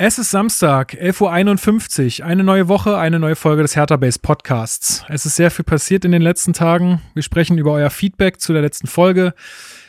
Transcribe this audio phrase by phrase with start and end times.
[0.00, 2.26] Es ist Samstag, 11.51 Uhr.
[2.26, 5.04] Eine neue Woche, eine neue Folge des Hertha Base Podcasts.
[5.08, 7.02] Es ist sehr viel passiert in den letzten Tagen.
[7.14, 9.34] Wir sprechen über euer Feedback zu der letzten Folge,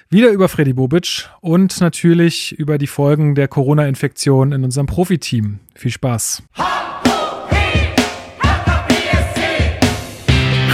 [0.09, 5.59] wieder über Freddy Bobic und natürlich über die Folgen der Corona-Infektion in unserem Profiteam.
[5.75, 6.41] Viel Spaß.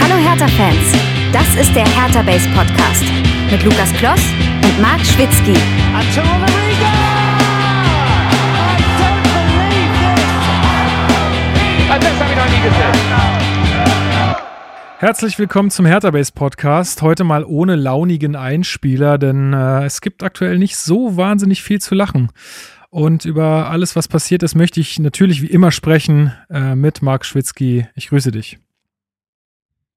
[0.00, 0.94] Hallo Hertha-Fans,
[1.34, 3.04] das ist der Hertha Base Podcast
[3.50, 4.22] mit Lukas Kloss
[4.62, 5.60] und Marc Schwitzky.
[12.00, 14.36] Das habe ich noch nie gesehen.
[14.98, 17.00] Herzlich willkommen zum Hertha Base Podcast.
[17.00, 21.94] Heute mal ohne launigen Einspieler, denn äh, es gibt aktuell nicht so wahnsinnig viel zu
[21.94, 22.30] lachen.
[22.90, 27.24] Und über alles, was passiert ist, möchte ich natürlich wie immer sprechen äh, mit Marc
[27.24, 27.86] Schwitzky.
[27.94, 28.58] Ich grüße dich.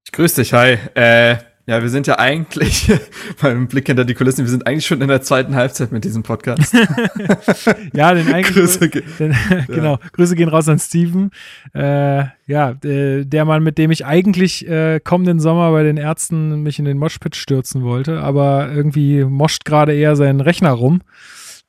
[0.06, 0.78] Ich grüße dich, hi.
[0.96, 1.38] Äh,
[1.70, 2.92] ja, wir sind ja eigentlich,
[3.42, 6.24] beim Blick hinter die Kulissen, wir sind eigentlich schon in der zweiten Halbzeit mit diesem
[6.24, 6.74] Podcast.
[7.94, 8.56] ja, den eigentlich.
[8.56, 9.36] Grüße, den,
[9.68, 10.10] genau, ja.
[10.14, 11.30] Grüße gehen raus an Steven.
[11.76, 16.64] Äh, ja, äh, der Mann, mit dem ich eigentlich äh, kommenden Sommer bei den Ärzten
[16.64, 21.02] mich in den Moshpit stürzen wollte, aber irgendwie moscht gerade eher seinen Rechner rum.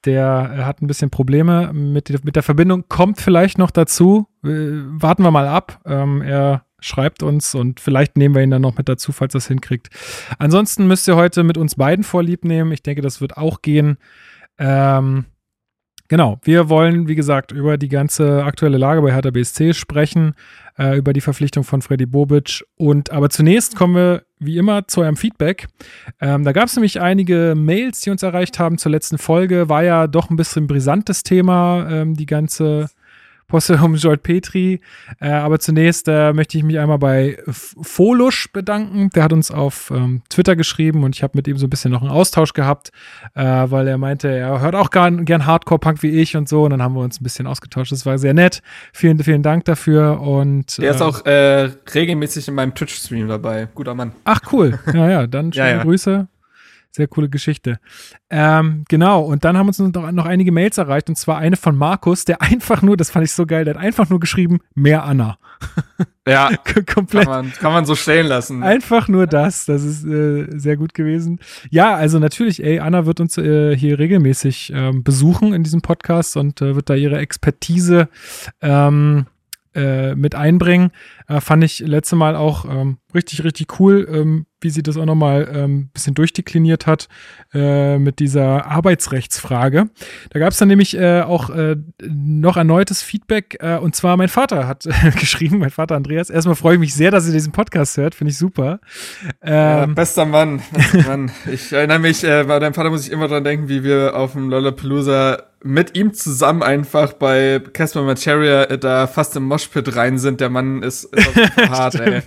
[0.06, 4.28] Der äh, hat ein bisschen Probleme mit, mit der Verbindung, kommt vielleicht noch dazu.
[4.42, 5.78] Äh, warten wir mal ab.
[5.84, 9.48] Ähm, er schreibt uns und vielleicht nehmen wir ihn dann noch mit dazu, falls das
[9.48, 9.88] hinkriegt.
[10.38, 12.72] Ansonsten müsst ihr heute mit uns beiden vorlieb nehmen.
[12.72, 13.98] Ich denke, das wird auch gehen.
[14.58, 15.24] Ähm,
[16.08, 20.34] genau, wir wollen, wie gesagt, über die ganze aktuelle Lage bei Hertha BSC sprechen,
[20.78, 22.64] äh, über die Verpflichtung von Freddy Bobic.
[22.76, 25.68] Und aber zunächst kommen wir wie immer zu eurem Feedback.
[26.20, 29.68] Ähm, da gab es nämlich einige Mails, die uns erreicht haben zur letzten Folge.
[29.68, 32.88] War ja doch ein bisschen brisantes Thema, ähm, die ganze
[33.50, 34.80] Posse um Jolt Petri.
[35.20, 39.10] Äh, aber zunächst äh, möchte ich mich einmal bei Folusch bedanken.
[39.10, 41.90] Der hat uns auf ähm, Twitter geschrieben und ich habe mit ihm so ein bisschen
[41.90, 42.90] noch einen Austausch gehabt,
[43.34, 46.64] äh, weil er meinte, er hört auch gern, gern Hardcore-Punk wie ich und so.
[46.64, 47.92] Und dann haben wir uns ein bisschen ausgetauscht.
[47.92, 48.62] Das war sehr nett.
[48.92, 50.20] Vielen, vielen Dank dafür.
[50.20, 53.68] Und, der ist äh, auch äh, regelmäßig in meinem Twitch-Stream dabei.
[53.74, 54.12] Guter Mann.
[54.24, 54.78] Ach, cool.
[54.94, 55.82] Ja, ja, dann schöne ja, ja.
[55.82, 56.28] Grüße.
[56.92, 57.78] Sehr coole Geschichte.
[58.30, 61.76] Ähm, genau, und dann haben uns noch, noch einige Mails erreicht, und zwar eine von
[61.76, 65.04] Markus, der einfach nur, das fand ich so geil, der hat einfach nur geschrieben, mehr
[65.04, 65.38] Anna.
[66.28, 66.50] Ja,
[66.94, 67.24] komplett.
[67.24, 68.62] Kann man, kann man so stehen lassen.
[68.62, 71.40] Einfach nur das, das ist äh, sehr gut gewesen.
[71.70, 76.36] Ja, also natürlich, ey, Anna wird uns äh, hier regelmäßig ähm, besuchen in diesem Podcast
[76.36, 78.08] und äh, wird da ihre Expertise
[78.60, 79.26] ähm,
[79.74, 80.90] äh, mit einbringen.
[81.28, 85.04] Äh, fand ich letzte Mal auch ähm, richtig, richtig cool, ähm, wie sie das auch
[85.04, 87.08] nochmal ein ähm, bisschen durchdekliniert hat
[87.54, 89.88] äh, mit dieser Arbeitsrechtsfrage.
[90.30, 94.66] Da gab es dann nämlich äh, auch äh, noch erneutes Feedback und zwar mein Vater
[94.66, 94.88] hat
[95.18, 96.30] geschrieben, mein Vater Andreas.
[96.30, 98.80] Erstmal freue ich mich sehr, dass er diesen Podcast hört, finde ich super.
[99.44, 101.30] Ja, ähm, bester Mann, bester Mann.
[101.50, 104.50] Ich erinnere mich, bei deinem Vater muss ich immer dran denken, wie wir auf dem
[104.50, 110.40] Lollapalooza mit ihm zusammen einfach bei Casper Materia da fast im Moshpit rein sind.
[110.40, 112.22] Der Mann ist, ist hart, ey.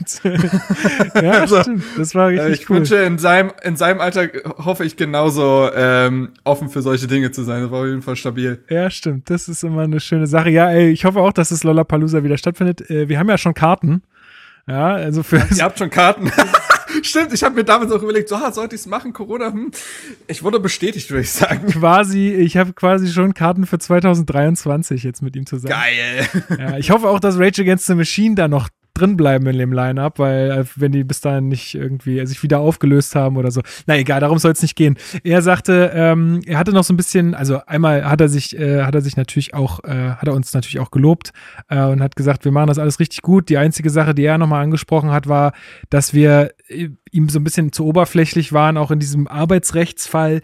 [1.16, 1.84] ja, also, stimmt.
[1.98, 2.78] Das war richtig ich cool.
[2.78, 4.28] wünsche in seinem, in seinem Alter
[4.58, 7.64] hoffe ich genauso ähm, offen für solche Dinge zu sein.
[7.64, 8.64] Das war auf jeden Fall stabil.
[8.70, 9.30] Ja, stimmt.
[9.30, 10.52] Das ist immer eine schöne Sache.
[10.52, 12.88] Ja, ey, ich hoffe auch, dass es Lollapalooza wieder stattfindet.
[12.90, 14.04] Äh, wir haben ja schon Karten.
[14.68, 15.38] Ja, also für.
[15.38, 16.32] Ja, ihr habt schon Karten.
[17.02, 19.52] Stimmt, ich habe mir damals auch überlegt, so, ah, sollte ich es machen, Corona?
[19.52, 19.72] Hm.
[20.28, 21.68] Ich wurde bestätigt, würde ich sagen.
[21.68, 25.74] Quasi, ich habe quasi schon Karten für 2023 jetzt mit ihm zusammen.
[25.74, 26.28] Geil.
[26.58, 29.74] Ja, ich hoffe auch, dass Rage Against the Machine da noch drin bleiben in dem
[29.74, 33.62] Line-Up, weil äh, wenn die bis dahin nicht irgendwie sich wieder aufgelöst haben oder so.
[33.88, 34.98] Na egal, darum soll es nicht gehen.
[35.24, 38.84] Er sagte, ähm, er hatte noch so ein bisschen, also einmal hat er sich, äh,
[38.84, 41.32] hat er sich natürlich auch, äh, hat er uns natürlich auch gelobt
[41.70, 43.50] äh, und hat gesagt, wir machen das alles richtig gut.
[43.50, 45.54] Die einzige Sache, die er nochmal angesprochen hat, war,
[45.90, 50.42] dass wir äh, ihm so ein bisschen zu oberflächlich waren, auch in diesem Arbeitsrechtsfall,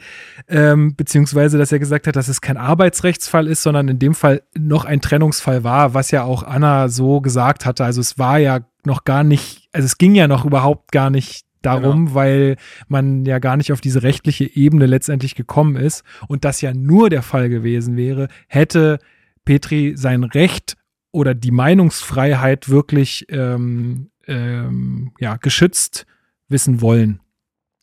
[0.47, 4.43] ähm, beziehungsweise, dass er gesagt hat, dass es kein Arbeitsrechtsfall ist, sondern in dem Fall
[4.57, 7.85] noch ein Trennungsfall war, was ja auch Anna so gesagt hatte.
[7.85, 11.45] Also es war ja noch gar nicht, also es ging ja noch überhaupt gar nicht
[11.61, 12.15] darum, genau.
[12.15, 12.55] weil
[12.87, 17.09] man ja gar nicht auf diese rechtliche Ebene letztendlich gekommen ist und das ja nur
[17.09, 18.99] der Fall gewesen wäre, hätte
[19.45, 20.75] Petri sein Recht
[21.11, 26.05] oder die Meinungsfreiheit wirklich ähm, ähm, ja, geschützt
[26.47, 27.19] wissen wollen.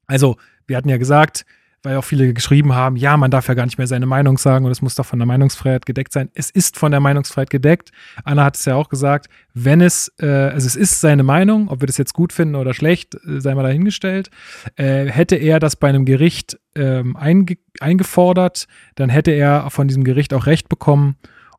[0.06, 1.44] Also, wir hatten ja gesagt,
[1.86, 4.64] weil auch viele geschrieben haben, ja, man darf ja gar nicht mehr seine Meinung sagen
[4.64, 6.30] und es muss doch von der Meinungsfreiheit gedeckt sein.
[6.34, 7.92] Es ist von der Meinungsfreiheit gedeckt.
[8.24, 11.80] Anna hat es ja auch gesagt, wenn es, äh, also es ist seine Meinung, ob
[11.82, 14.30] wir das jetzt gut finden oder schlecht, äh, sei mal dahingestellt.
[14.74, 18.66] Äh, hätte er das bei einem Gericht ähm, einge eingefordert,
[18.96, 21.16] dann hätte er von diesem Gericht auch Recht bekommen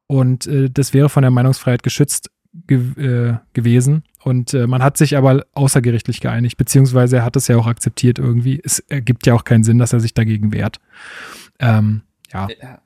[0.08, 2.32] und äh, das wäre von der Meinungsfreiheit geschützt
[2.66, 4.04] ge äh, gewesen.
[4.24, 8.20] Und äh, man hat sich aber außergerichtlich geeinigt, beziehungsweise er hat es ja auch akzeptiert
[8.20, 8.60] irgendwie.
[8.64, 10.80] Es ergibt ja auch keinen Sinn, dass er sich dagegen wehrt.
[11.60, 12.02] Ähm,
[12.34, 12.48] ja.
[12.62, 12.82] ja.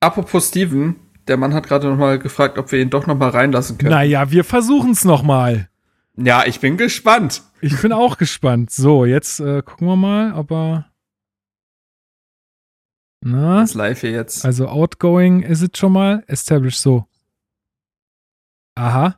[0.00, 0.96] Apropos Steven,
[1.28, 3.90] der Mann hat gerade noch mal gefragt, ob wir ihn doch noch mal reinlassen können.
[3.90, 5.68] Naja, wir versuchen es nochmal.
[6.16, 7.42] Ja, ich bin gespannt.
[7.60, 8.70] Ich bin auch gespannt.
[8.70, 10.86] So, jetzt äh, gucken wir mal, ob er.
[13.20, 14.44] Na, Das live hier jetzt.
[14.44, 16.22] also outgoing ist es schon mal.
[16.26, 17.06] Establish so.
[18.74, 19.16] Aha.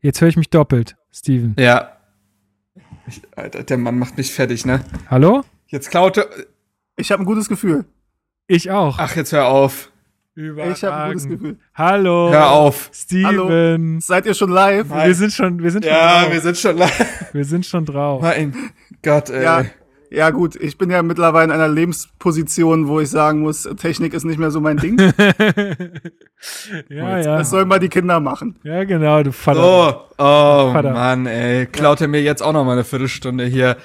[0.00, 1.54] Jetzt höre ich mich doppelt, Steven.
[1.58, 1.92] Ja.
[3.06, 4.84] Ich, Alter, der Mann macht mich fertig, ne?
[5.10, 5.44] Hallo?
[5.66, 6.28] Jetzt klaute.
[6.96, 7.84] Ich habe ein gutes Gefühl.
[8.46, 8.98] Ich auch.
[8.98, 9.90] Ach, jetzt hör auf.
[10.34, 11.28] Ich habe ein gutes Überragend.
[11.28, 11.58] Gefühl.
[11.74, 12.30] Hallo.
[12.30, 12.90] Hör auf.
[12.92, 14.00] Steven.
[14.00, 14.88] Seid ihr schon live?
[14.90, 16.32] Wir sind schon, wir sind schon Ja, drauf.
[16.32, 17.24] wir sind schon live.
[17.34, 18.22] wir sind schon drauf.
[18.22, 18.54] Mein
[19.02, 19.42] Gott, ey.
[19.42, 19.64] Ja.
[20.10, 24.24] Ja, gut, ich bin ja mittlerweile in einer Lebensposition, wo ich sagen muss, Technik ist
[24.24, 24.98] nicht mehr so mein Ding.
[26.88, 27.38] ja, ja.
[27.38, 28.58] Das sollen mal die Kinder machen.
[28.62, 29.60] Ja, genau, du Vater.
[29.60, 30.92] So, oh Vater.
[30.92, 31.66] Mann, ey.
[31.66, 33.76] Klaut er mir jetzt auch noch mal eine Viertelstunde hier.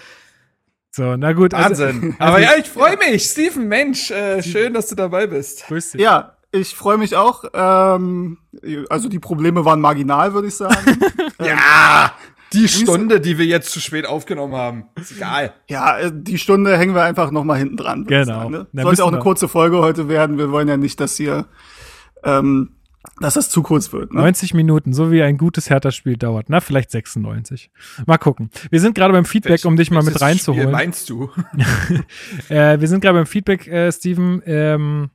[0.91, 1.53] So, na gut.
[1.53, 2.15] also- Wahnsinn.
[2.19, 3.23] Aber ja, ich freue mich.
[3.23, 5.65] Steven, Mensch, äh, schön, dass du dabei bist.
[5.67, 6.01] Grüß dich.
[6.01, 7.45] Ja, ich freue mich auch.
[7.53, 8.37] Ähm,
[8.89, 10.99] also die Probleme waren marginal, würde ich sagen.
[11.43, 12.13] Ja,
[12.53, 14.85] die Stunde, die wir jetzt zu spät aufgenommen haben.
[14.99, 15.53] Ist egal.
[15.69, 18.05] ja, äh, die Stunde hängen wir einfach noch mal hinten dran.
[18.05, 18.25] Genau.
[18.25, 18.67] Sagen, ne?
[18.83, 19.21] Sollte auch eine wir.
[19.23, 20.37] kurze Folge heute werden.
[20.37, 21.45] Wir wollen ja nicht, dass hier,
[22.23, 22.75] ähm,
[23.19, 24.13] dass das zu kurz wird.
[24.13, 24.21] Ne?
[24.21, 26.45] 90 Minuten, so wie ein gutes Hertha-Spiel dauert.
[26.49, 27.69] Na, vielleicht 96.
[28.05, 28.49] Mal gucken.
[28.69, 30.71] Wir sind gerade beim Feedback, um dich mal mit Welches Spiel reinzuholen.
[30.71, 31.29] meinst du?
[32.49, 34.41] Äh, wir sind gerade beim Feedback, äh, Steven.
[34.45, 35.09] Ähm,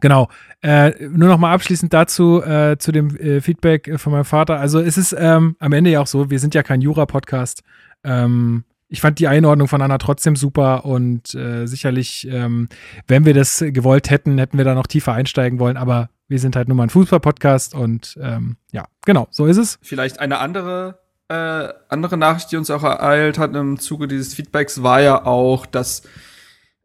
[0.00, 0.28] genau.
[0.62, 4.58] Äh, nur noch mal abschließend dazu, äh, zu dem äh, Feedback äh, von meinem Vater.
[4.58, 7.62] Also es ist ähm, am Ende ja auch so, wir sind ja kein Jura-Podcast.
[8.04, 12.68] Ähm, ich fand die Einordnung von Anna trotzdem super und äh, sicherlich, ähm,
[13.06, 15.76] wenn wir das gewollt hätten, hätten wir da noch tiefer einsteigen wollen.
[15.76, 19.78] Aber wir sind halt nur mal ein Fußball-Podcast und ähm, ja, genau, so ist es.
[19.82, 24.82] Vielleicht eine andere, äh, andere Nachricht, die uns auch ereilt hat im Zuge dieses Feedbacks,
[24.82, 26.02] war ja auch, dass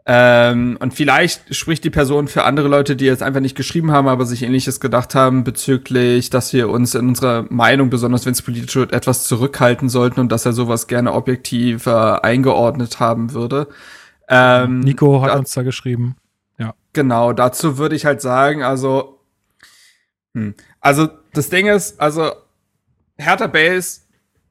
[0.05, 4.07] ähm, und vielleicht spricht die Person für andere Leute, die jetzt einfach nicht geschrieben haben,
[4.07, 8.41] aber sich ähnliches gedacht haben bezüglich, dass wir uns in unserer Meinung, besonders wenn es
[8.41, 13.67] politisch wird, etwas zurückhalten sollten und dass er sowas gerne objektiv äh, eingeordnet haben würde.
[14.27, 16.15] Ähm, Nico hat da- uns da geschrieben.
[16.93, 19.19] Genau, dazu würde ich halt sagen, also,
[20.33, 22.33] hm, also das Ding ist, also
[23.17, 24.01] Hertha Base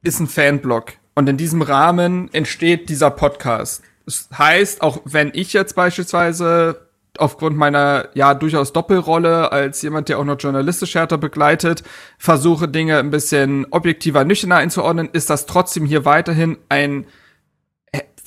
[0.01, 3.83] ist ein Fanblog und in diesem Rahmen entsteht dieser Podcast.
[4.05, 6.87] Das heißt, auch wenn ich jetzt beispielsweise
[7.17, 11.83] aufgrund meiner ja durchaus Doppelrolle als jemand, der auch noch journalistisch Hertha begleitet,
[12.17, 17.05] versuche Dinge ein bisschen objektiver, nüchterner einzuordnen, ist das trotzdem hier weiterhin ein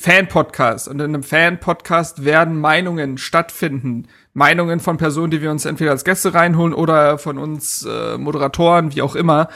[0.05, 0.87] Fan-Podcast.
[0.87, 4.07] Und in einem Fan-Podcast werden Meinungen stattfinden.
[4.35, 8.95] Meinungen von Personen, die wir uns entweder als Gäste reinholen oder von uns äh, Moderatoren,
[8.95, 9.49] wie auch immer.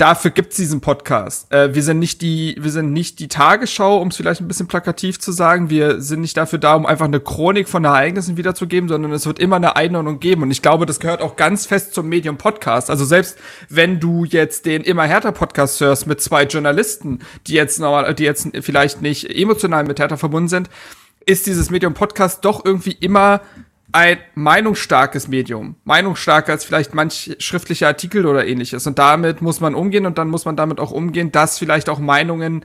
[0.00, 1.52] Dafür gibt's diesen Podcast.
[1.52, 4.66] Äh, wir sind nicht die, wir sind nicht die Tagesschau, um es vielleicht ein bisschen
[4.66, 5.68] plakativ zu sagen.
[5.68, 9.38] Wir sind nicht dafür da, um einfach eine Chronik von Ereignissen wiederzugeben, sondern es wird
[9.38, 10.40] immer eine Einordnung geben.
[10.40, 12.88] Und ich glaube, das gehört auch ganz fest zum Medium Podcast.
[12.88, 13.36] Also selbst
[13.68, 18.24] wenn du jetzt den immer härter Podcast hörst mit zwei Journalisten, die jetzt normal, die
[18.24, 20.70] jetzt vielleicht nicht emotional mit Hertha verbunden sind,
[21.26, 23.42] ist dieses Medium Podcast doch irgendwie immer
[23.92, 25.76] ein meinungsstarkes Medium.
[25.84, 28.86] Meinungsstarker als vielleicht manch schriftliche Artikel oder ähnliches.
[28.86, 31.98] Und damit muss man umgehen und dann muss man damit auch umgehen, dass vielleicht auch
[31.98, 32.64] Meinungen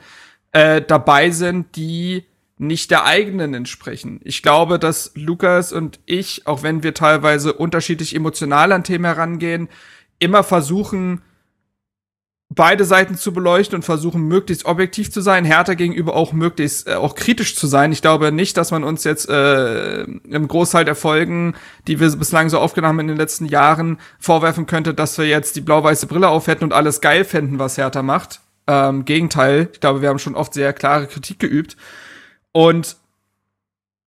[0.52, 2.26] äh, dabei sind, die
[2.58, 4.22] nicht der eigenen entsprechen.
[4.24, 9.68] Ich glaube, dass Lukas und ich, auch wenn wir teilweise unterschiedlich emotional an Themen herangehen,
[10.20, 11.22] immer versuchen,
[12.56, 16.94] beide Seiten zu beleuchten und versuchen, möglichst objektiv zu sein, härter gegenüber auch möglichst äh,
[16.94, 17.92] auch kritisch zu sein.
[17.92, 21.56] Ich glaube nicht, dass man uns jetzt äh, im Großteil der Folgen,
[21.88, 25.56] die wir bislang so aufgenommen haben in den letzten Jahren, vorwerfen könnte, dass wir jetzt
[25.56, 28.40] die blau-weiße Brille aufhätten und alles geil fänden, was Hertha macht.
[28.68, 31.76] Ähm, Gegenteil, ich glaube, wir haben schon oft sehr klare Kritik geübt.
[32.52, 32.96] Und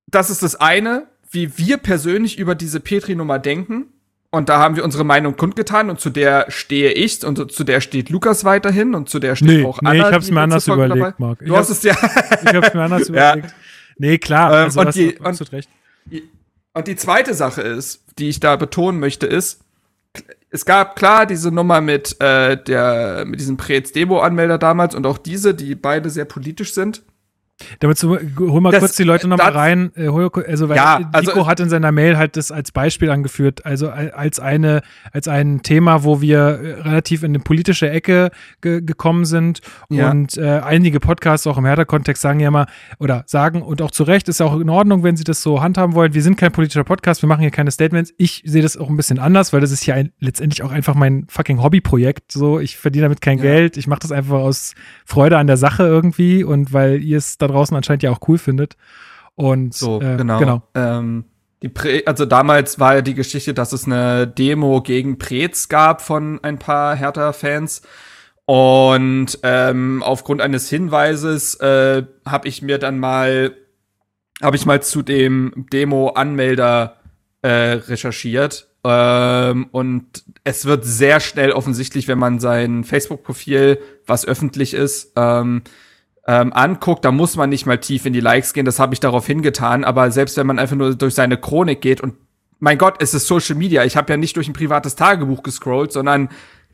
[0.07, 3.93] das ist das eine, wie wir persönlich über diese Petri-Nummer denken.
[4.31, 7.81] Und da haben wir unsere Meinung kundgetan und zu der stehe ich und zu der
[7.81, 10.09] steht Lukas weiterhin und zu der steht Nee, auch nee, Anna.
[10.09, 11.15] ich hab's mir anders überlegt, dabei.
[11.17, 11.39] Marc.
[11.45, 11.93] Du hast es ja.
[12.45, 13.33] Ich hab's mir anders Ja.
[13.35, 13.55] überlegt.
[13.97, 15.71] Nee, klar, Ähm, also und hast die- und- absolut recht.
[16.75, 19.61] Und die zweite Sache ist, die ich da betonen möchte, ist,
[20.51, 25.55] es gab klar diese Nummer mit äh, der mit diesem Prez-Demo-Anmelder damals und auch diese,
[25.55, 27.03] die beide sehr politisch sind.
[27.81, 29.91] Damit zu, hol mal Das- kurz die Leute noch mal das- rein.
[29.97, 33.67] Äh, also, weil Ja, Nico also- hat in seiner Mail halt das als Beispiel angeführt,
[33.67, 38.31] also al- als eine, als ein Thema, wo wir äh, relativ in eine politische Ecke
[38.61, 39.61] ge gekommen sind.
[39.89, 40.11] Ja.
[40.11, 42.67] Und äh, einige Podcasts auch im Hertha-Kontext sagen ja mal,
[42.99, 45.61] oder sagen, und auch zu Recht, ist ja auch in Ordnung, wenn sie das so
[45.63, 46.15] handhaben wollen.
[46.15, 48.13] Wir sind kein politischer Podcast, wir machen hier keine Statements.
[48.19, 50.95] Ich sehe das auch ein bisschen anders, weil das ist ja ein, letztendlich auch einfach
[50.95, 52.31] mein fucking Hobbyprojekt.
[52.33, 53.43] So, ich verdiene damit kein Ja.
[53.45, 53.77] Geld.
[53.77, 54.75] Ich mache das einfach aus
[55.05, 58.39] Freude an der Sache irgendwie und weil ihr es da draußen anscheinend ja auch cool
[58.39, 58.77] findet.
[59.35, 60.39] Und So, äh, genau.
[60.39, 60.63] genau.
[60.75, 61.25] Ähm,
[61.63, 66.03] Die Pre also damals war ja die Geschichte, dass es eine Demo gegen Preetz gab
[66.03, 67.83] von ein paar Hertha-Fans.
[68.45, 73.55] Und ähm, aufgrund eines Hinweises äh, habe ich mir dann mal,
[74.41, 76.97] habe ich mal zu dem Demo-Anmelder
[77.43, 78.69] äh, recherchiert.
[78.85, 85.63] Ähm, und es wird sehr schnell offensichtlich, wenn man sein Facebook-Profil, was öffentlich ist, ähm,
[86.29, 89.01] ähm, anguckt, da muss man nicht mal tief in die Likes gehen, das habe ich
[89.01, 92.15] darauf hingetan, aber selbst wenn man einfach nur durch seine Chronik geht und
[92.61, 95.91] mein Gott, es ist Social Media, ich habe ja nicht durch ein privates Tagebuch gescrollt,
[95.91, 96.29] sondern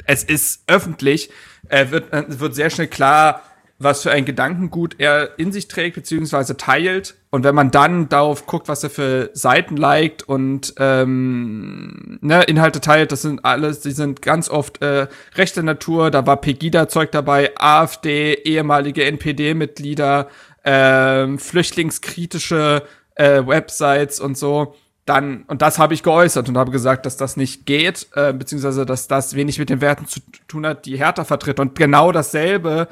[0.06, 1.30] es ist öffentlich,
[1.68, 3.42] äh, wird, äh, wird sehr schnell klar,
[3.78, 7.16] was für ein Gedankengut er in sich trägt, beziehungsweise teilt.
[7.30, 12.80] Und wenn man dann darauf guckt, was er für Seiten liked und ähm, ne, Inhalte
[12.80, 16.10] teilt, das sind alles, die sind ganz oft äh, rechte Natur.
[16.10, 20.28] Da war Pegida-Zeug dabei, AfD, ehemalige NPD-Mitglieder,
[20.64, 22.82] ähm, flüchtlingskritische
[23.16, 24.74] äh, Websites und so
[25.06, 28.86] dann, und das habe ich geäußert und habe gesagt, dass das nicht geht, äh, beziehungsweise
[28.86, 31.60] dass das wenig mit den Werten zu tun hat, die Hertha vertritt.
[31.60, 32.88] Und genau dasselbe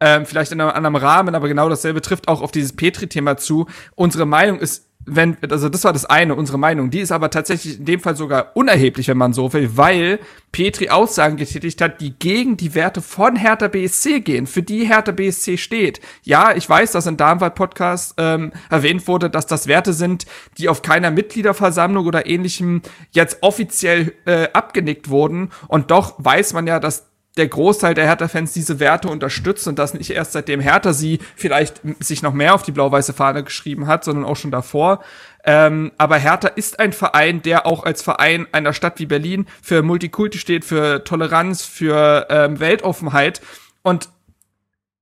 [0.00, 3.66] ähm, vielleicht in einem anderen Rahmen, aber genau dasselbe trifft auch auf dieses Petri-Thema zu.
[3.94, 7.78] Unsere Meinung ist, wenn, also das war das eine, unsere Meinung, die ist aber tatsächlich
[7.78, 10.18] in dem Fall sogar unerheblich, wenn man so will, weil
[10.50, 15.12] Petri Aussagen getätigt hat, die gegen die Werte von Hertha BSC gehen, für die Hertha
[15.12, 16.00] BSC steht.
[16.24, 20.26] Ja, ich weiß, dass in Darmwald-Podcast ähm, erwähnt wurde, dass das Werte sind,
[20.58, 25.50] die auf keiner Mitgliederversammlung oder ähnlichem jetzt offiziell äh, abgenickt wurden.
[25.68, 27.06] Und doch weiß man ja, dass
[27.36, 31.80] der Großteil der Hertha-Fans diese Werte unterstützt und das nicht erst seitdem Hertha sie vielleicht
[32.00, 35.02] sich noch mehr auf die blau-weiße Fahne geschrieben hat, sondern auch schon davor.
[35.44, 39.82] Ähm, aber Hertha ist ein Verein, der auch als Verein einer Stadt wie Berlin für
[39.82, 43.40] Multikulti steht, für Toleranz, für ähm, Weltoffenheit.
[43.82, 44.08] Und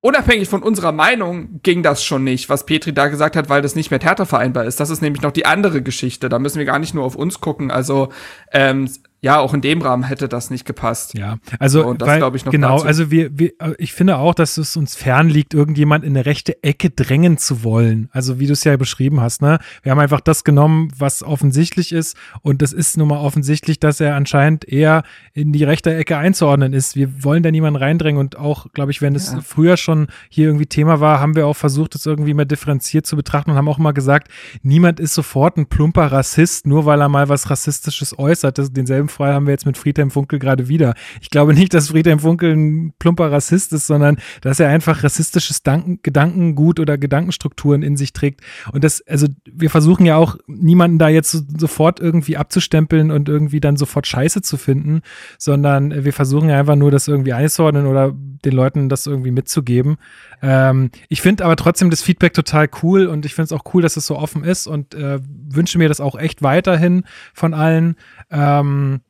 [0.00, 3.74] unabhängig von unserer Meinung ging das schon nicht, was Petri da gesagt hat, weil das
[3.74, 4.80] nicht mit Hertha vereinbar ist.
[4.80, 6.28] Das ist nämlich noch die andere Geschichte.
[6.28, 7.70] Da müssen wir gar nicht nur auf uns gucken.
[7.70, 8.10] Also
[8.52, 8.90] ähm,
[9.24, 11.16] ja, auch in dem Rahmen hätte das nicht gepasst.
[11.16, 12.86] Ja, also so, das glaube ich noch genau, dazu.
[12.86, 16.62] also wir, wir, ich finde auch, dass es uns fern liegt, irgendjemand in eine rechte
[16.62, 18.10] Ecke drängen zu wollen.
[18.12, 19.60] Also wie du es ja beschrieben hast, ne?
[19.82, 23.98] Wir haben einfach das genommen, was offensichtlich ist und das ist nun mal offensichtlich, dass
[23.98, 26.94] er anscheinend eher in die rechte Ecke einzuordnen ist.
[26.94, 29.40] Wir wollen da niemanden reindrängen und auch, glaube ich, wenn es ja.
[29.40, 33.16] früher schon hier irgendwie Thema war, haben wir auch versucht, es irgendwie mehr differenziert zu
[33.16, 34.28] betrachten und haben auch mal gesagt,
[34.62, 38.76] niemand ist sofort ein plumper Rassist, nur weil er mal was Rassistisches äußert.
[38.76, 40.94] Denselben Fall haben wir jetzt mit Friedhelm Funkel gerade wieder.
[41.20, 45.62] Ich glaube nicht, dass Friedhelm Funkel ein plumper Rassist ist, sondern dass er einfach rassistisches
[45.62, 48.40] Danken, Gedankengut oder Gedankenstrukturen in sich trägt.
[48.72, 53.28] Und das, also wir versuchen ja auch niemanden da jetzt so, sofort irgendwie abzustempeln und
[53.28, 55.02] irgendwie dann sofort Scheiße zu finden,
[55.38, 58.12] sondern wir versuchen ja einfach nur das irgendwie einzuordnen oder
[58.44, 59.96] den Leuten das irgendwie mitzugeben.
[60.42, 63.82] Ähm, ich finde aber trotzdem das Feedback total cool und ich finde es auch cool,
[63.82, 67.96] dass es so offen ist und äh, wünsche mir das auch echt weiterhin von allen.
[68.30, 69.00] Ähm,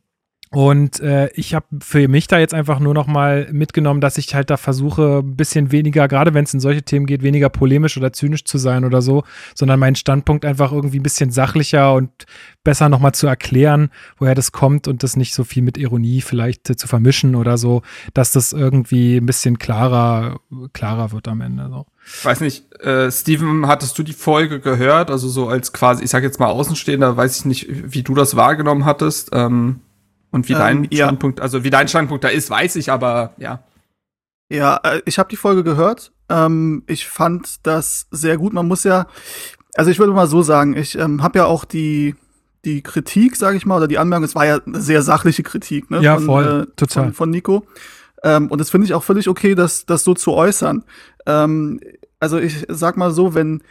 [0.54, 4.32] und äh, ich habe für mich da jetzt einfach nur noch mal mitgenommen, dass ich
[4.36, 7.96] halt da versuche, ein bisschen weniger, gerade wenn es in solche Themen geht, weniger polemisch
[7.96, 9.24] oder zynisch zu sein oder so,
[9.56, 12.10] sondern meinen Standpunkt einfach irgendwie ein bisschen sachlicher und
[12.62, 16.20] besser noch mal zu erklären, woher das kommt und das nicht so viel mit Ironie
[16.20, 17.82] vielleicht äh, zu vermischen oder so,
[18.14, 20.38] dass das irgendwie ein bisschen klarer,
[20.72, 21.68] klarer wird am Ende.
[21.68, 21.84] So.
[22.06, 25.10] Ich weiß nicht, äh, Steven, hattest du die Folge gehört?
[25.10, 28.36] Also so als quasi, ich sag jetzt mal Außenstehender, weiß ich nicht, wie du das
[28.36, 29.30] wahrgenommen hattest.
[29.32, 29.80] Ähm
[30.34, 31.06] und wie dein ähm, ja.
[31.06, 33.62] Standpunkt, also wie dein Standpunkt da ist, weiß ich, aber ja.
[34.50, 36.12] Ja, äh, ich habe die Folge gehört.
[36.28, 38.52] Ähm, ich fand das sehr gut.
[38.52, 39.06] Man muss ja,
[39.74, 42.16] also ich würde mal so sagen, ich ähm, habe ja auch die
[42.64, 45.90] die Kritik, sage ich mal, oder die Anmerkung, es war ja eine sehr sachliche Kritik,
[45.90, 46.00] ne?
[46.00, 47.04] Ja, von, voll, äh, total.
[47.04, 47.66] Von, von Nico.
[48.24, 50.82] Ähm, und das finde ich auch völlig okay, das, das so zu äußern.
[51.26, 51.78] Ähm,
[52.18, 53.62] also ich sag mal so, wenn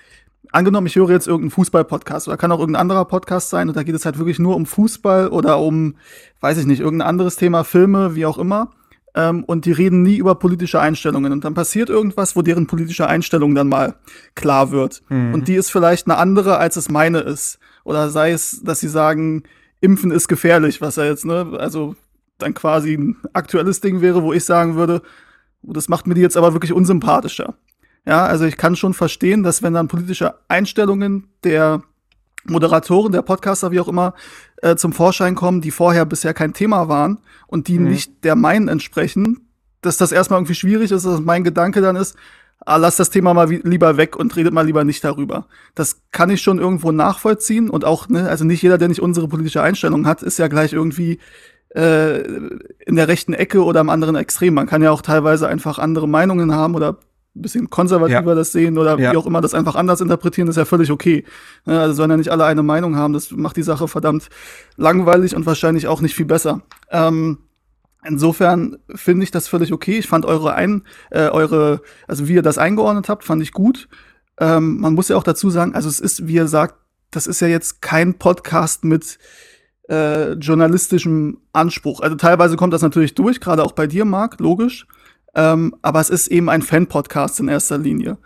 [0.52, 3.84] angenommen, ich höre jetzt irgendeinen Fußball-Podcast oder kann auch irgendein anderer Podcast sein und da
[3.84, 5.96] geht es halt wirklich nur um Fußball oder um,
[6.42, 8.72] weiß ich nicht, irgendein anderes Thema, Filme, wie auch immer.
[9.16, 11.32] Ähm, und die reden nie über politische Einstellungen.
[11.32, 13.96] Und dann passiert irgendwas, wo deren politische Einstellung dann mal
[14.36, 15.04] klar wird.
[15.10, 15.34] Mhm.
[15.34, 17.60] Und die ist vielleicht eine andere, als es meine ist.
[17.84, 19.44] Oder sei es, dass sie sagen,
[19.82, 21.96] Impfen ist gefährlich, was ja jetzt, ne, also
[22.38, 25.02] dann quasi ein aktuelles Ding wäre, wo ich sagen würde,
[25.62, 27.56] das macht mir die jetzt aber wirklich unsympathischer.
[28.06, 31.84] Ja, also ich kann schon verstehen, dass wenn dann politische Einstellungen der
[32.46, 34.14] Moderatoren, der Podcaster, wie auch immer,
[34.58, 37.90] äh, zum Vorschein kommen, die vorher bisher kein Thema waren und die mhm.
[37.90, 39.48] nicht der meinen entsprechen,
[39.82, 42.18] dass das erstmal irgendwie schwierig ist, dass mein Gedanke dann ist,
[42.66, 45.48] ah, lass das Thema mal lieber weg und redet mal lieber nicht darüber.
[45.76, 49.28] Das kann ich schon irgendwo nachvollziehen und auch, ne, also nicht jeder, der nicht unsere
[49.28, 51.20] politische Einstellung hat, ist ja gleich irgendwie
[51.76, 52.22] äh,
[52.86, 54.54] in der rechten Ecke oder am anderen Extrem.
[54.54, 56.98] Man kann ja auch teilweise einfach andere Meinungen haben oder
[57.36, 58.36] ein bisschen konservativer Ja.
[58.36, 59.12] das sehen oder Ja.
[59.12, 61.26] wie auch immer das einfach anders interpretieren, ist ja völlig okay.
[61.66, 63.14] Ne, Also sollen ja nicht alle eine Meinung haben.
[63.14, 64.30] Das macht die Sache verdammt
[64.78, 66.62] langweilig und wahrscheinlich auch nicht viel besser.
[66.92, 67.40] Ähm,
[68.06, 69.98] insofern finde ich das völlig okay.
[69.98, 73.88] Ich fand eure ein, äh, eure, also wie ihr das eingeordnet habt, fand ich gut.
[74.40, 76.76] Ähm, man muss ja auch dazu sagen, also es ist, wie ihr sagt,
[77.12, 79.18] das ist ja jetzt kein Podcast mit
[79.90, 82.00] äh, journalistischem Anspruch.
[82.02, 84.88] Also teilweise kommt das natürlich durch, gerade auch bei dir, Marc, logisch.
[85.36, 88.18] Ähm, aber es ist eben ein Fan-Podcast in erster Linie.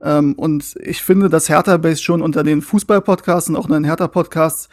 [0.00, 3.84] Ähm, und ich finde, dass Hertha Base schon unter den Fußball-Podcasts und auch in den
[3.84, 4.68] Hertha-Podcasts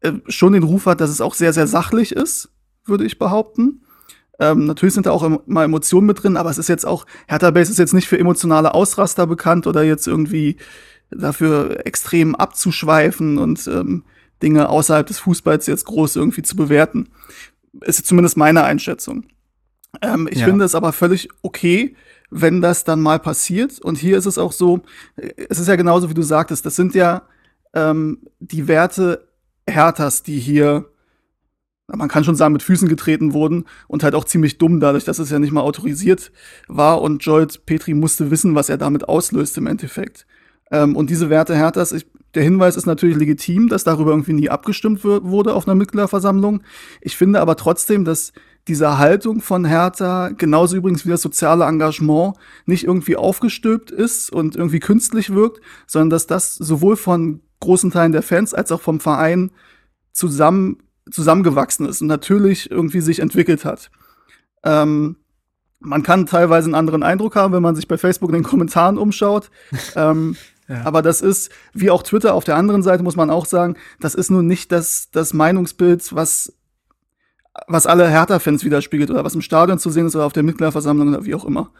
[0.00, 2.50] äh, schon den Ruf hat, dass es auch sehr, sehr sachlich ist,
[2.84, 3.82] würde ich behaupten.
[4.40, 7.50] Ähm, natürlich sind da auch immer Emotionen mit drin, aber es ist jetzt auch, Hertha
[7.50, 10.56] Base ist jetzt nicht für emotionale Ausraster bekannt oder jetzt irgendwie
[11.10, 14.04] dafür extrem abzuschweifen und ähm,
[14.42, 17.10] Dinge außerhalb des Fußballs jetzt groß irgendwie zu bewerten.
[17.82, 19.24] Ist zumindest meine Einschätzung.
[20.00, 20.46] Ähm, ich Ja.
[20.46, 21.96] finde es aber völlig okay,
[22.30, 23.78] wenn das dann mal passiert.
[23.80, 24.82] Und hier ist es auch so,
[25.16, 27.22] es ist ja genauso, wie du sagtest, das sind ja
[27.74, 29.28] ähm, die Werte
[29.68, 30.86] Herthas, die hier,
[31.86, 35.18] man kann schon sagen, mit Füßen getreten wurden und halt auch ziemlich dumm, dadurch, dass
[35.18, 36.32] es ja nicht mal autorisiert
[36.68, 37.02] war.
[37.02, 40.26] Und Jolt Petri musste wissen, was er damit auslöst im Endeffekt.
[40.70, 44.48] Ähm, und diese Werte Herthas, ich, der Hinweis ist natürlich legitim, dass darüber irgendwie nie
[44.48, 46.62] abgestimmt wurde auf einer Mitgliederversammlung.
[47.00, 48.32] Ich finde aber trotzdem, dass
[48.68, 54.56] diese Haltung von Hertha, genauso übrigens wie das soziale Engagement, nicht irgendwie aufgestülpt ist und
[54.56, 59.00] irgendwie künstlich wirkt, sondern dass das sowohl von großen Teilen der Fans als auch vom
[59.00, 59.50] Verein
[60.12, 60.78] zusammen,
[61.10, 63.90] zusammengewachsen ist und natürlich irgendwie sich entwickelt hat.
[64.62, 65.16] Ähm,
[65.80, 68.98] man kann teilweise einen anderen Eindruck haben, wenn man sich bei Facebook in den Kommentaren
[68.98, 69.50] umschaut.
[69.96, 70.36] ähm,
[70.84, 74.14] Aber das ist, wie auch Twitter auf der anderen Seite, muss man auch sagen, das
[74.14, 76.52] ist nun nicht das, das Meinungsbild, was,
[77.66, 81.08] was alle Hertha-Fans widerspiegelt oder was im Stadion zu sehen ist oder auf der Mitgliederversammlung
[81.08, 81.70] oder wie auch immer.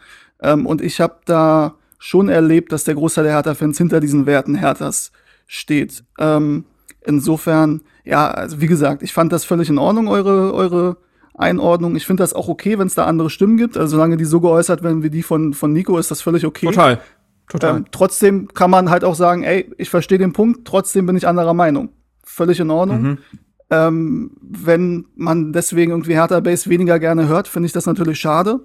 [0.41, 4.55] Ähm, und ich habe da schon erlebt, dass der Großteil der Hertha-Fans hinter diesen Werten
[4.55, 5.11] Herthas
[5.47, 6.03] steht.
[6.19, 6.65] Ähm,
[7.01, 10.97] insofern, ja, also wie gesagt, ich fand das völlig in Ordnung, eure, eure
[11.35, 11.95] Einordnung.
[11.95, 13.77] Ich finde das auch okay, wenn es da andere Stimmen gibt.
[13.77, 16.67] Also solange die so geäußert werden wie die von, von Nico, ist das völlig okay.
[16.67, 17.01] Total.
[17.53, 17.77] Total.
[17.77, 21.27] Ähm, trotzdem kann man halt auch sagen, ey, ich verstehe den Punkt, trotzdem bin ich
[21.27, 21.89] anderer Meinung.
[22.23, 23.01] Völlig in Ordnung.
[23.01, 23.17] Mhm.
[23.69, 28.61] Ähm, wenn man deswegen irgendwie Hertha Base weniger gerne hört, finde ich das natürlich schade.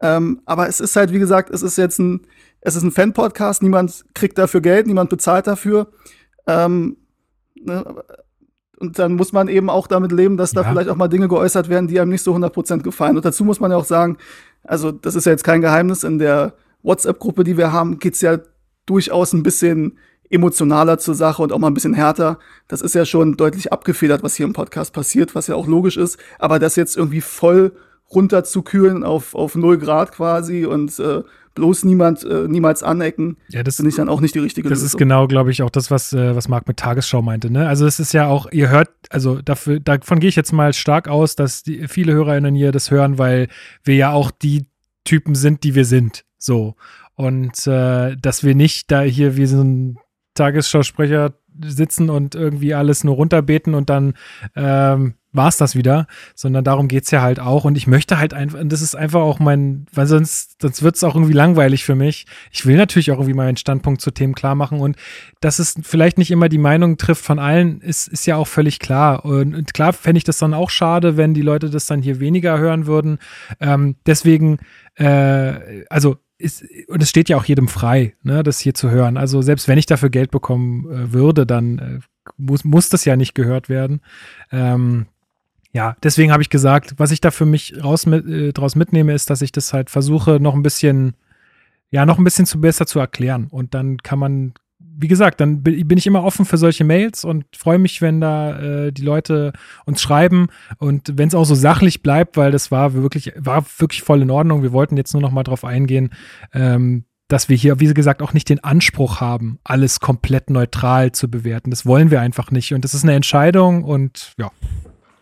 [0.00, 2.22] Ähm, aber es ist halt, wie gesagt, es ist jetzt ein,
[2.62, 5.88] es ist ein Fan-Podcast, niemand kriegt dafür Geld, niemand bezahlt dafür.
[6.46, 6.96] Ähm,
[7.54, 7.84] ne?
[8.78, 10.70] Und dann muss man eben auch damit leben, dass da Ja.
[10.70, 13.16] vielleicht auch mal Dinge geäußert werden, die einem nicht so 100% gefallen.
[13.16, 14.16] Und dazu muss man ja auch sagen,
[14.62, 18.38] also das ist ja jetzt kein Geheimnis, in der WhatsApp-Gruppe, die wir haben, geht's ja
[18.86, 19.98] durchaus ein bisschen
[20.30, 22.38] emotionaler zur Sache und auch mal ein bisschen härter.
[22.68, 25.96] Das ist ja schon deutlich abgefedert, was hier im Podcast passiert, was ja auch logisch
[25.96, 26.18] ist.
[26.38, 27.72] Aber das jetzt irgendwie voll
[28.14, 31.22] runterzukühlen auf, auf null Grad quasi und äh,
[31.54, 34.78] bloß niemand, äh, niemals anecken, Ja, das, finde ich dann auch nicht die richtige das
[34.80, 34.86] Lösung.
[34.86, 37.50] ist genau, glaube ich, auch das, was, äh, was Marc mit Tagesschau meinte.
[37.50, 37.68] Ne?
[37.68, 41.06] Also es ist ja auch, ihr hört, also dafür, davon gehe ich jetzt mal stark
[41.08, 43.48] aus, dass die, viele HörerInnen hier das hören, weil
[43.84, 44.66] wir ja auch die
[45.04, 46.24] Typen sind, die wir sind.
[46.44, 46.76] So.
[47.14, 49.98] Und äh, dass wir nicht da hier wie so ein
[50.34, 51.32] Tagesschausprecher
[51.64, 54.14] sitzen und irgendwie alles nur runterbeten und dann
[54.56, 57.64] ähm, war es das wieder, sondern darum geht's ja halt auch.
[57.64, 61.02] Und ich möchte halt einfach, und das ist einfach auch mein, weil sonst, sonst wird's
[61.02, 62.26] auch irgendwie langweilig für mich.
[62.52, 64.96] Ich will natürlich auch irgendwie meinen Standpunkt zu Themen klar machen und
[65.40, 68.78] dass es vielleicht nicht immer die Meinung trifft von allen, ist, ist ja auch völlig
[68.80, 69.24] klar.
[69.24, 72.20] Und, und klar fände ich das dann auch schade, wenn die Leute das dann hier
[72.20, 73.18] weniger hören würden.
[73.60, 74.58] Ähm, deswegen,
[74.96, 79.16] äh, also ist, und es steht ja auch jedem frei, ne, das hier zu hören.
[79.16, 82.00] Also selbst wenn ich dafür Geld bekommen äh, würde, dann äh,
[82.36, 84.00] muss, muss das ja nicht gehört werden.
[84.50, 85.06] Ähm,
[85.72, 89.12] ja, deswegen habe ich gesagt, was ich da für mich raus mit, äh, draus mitnehme,
[89.12, 91.14] ist, dass ich das halt versuche, noch ein bisschen,
[91.90, 93.48] ja, noch ein bisschen zu besser zu erklären.
[93.50, 94.54] Und dann kann man,
[94.96, 98.58] wie gesagt, dann bin ich immer offen für solche Mails und freue mich, wenn da
[98.58, 99.52] äh, die Leute
[99.84, 104.02] uns schreiben und wenn es auch so sachlich bleibt, weil das war wirklich, war wirklich
[104.02, 104.62] voll in Ordnung.
[104.62, 106.10] Wir wollten jetzt nur noch mal drauf eingehen,
[106.52, 111.30] ähm, dass wir hier, wie gesagt, auch nicht den Anspruch haben, alles komplett neutral zu
[111.30, 111.70] bewerten.
[111.70, 112.74] Das wollen wir einfach nicht.
[112.74, 114.50] Und das ist eine Entscheidung und ja.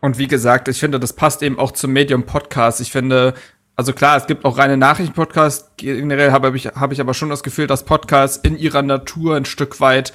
[0.00, 2.80] Und wie gesagt, ich finde, das passt eben auch zum Medium Podcast.
[2.80, 3.34] Ich finde,
[3.76, 5.70] also klar, es gibt auch reine Nachrichten-Podcasts.
[5.76, 9.44] Generell habe ich, habe ich aber schon das Gefühl, dass Podcasts in ihrer Natur ein
[9.44, 10.12] Stück weit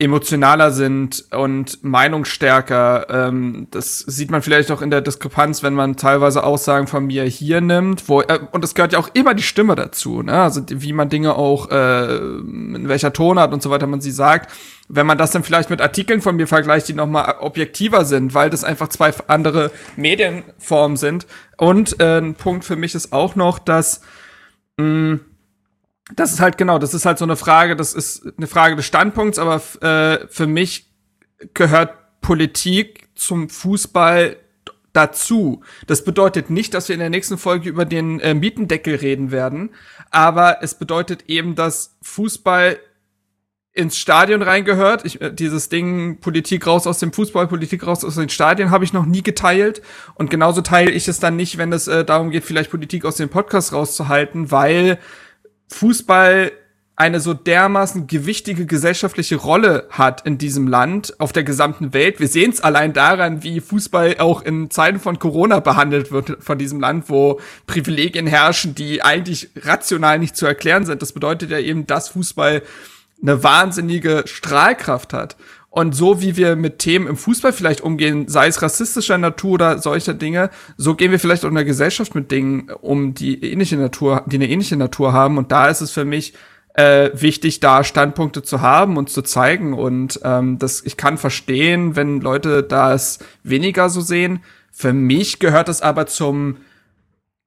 [0.00, 3.06] emotionaler sind und meinungsstärker.
[3.08, 7.22] Ähm, das sieht man vielleicht auch in der Diskrepanz, wenn man teilweise Aussagen von mir
[7.24, 10.42] hier nimmt, wo äh, und es gehört ja auch immer die Stimme dazu, ne?
[10.42, 14.52] Also wie man Dinge auch äh, in welcher Tonart und so weiter man sie sagt.
[14.88, 18.34] Wenn man das dann vielleicht mit Artikeln von mir vergleicht, die noch mal objektiver sind,
[18.34, 21.26] weil das einfach zwei andere Medienformen sind.
[21.56, 24.02] Und äh, ein Punkt für mich ist auch noch, dass
[24.76, 25.20] mh,
[26.14, 28.84] das ist halt genau, das ist halt so eine Frage, das ist eine Frage des
[28.84, 30.90] Standpunkts, aber äh, für mich
[31.54, 34.36] gehört Politik zum Fußball
[34.92, 35.62] dazu.
[35.86, 39.70] Das bedeutet nicht, dass wir in der nächsten Folge über den äh, Mietendeckel reden werden,
[40.10, 42.78] aber es bedeutet eben, dass Fußball
[43.74, 45.04] ins Stadion reingehört.
[45.04, 48.84] Ich, äh, dieses Ding Politik raus aus dem Fußball, Politik raus aus den Stadien habe
[48.84, 49.82] ich noch nie geteilt.
[50.14, 53.16] Und genauso teile ich es dann nicht, wenn es äh, darum geht, vielleicht Politik aus
[53.16, 54.98] dem Podcast rauszuhalten, weil
[55.68, 56.52] Fußball
[56.96, 62.20] eine so dermaßen gewichtige gesellschaftliche Rolle hat in diesem Land, auf der gesamten Welt.
[62.20, 66.56] Wir sehen es allein daran, wie Fußball auch in Zeiten von Corona behandelt wird von
[66.56, 71.02] diesem Land, wo Privilegien herrschen, die eigentlich rational nicht zu erklären sind.
[71.02, 72.62] Das bedeutet ja eben, dass Fußball
[73.20, 75.36] eine wahnsinnige Strahlkraft hat.
[75.74, 79.78] Und so wie wir mit Themen im Fußball vielleicht umgehen, sei es rassistischer Natur oder
[79.80, 83.76] solcher Dinge, so gehen wir vielleicht auch in der Gesellschaft mit Dingen um, die ähnliche
[83.76, 85.36] Natur, die eine ähnliche Natur haben.
[85.36, 86.34] Und da ist es für mich
[86.74, 89.74] äh, wichtig, da Standpunkte zu haben und zu zeigen.
[89.74, 94.44] Und ähm, das, ich kann verstehen, wenn Leute das weniger so sehen.
[94.70, 96.58] Für mich gehört es aber zum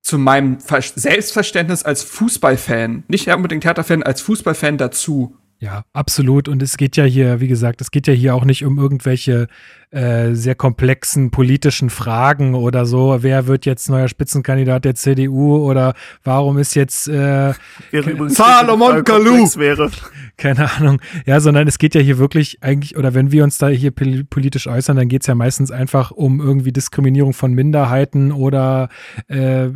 [0.02, 5.38] zu meinem Selbstverständnis als Fußballfan, nicht unbedingt Hertha-Fan, als Fußballfan dazu.
[5.60, 6.48] Ja, absolut.
[6.48, 9.48] Und es geht ja hier, wie gesagt, es geht ja hier auch nicht um irgendwelche
[9.92, 13.18] äh, sehr komplexen politischen Fragen oder so.
[13.22, 17.54] Wer wird jetzt neuer Spitzenkandidat der CDU oder warum ist jetzt äh,
[18.28, 19.90] Salomon Kalou wäre.
[20.38, 21.02] Keine Ahnung.
[21.26, 24.68] Ja, sondern es geht ja hier wirklich eigentlich, oder wenn wir uns da hier politisch
[24.68, 28.90] äußern, dann geht es ja meistens einfach um irgendwie Diskriminierung von Minderheiten oder
[29.30, 29.70] äh,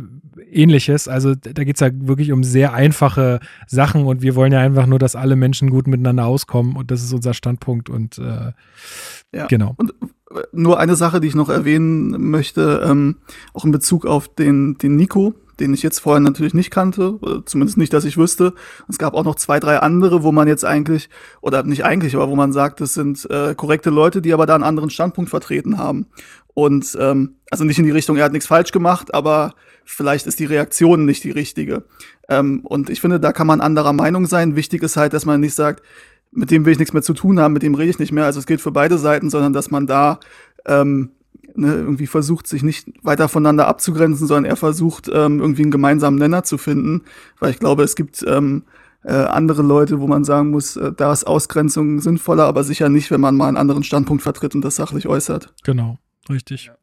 [0.50, 1.08] ähnliches.
[1.08, 4.86] Also da geht es ja wirklich um sehr einfache Sachen und wir wollen ja einfach
[4.86, 8.52] nur, dass alle Menschen gut miteinander auskommen und das ist unser Standpunkt und äh,
[9.34, 9.46] ja.
[9.46, 9.74] genau.
[9.76, 9.92] Und
[10.52, 13.16] nur eine Sache, die ich noch erwähnen möchte, ähm,
[13.54, 17.78] auch in Bezug auf den, den Nico, den ich jetzt vorher natürlich nicht kannte, zumindest
[17.78, 18.54] nicht, dass ich wüsste.
[18.88, 21.08] Es gab auch noch zwei, drei andere, wo man jetzt eigentlich,
[21.40, 24.54] oder nicht eigentlich, aber wo man sagt, das sind äh, korrekte Leute, die aber da
[24.54, 26.06] einen anderen Standpunkt vertreten haben.
[26.54, 30.38] Und ähm, also nicht in die Richtung, er hat nichts falsch gemacht, aber vielleicht ist
[30.38, 31.84] die Reaktion nicht die richtige.
[32.28, 34.56] Ähm, und ich finde, da kann man anderer Meinung sein.
[34.56, 35.82] Wichtig ist halt, dass man nicht sagt,
[36.32, 38.24] mit dem will ich nichts mehr zu tun haben, mit dem rede ich nicht mehr.
[38.24, 40.18] Also es gilt für beide Seiten, sondern dass man da
[40.66, 41.10] ähm,
[41.54, 46.18] ne, irgendwie versucht, sich nicht weiter voneinander abzugrenzen, sondern er versucht, ähm, irgendwie einen gemeinsamen
[46.18, 47.02] Nenner zu finden.
[47.38, 48.64] Weil ich glaube, es gibt ähm,
[49.04, 53.10] äh, andere Leute, wo man sagen muss, äh, da ist Ausgrenzung sinnvoller, aber sicher nicht,
[53.10, 55.52] wenn man mal einen anderen Standpunkt vertritt und das sachlich äußert.
[55.64, 55.98] Genau,
[56.30, 56.66] richtig.
[56.66, 56.74] Ja.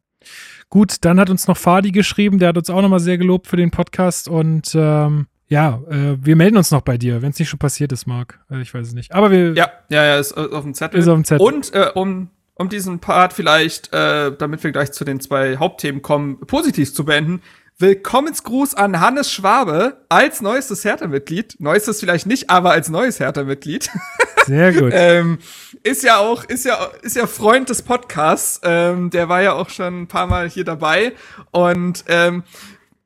[0.70, 3.58] Gut, dann hat uns noch Fadi geschrieben, der hat uns auch nochmal sehr gelobt für
[3.58, 7.50] den Podcast und ähm, ja, äh, wir melden uns noch bei dir, wenn es nicht
[7.50, 8.40] schon passiert ist, Marc.
[8.52, 9.14] Äh, ich weiß es nicht.
[9.14, 9.54] Aber wir.
[9.54, 11.00] Ja, ja, ja, ist auf dem Zettel.
[11.00, 11.46] Ist auf dem Zettel.
[11.46, 16.04] Und äh, um, um diesen Part vielleicht, äh, damit wir gleich zu den zwei Hauptthemen
[16.04, 17.42] kommen, positiv zu beenden.
[17.80, 21.56] Willkommensgruß an Hannes Schwabe als neuestes Hertha-Mitglied.
[21.60, 23.90] Neuestes vielleicht nicht, aber als neues Hertha-Mitglied.
[24.46, 24.92] Sehr gut.
[24.94, 25.40] ähm,
[25.84, 28.60] ist ja auch, ist ja, ist ja Freund des Podcasts.
[28.64, 31.14] Ähm, der war ja auch schon ein paar Mal hier dabei.
[31.52, 32.44] Und ähm,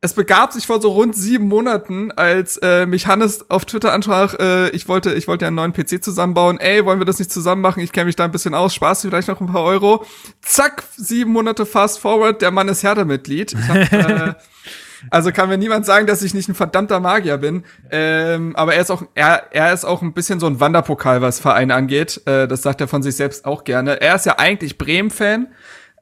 [0.04, 4.34] es begab sich vor so rund sieben Monaten, als äh, mich Hannes auf Twitter ansprach,
[4.38, 6.60] äh, ich wollte, ich wollte ja einen neuen PC zusammenbauen.
[6.60, 7.80] Ey, wollen wir das nicht zusammen machen?
[7.80, 10.06] Ich kenne mich da ein bisschen aus, Spaß vielleicht noch ein paar Euro.
[10.42, 13.56] Zack, sieben Monate fast forward, der Mann ist Hertha-Mitglied.
[13.72, 14.34] äh,
[15.10, 17.63] also kann mir niemand sagen, dass ich nicht ein verdammter Magier bin.
[17.89, 21.39] Ähm, aber er ist auch, er, er ist auch ein bisschen so ein Wanderpokal, was
[21.39, 22.20] Vereine angeht.
[22.26, 24.02] Äh, das sagt er von sich selbst auch gerne.
[24.02, 25.48] Er ist ja eigentlich Bremen-Fan.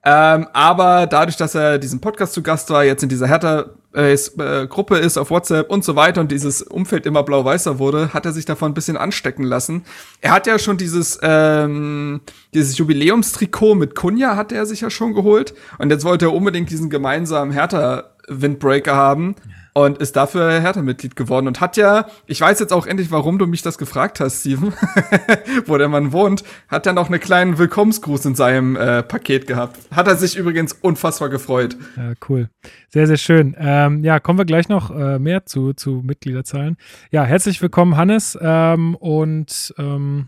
[0.04, 4.14] Ähm, aber dadurch, dass er diesen Podcast zu Gast war, jetzt in dieser Hertha äh,
[4.14, 8.26] äh, Gruppe ist auf WhatsApp und so weiter und dieses Umfeld immer blau-weißer wurde, hat
[8.26, 9.84] er sich davon ein bisschen anstecken lassen.
[10.22, 12.22] Er hat ja schon dieses ähm,
[12.54, 15.54] dieses Jubiläumstrikot mit Kunja hat er sich ja schon geholt.
[15.78, 19.36] Und jetzt wollte er unbedingt diesen gemeinsamen Hertha Windbreaker haben
[19.74, 23.48] und ist dafür Hertha-Mitglied geworden und hat ja, ich weiß jetzt auch endlich, warum du
[23.48, 24.74] mich das gefragt hast, Steven,
[25.66, 29.80] wo der Mann wohnt, hat ja noch einen kleinen Willkommensgruß in seinem äh, Paket gehabt.
[29.92, 31.78] Hat er sich übrigens unfassbar gefreut.
[31.96, 32.50] Ja, cool.
[32.90, 33.56] Sehr, sehr schön.
[33.58, 36.78] Ähm, ja, kommen wir gleich noch äh, mehr zu, zu Mitgliederzahlen.
[37.12, 38.38] Ja, herzlich willkommen, Hannes.
[38.42, 40.28] Ähm, und ähm,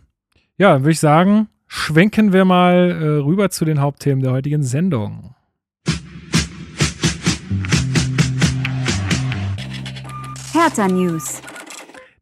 [0.57, 5.35] ja, würde ich sagen, schwenken wir mal äh, rüber zu den Hauptthemen der heutigen Sendung.
[10.53, 11.41] Hertha News.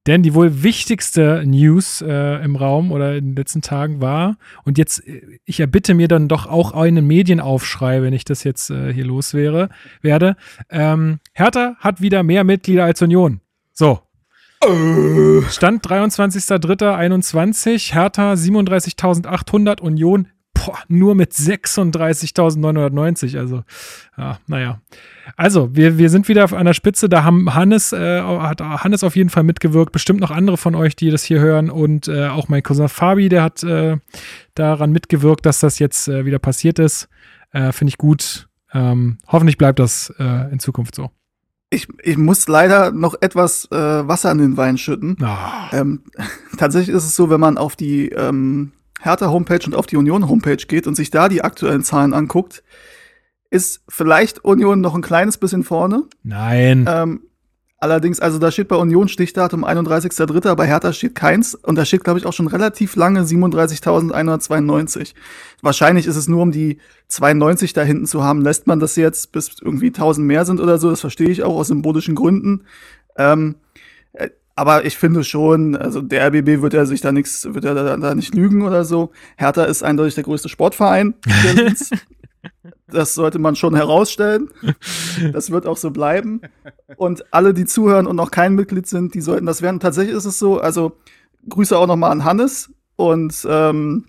[0.08, 4.78] Denn die wohl wichtigste News äh, im Raum oder in den letzten Tagen war, und
[4.78, 8.94] jetzt, äh, ich erbitte mir dann doch auch einen Medienaufschrei, wenn ich das jetzt äh,
[8.94, 9.68] hier los wäre,
[10.02, 10.38] werde.
[10.70, 13.42] Ähm, Hertha hat wieder mehr Mitglieder als Union.
[13.74, 14.00] So.
[14.62, 20.30] Stand 23.03.21, Hertha 37.800, Union
[20.66, 23.38] boah, nur mit 36.990.
[23.38, 23.64] Also,
[24.18, 24.80] ja, naja.
[25.38, 27.10] Also, wir, wir sind wieder auf einer Spitze.
[27.10, 29.92] Da haben Hannes, äh, hat Hannes auf jeden Fall mitgewirkt.
[29.92, 31.70] Bestimmt noch andere von euch, die das hier hören.
[31.70, 33.98] Und äh, auch mein Cousin Fabi, der hat äh,
[34.56, 37.08] daran mitgewirkt, dass das jetzt äh, wieder passiert ist.
[37.52, 38.48] Äh, Finde ich gut.
[38.74, 41.12] Ähm, hoffentlich bleibt das äh, in Zukunft so.
[41.74, 45.16] Ich, ich muss leider noch etwas äh, Wasser in den Wein schütten.
[45.24, 45.70] Ah.
[45.72, 46.04] Ähm,
[46.58, 50.88] tatsächlich ist es so, wenn man auf die ähm, Hertha-Homepage und auf die Union-Homepage geht
[50.88, 52.64] und sich da die aktuellen Zahlen anguckt,
[53.50, 56.04] ist vielleicht Union noch ein kleines bisschen vorne.
[56.24, 56.88] Nein.
[56.90, 57.22] Ähm,
[57.78, 62.04] allerdings, also da steht bei Union Stichdatum 31.03., bei Hertha steht keins und da steht,
[62.04, 65.16] glaube ich, auch schon relativ lange 37.192.
[65.62, 66.78] Wahrscheinlich ist es nur, um die
[67.10, 70.78] 92 da hinten zu haben, lässt man das jetzt, bis irgendwie 1000 mehr sind oder
[70.78, 72.64] so, das verstehe ich auch aus symbolischen Gründen.
[73.18, 73.71] Ähm, äh,
[74.56, 77.98] aber ich finde schon, also der RBB wird ja sich da nichts, wird ja da,
[77.98, 79.12] da nicht lügen oder so.
[79.38, 81.16] Hertha ist eindeutig der größte Sportverein.
[82.88, 84.50] Das sollte man schon herausstellen.
[85.32, 86.42] Das wird auch so bleiben.
[86.98, 89.80] Und alle, die zuhören und noch kein Mitglied sind, die sollten das werden.
[89.80, 90.98] Tatsächlich ist es so, also
[91.48, 94.08] Grüße auch nochmal an Hannes und ähm,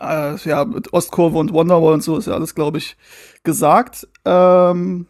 [0.00, 2.96] äh, ja, mit Ostkurve und Wonderwall und so ist ja alles, glaube ich,
[3.44, 4.08] gesagt.
[4.24, 5.06] Ähm,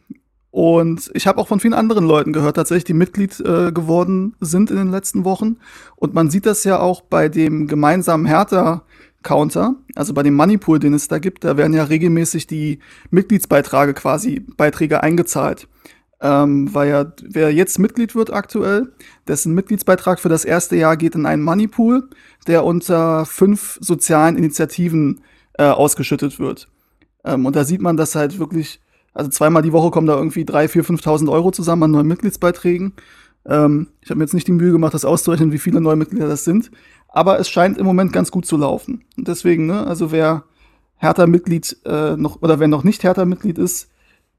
[0.51, 4.71] und ich habe auch von vielen anderen Leuten gehört, tatsächlich, die Mitglied äh, geworden sind
[4.71, 5.59] in den letzten Wochen.
[5.97, 10.95] Und man sieht das ja auch bei dem gemeinsamen Hertha-Counter, also bei dem Moneypool, den
[10.95, 12.79] es da gibt, da werden ja regelmäßig die
[13.11, 15.69] Mitgliedsbeiträge quasi, Beiträge eingezahlt.
[16.21, 18.93] Ähm, weil ja, wer jetzt Mitglied wird aktuell,
[19.29, 22.09] dessen Mitgliedsbeitrag für das erste Jahr geht in einen Moneypool,
[22.49, 25.21] der unter fünf sozialen Initiativen
[25.53, 26.69] äh, ausgeschüttet wird.
[27.25, 28.81] Ähm, und da sieht man, dass halt wirklich
[29.15, 32.95] also zweimal die Woche kommen da irgendwie 3.000, 4.000, 5.000 Euro zusammen an neuen Mitgliedsbeiträgen.
[33.47, 36.29] Ähm, ich habe mir jetzt nicht die Mühe gemacht, das auszurechnen, wie viele neue Mitglieder
[36.29, 36.71] das sind.
[37.09, 39.05] Aber es scheint im Moment ganz gut zu laufen.
[39.17, 40.45] Und deswegen, ne, also wer
[40.97, 43.91] Hertha-Mitglied äh, noch oder wer noch nicht Hertha-Mitglied ist,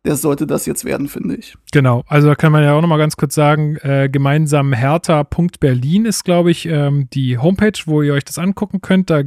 [0.05, 1.55] der sollte das jetzt werden, finde ich.
[1.73, 6.05] Genau, also da kann man ja auch noch mal ganz kurz sagen, äh, gemeinsam hertha.berlin
[6.05, 9.09] ist, glaube ich, ähm, die Homepage, wo ihr euch das angucken könnt.
[9.09, 9.23] Da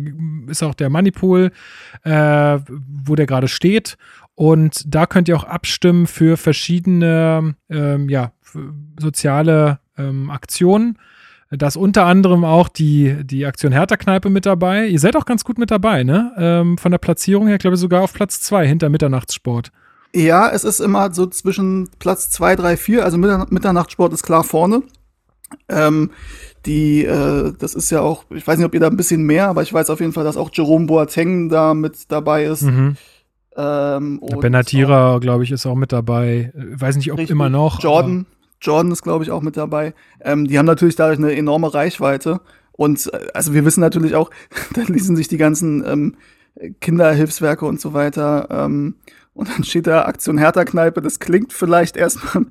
[0.46, 1.50] ist auch der Moneypool,
[2.04, 2.58] äh,
[3.04, 3.98] wo der gerade steht.
[4.34, 8.32] Und da könnt ihr auch abstimmen für verschiedene ähm, ja,
[8.98, 10.98] soziale ähm, Aktionen.
[11.50, 14.86] Da ist unter anderem auch die, die Aktion Hertha-Kneipe mit dabei.
[14.86, 16.32] Ihr seid auch ganz gut mit dabei, ne?
[16.38, 19.70] Ähm, von der Platzierung her, glaube ich, sogar auf Platz zwei hinter Mitternachtssport.
[20.14, 23.04] Ja, es ist immer so zwischen Platz zwei, drei, vier.
[23.04, 24.82] Also Mitternachtssport ist klar vorne.
[25.68, 26.10] Ähm,
[26.64, 29.48] die, äh, das ist ja auch, ich weiß nicht, ob ihr da ein bisschen mehr,
[29.48, 32.62] aber ich weiß auf jeden Fall, dass auch Jerome Boateng da mit dabei ist.
[32.62, 32.96] Mhm.
[33.56, 36.52] Ähm, Benatira, glaube ich, ist auch mit dabei.
[36.54, 37.32] Weiß nicht, ob Richtig.
[37.32, 37.82] immer noch.
[37.82, 38.26] Jordan,
[38.60, 39.94] Jordan ist, glaube ich, auch mit dabei.
[40.20, 42.40] Ähm, die haben natürlich dadurch eine enorme Reichweite.
[42.72, 44.30] Und äh, also wir wissen natürlich auch,
[44.74, 46.16] da ließen sich die ganzen ähm,
[46.80, 48.48] Kinderhilfswerke und so weiter.
[48.50, 48.96] Ähm,
[49.34, 51.00] und dann steht da Aktion Hertha-Kneipe.
[51.00, 52.46] Das klingt vielleicht erstmal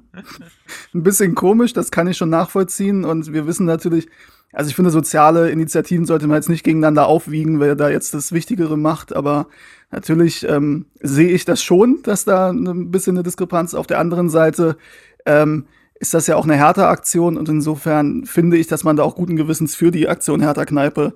[0.93, 3.05] ein bisschen komisch, das kann ich schon nachvollziehen.
[3.05, 4.07] Und wir wissen natürlich,
[4.51, 8.31] also ich finde, soziale Initiativen sollte man jetzt nicht gegeneinander aufwiegen, wer da jetzt das
[8.31, 9.15] Wichtigere macht.
[9.15, 9.47] Aber
[9.91, 14.29] natürlich ähm, sehe ich das schon, dass da ein bisschen eine Diskrepanz auf der anderen
[14.29, 14.77] Seite
[15.25, 15.65] ähm,
[16.01, 19.35] ist das ja auch eine Hertha-Aktion und insofern finde ich, dass man da auch guten
[19.35, 21.13] Gewissens für die Aktion Hertha-Kneipe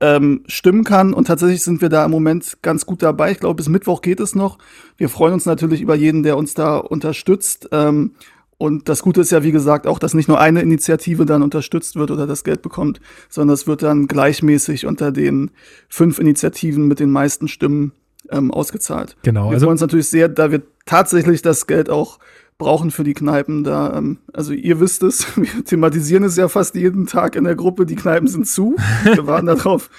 [0.00, 1.14] ähm, stimmen kann.
[1.14, 3.30] Und tatsächlich sind wir da im Moment ganz gut dabei.
[3.30, 4.58] Ich glaube, bis Mittwoch geht es noch.
[4.96, 7.68] Wir freuen uns natürlich über jeden, der uns da unterstützt.
[7.70, 8.16] Ähm,
[8.58, 11.94] und das Gute ist ja, wie gesagt, auch, dass nicht nur eine Initiative dann unterstützt
[11.94, 15.52] wird oder das Geld bekommt, sondern es wird dann gleichmäßig unter den
[15.88, 17.92] fünf Initiativen mit den meisten Stimmen
[18.30, 19.16] ähm, ausgezahlt.
[19.22, 22.18] Genau, Wir also- freuen uns natürlich sehr, da wir tatsächlich das Geld auch
[22.58, 23.64] brauchen für die Kneipen.
[23.64, 27.56] Da, ähm, also ihr wisst es, wir thematisieren es ja fast jeden Tag in der
[27.56, 28.76] Gruppe, die Kneipen sind zu.
[29.04, 29.90] Wir warten darauf,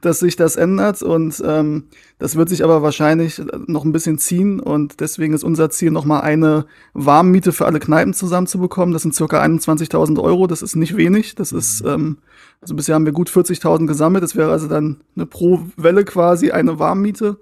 [0.00, 1.84] dass sich das ändert und ähm,
[2.18, 6.22] das wird sich aber wahrscheinlich noch ein bisschen ziehen und deswegen ist unser Ziel, nochmal
[6.22, 6.64] eine
[6.94, 8.94] Warmmiete für alle Kneipen zusammenzubekommen.
[8.94, 11.34] Das sind circa 21.000 Euro, das ist nicht wenig.
[11.34, 12.16] Das ist, ähm,
[12.62, 14.24] also bisher haben wir gut 40.000 gesammelt.
[14.24, 17.36] Das wäre also dann eine pro Welle quasi eine Warmmiete.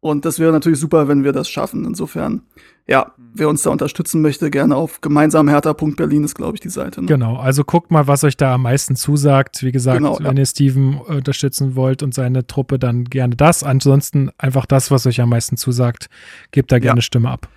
[0.00, 1.84] Und das wäre natürlich super, wenn wir das schaffen.
[1.84, 2.42] Insofern,
[2.86, 7.00] ja, wer uns da unterstützen möchte, gerne auf gemeinsamhertha.berlin ist, glaube ich, die Seite.
[7.00, 7.08] Ne?
[7.08, 9.62] Genau, also guckt mal, was euch da am meisten zusagt.
[9.64, 10.24] Wie gesagt, Genau, ja.
[10.24, 13.64] wenn ihr Steven unterstützen wollt und seine Truppe, dann gerne das.
[13.64, 16.08] Ansonsten einfach das, was euch am meisten zusagt.
[16.52, 17.02] Gebt da gerne Ja.
[17.02, 17.48] Stimme ab.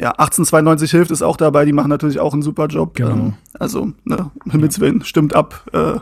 [0.00, 2.94] Ja, 1892 hilft ist auch dabei, die machen natürlich auch einen super Job.
[2.94, 3.10] Genau.
[3.10, 5.94] Ähm, also, ne, um Himmels Willen, stimmt ab, äh,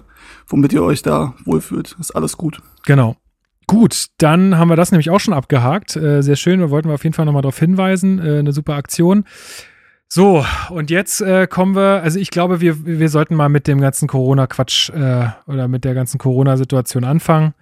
[0.48, 1.96] womit ihr euch da wohlfühlt.
[1.98, 2.60] Ist alles gut.
[2.84, 3.16] Genau.
[3.68, 5.96] Gut, dann haben wir das nämlich auch schon abgehakt.
[5.96, 8.18] Äh, sehr schön, wir wollten wir auf jeden Fall nochmal darauf hinweisen.
[8.18, 9.24] Äh, eine super Aktion.
[10.08, 13.80] So, und jetzt äh, kommen wir, also ich glaube, wir, wir sollten mal mit dem
[13.80, 17.54] ganzen Corona-Quatsch äh, oder mit der ganzen Corona-Situation anfangen.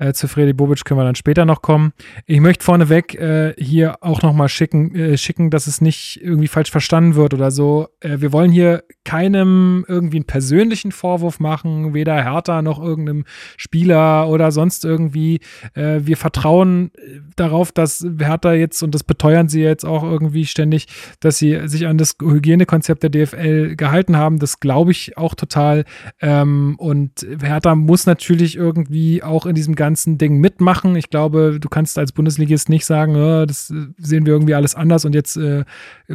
[0.00, 1.92] Äh, zu Freddy Bobic können wir dann später noch kommen.
[2.24, 6.70] Ich möchte vorneweg äh, hier auch nochmal schicken, äh, schicken, dass es nicht irgendwie falsch
[6.70, 7.88] verstanden wird oder so.
[8.00, 13.26] Äh, wir wollen hier keinem irgendwie einen persönlichen Vorwurf machen, weder Hertha noch irgendeinem
[13.58, 15.40] Spieler oder sonst irgendwie.
[15.74, 20.46] Äh, wir vertrauen äh, darauf, dass Hertha jetzt, und das beteuern sie jetzt auch irgendwie
[20.46, 20.86] ständig,
[21.20, 24.38] dass sie sich an das Hygienekonzept der DFL gehalten haben.
[24.38, 25.84] Das glaube ich auch total.
[26.22, 30.96] Ähm, und Hertha muss natürlich irgendwie auch in diesem ganzen Ding mitmachen.
[30.96, 35.04] Ich glaube, du kannst als Bundesligist nicht sagen, oh, das sehen wir irgendwie alles anders
[35.04, 35.64] und jetzt äh,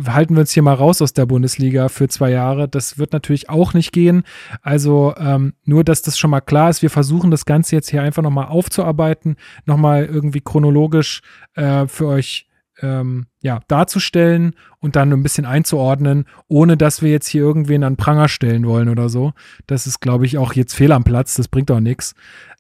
[0.07, 2.67] halten wir uns hier mal raus aus der Bundesliga für zwei Jahre.
[2.67, 4.23] Das wird natürlich auch nicht gehen.
[4.61, 6.81] Also ähm, nur, dass das schon mal klar ist.
[6.81, 9.35] Wir versuchen das Ganze jetzt hier einfach nochmal aufzuarbeiten,
[9.65, 11.21] nochmal irgendwie chronologisch
[11.55, 12.47] äh, für euch
[12.81, 17.97] ähm, ja, darzustellen und dann ein bisschen einzuordnen, ohne dass wir jetzt hier irgendwen an
[17.97, 19.33] Pranger stellen wollen oder so.
[19.67, 21.35] Das ist, glaube ich, auch jetzt fehl am Platz.
[21.35, 22.15] Das bringt auch nichts.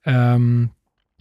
[0.05, 0.69] Ähm,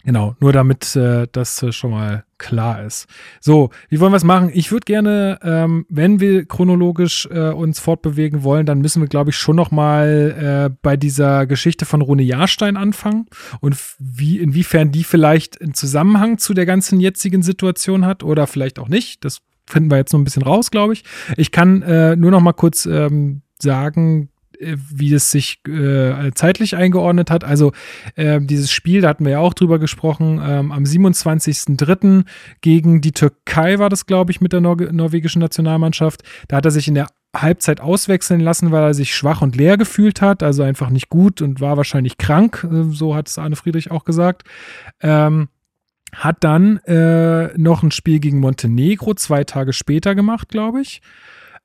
[0.05, 3.07] Genau, nur damit äh, das äh, schon mal klar ist.
[3.41, 4.51] So, wie wollen wir es machen?
[4.53, 9.31] Ich würde gerne, ähm, wenn wir chronologisch äh, uns fortbewegen wollen, dann müssen wir, glaube
[9.31, 13.25] ich, schon noch mal äh, bei dieser Geschichte von Rune Jahrstein anfangen
[13.61, 18.77] und wie, inwiefern die vielleicht einen Zusammenhang zu der ganzen jetzigen Situation hat oder vielleicht
[18.77, 19.25] auch nicht.
[19.25, 21.03] Das finden wir jetzt noch ein bisschen raus, glaube ich.
[21.35, 27.31] Ich kann äh, nur noch mal kurz ähm, sagen, wie es sich äh, zeitlich eingeordnet
[27.31, 27.43] hat.
[27.43, 27.71] Also
[28.15, 32.25] äh, dieses Spiel, da hatten wir ja auch drüber gesprochen, ähm, am 27.03.
[32.61, 36.23] gegen die Türkei war das, glaube ich, mit der Nor norwegischen Nationalmannschaft.
[36.47, 39.77] Da hat er sich in der Halbzeit auswechseln lassen, weil er sich schwach und leer
[39.77, 43.55] gefühlt hat, also einfach nicht gut und war wahrscheinlich krank, äh, so hat es Arne
[43.55, 44.43] Friedrich auch gesagt.
[45.01, 45.49] Ähm,
[46.13, 51.01] hat dann äh, noch ein Spiel gegen Montenegro zwei Tage später gemacht, glaube ich.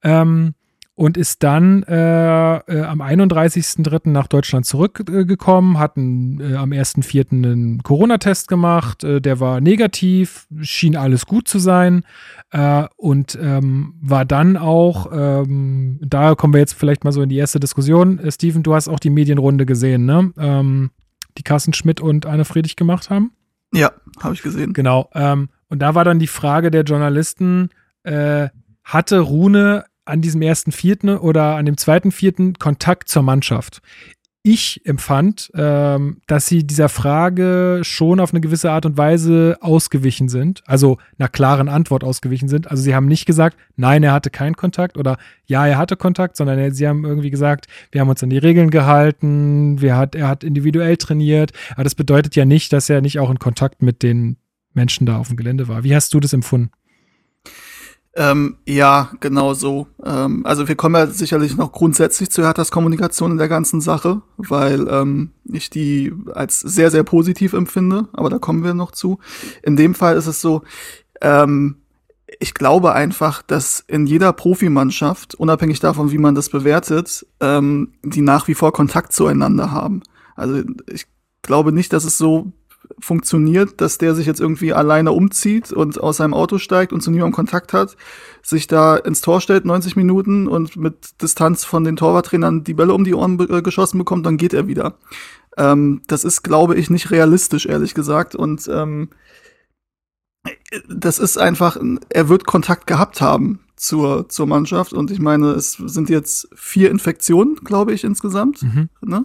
[0.03, 0.55] Ähm,
[1.01, 4.11] und ist dann äh, äh, am 31.03.
[4.11, 7.43] nach Deutschland zurückgekommen, hat einen, äh, am 1.04.
[7.43, 12.05] einen Corona-Test gemacht, äh, der war negativ, schien alles gut zu sein
[12.51, 17.31] äh, und ähm, war dann auch, ähm, da kommen wir jetzt vielleicht mal so in
[17.31, 18.19] die erste Diskussion.
[18.19, 20.35] Äh, Steven, du hast auch die Medienrunde gesehen, ne?
[20.37, 20.91] Ähm,
[21.39, 23.33] die Carsten Schmidt und Anne Friedrich gemacht haben.
[23.73, 23.91] Ja,
[24.23, 24.75] habe ich gesehen.
[24.75, 25.09] Genau.
[25.15, 27.71] Ähm, und da war dann die Frage der Journalisten,
[28.83, 33.81] hatte Rune an diesem ersten Vierten oder an dem zweiten Vierten Kontakt zur Mannschaft.
[34.43, 40.31] Ich empfand, ähm, dass sie dieser Frage schon auf eine gewisse Art und Weise ausgewichen
[40.31, 42.71] sind, also einer klaren Antwort ausgewichen sind.
[42.71, 46.39] Also sie haben nicht gesagt, nein, er hatte keinen Kontakt oder ja, er hatte Kontakt,
[46.39, 50.29] sondern sie haben irgendwie gesagt, wir haben uns an die Regeln gehalten, wir hat, er
[50.29, 51.53] hat individuell trainiert.
[51.75, 54.39] Aber das bedeutet ja nicht, dass er nicht auch in Kontakt mit den
[54.73, 55.85] Menschen da auf dem Gelände war.
[55.85, 56.71] Wie hast du das empfunden?
[58.17, 59.87] Ähm, ja, genau so.
[60.05, 64.23] Ähm, also wir kommen ja sicherlich noch grundsätzlich zu Herthas Kommunikation in der ganzen Sache,
[64.37, 69.21] weil ähm, ich die als sehr, sehr positiv empfinde, aber da kommen wir noch zu.
[69.63, 70.63] In dem Fall ist es so,
[71.21, 71.77] ähm,
[72.41, 78.23] ich glaube einfach, dass in jeder Profimannschaft, unabhängig davon, wie man das bewertet, ähm, die
[78.23, 80.03] nach wie vor Kontakt zueinander haben.
[80.35, 81.07] Also ich
[81.43, 82.53] glaube nicht, dass es so
[82.99, 87.11] funktioniert, dass der sich jetzt irgendwie alleine umzieht und aus seinem Auto steigt und zu
[87.11, 87.97] niemandem Kontakt hat,
[88.43, 92.95] sich da ins Tor stellt 90 Minuten und mit Distanz von den Torwarttrainern die Bälle
[92.95, 94.95] um die Ohren äh, geschossen bekommt, dann geht er wieder.
[95.57, 98.35] Ähm, das ist, glaube ich, nicht realistisch, ehrlich gesagt.
[98.35, 99.11] Und ähm,
[100.89, 101.77] das ist einfach,
[102.09, 104.93] er wird Kontakt gehabt haben zur, zur Mannschaft.
[104.93, 108.63] Und ich meine, es sind jetzt vier Infektionen, glaube ich, insgesamt.
[108.63, 108.89] Mhm.
[109.03, 109.25] Ne?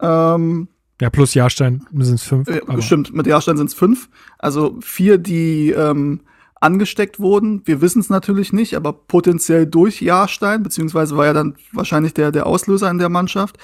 [0.00, 0.68] Ähm,
[1.00, 2.48] ja, plus Jahrstein sind es fünf.
[2.48, 4.08] Äh, stimmt, mit Jahrstein sind es fünf.
[4.38, 6.20] Also vier, die ähm,
[6.60, 7.62] angesteckt wurden.
[7.64, 12.32] Wir wissen es natürlich nicht, aber potenziell durch Jahrstein, beziehungsweise war ja dann wahrscheinlich der,
[12.32, 13.56] der Auslöser in der Mannschaft.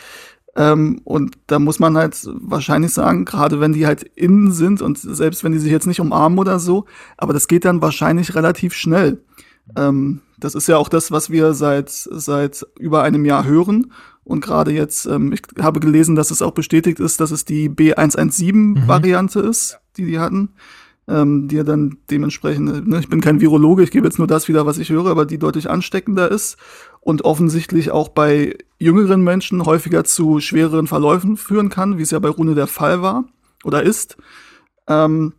[0.57, 4.97] Ähm, und da muss man halt wahrscheinlich sagen, gerade wenn die halt innen sind und
[4.99, 6.87] selbst wenn die sich jetzt nicht umarmen oder so,
[7.19, 9.21] aber das geht dann wahrscheinlich relativ schnell.
[9.77, 13.93] Ähm, das ist ja auch das, was wir seit, seit über einem Jahr hören.
[14.27, 17.71] Und gerade jetzt, ähm, ich habe gelesen, dass es auch bestätigt ist, dass es die
[17.71, 19.49] B117-Variante mhm.
[19.49, 20.51] ist, die die hatten.
[21.09, 24.49] Ähm, die ja dann dementsprechend, ne, ich bin kein Virologe, ich gebe jetzt nur das
[24.49, 26.57] wieder, was ich höre, aber die deutlich ansteckender ist
[26.99, 32.19] und offensichtlich auch bei jüngeren Menschen häufiger zu schwereren Verläufen führen kann, wie es ja
[32.19, 33.23] bei Rune der Fall war
[33.63, 34.17] oder ist.
[34.89, 35.35] Ähm,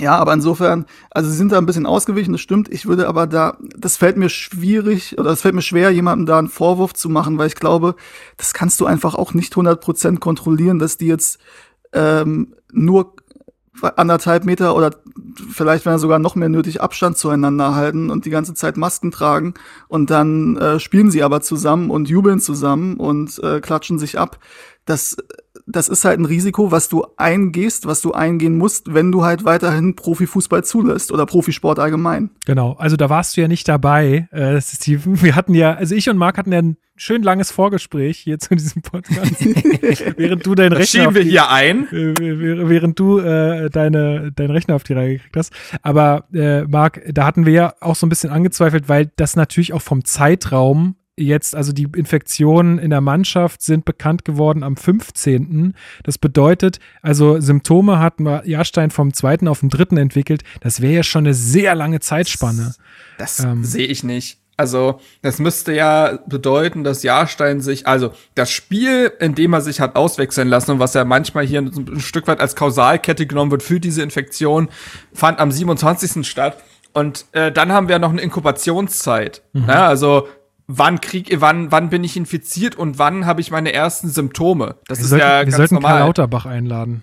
[0.00, 2.68] ja, aber insofern, also sie sind da ein bisschen ausgewichen, das stimmt.
[2.70, 6.38] Ich würde aber da, das fällt mir schwierig oder es fällt mir schwer, jemandem da
[6.38, 7.94] einen Vorwurf zu machen, weil ich glaube,
[8.36, 11.38] das kannst du einfach auch nicht 100% kontrollieren, dass die jetzt
[11.92, 13.14] ähm, nur
[13.82, 14.90] anderthalb Meter oder
[15.50, 19.10] vielleicht, wenn er sogar noch mehr nötig, Abstand zueinander halten und die ganze Zeit Masken
[19.10, 19.54] tragen
[19.88, 24.38] und dann äh, spielen sie aber zusammen und jubeln zusammen und äh, klatschen sich ab
[24.86, 25.16] das,
[25.66, 29.44] das ist halt ein Risiko, was du eingehst, was du eingehen musst, wenn du halt
[29.44, 32.30] weiterhin Profifußball zulässt oder Profisport allgemein.
[32.46, 35.20] Genau, also da warst du ja nicht dabei, äh, Steven.
[35.22, 38.54] Wir hatten ja, also ich und Marc hatten ja ein schön langes Vorgespräch hier zu
[38.54, 39.44] diesem Podcast.
[40.16, 41.88] während du deinen Rechner schieben auf wir die, hier ein.
[41.88, 45.52] äh, während während du äh, deine, deinen Rechner auf die Reihe gekriegt hast.
[45.82, 49.72] Aber äh, Marc, da hatten wir ja auch so ein bisschen angezweifelt, weil das natürlich
[49.72, 55.74] auch vom Zeitraum jetzt, also die Infektionen in der Mannschaft sind bekannt geworden am 15.
[56.02, 58.14] Das bedeutet, also Symptome hat
[58.44, 59.46] Jahrstein vom 2.
[59.46, 59.96] auf den 3.
[59.96, 60.42] entwickelt.
[60.60, 62.74] Das wäre ja schon eine sehr lange Zeitspanne.
[63.18, 63.64] Das Ähm.
[63.64, 64.38] sehe ich nicht.
[64.58, 69.80] Also, das müsste ja bedeuten, dass Jahrstein sich, also das Spiel, in dem er sich
[69.80, 73.62] hat auswechseln lassen und was ja manchmal hier ein, Stück weit als Kausalkette genommen wird
[73.62, 74.70] für diese Infektion,
[75.12, 76.26] fand am 27.
[76.26, 76.56] statt.
[76.94, 79.42] Und äh, dann haben wir noch eine Inkubationszeit.
[79.52, 80.26] Ja, also
[80.66, 84.76] wann krieg, wann, wann bin ich infiziert und wann habe ich meine ersten Symptome?
[84.88, 86.00] Das Wir ist sollten, ja wir ganz sollten Karl normal.
[86.00, 87.02] Lauterbach einladen.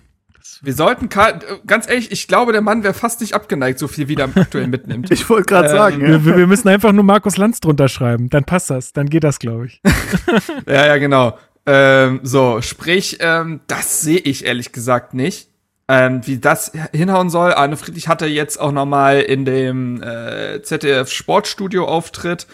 [0.62, 4.08] Wir sollten Karl, ganz ehrlich, ich glaube, der Mann wäre fast nicht abgeneigt, so viel
[4.08, 5.10] wie er aktuell mitnimmt.
[5.10, 6.08] Ich wollte gerade Ähm, sagen, ja.
[6.08, 8.28] Wir, wir wir müssen einfach nur Markus Lanz drunter schreiben.
[8.30, 8.92] Dann passt das.
[8.92, 9.80] Dann geht das, glaube ich.
[10.66, 11.38] Ja, ja, genau.
[11.66, 15.48] Ähm, so, sprich, ähm, das sehe ich ehrlich gesagt nicht.
[15.88, 17.52] Ähm, wie das hinhauen soll.
[17.52, 22.46] Arne Friedrich hatte jetzt auch noch mal in dem äh, ZDF Sportstudio Auftritt,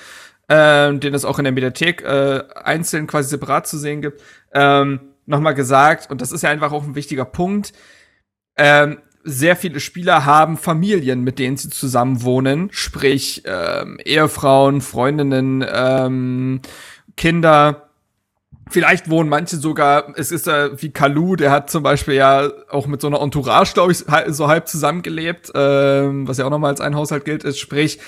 [0.50, 4.20] ähm, den es auch in der Mediathek äh, einzeln quasi separat zu sehen gibt,
[4.52, 6.10] ähm, noch mal gesagt.
[6.10, 7.72] Und das ist ja einfach auch ein wichtiger Punkt.
[8.56, 15.64] Ähm, sehr viele Spieler haben Familien, mit denen sie zusammen wohnen, sprich ähm, Ehefrauen, Freundinnen,
[15.72, 16.62] ähm,
[17.16, 17.90] Kinder.
[18.70, 22.86] Vielleicht wohnen manche sogar, es ist äh, wie Kalu, der hat zum Beispiel ja auch
[22.86, 26.80] mit so einer Entourage, glaube ich, so halb zusammengelebt, ähm, was ja auch nochmal als
[26.80, 27.58] ein Haushalt gilt, ist.
[27.58, 28.00] Sprich,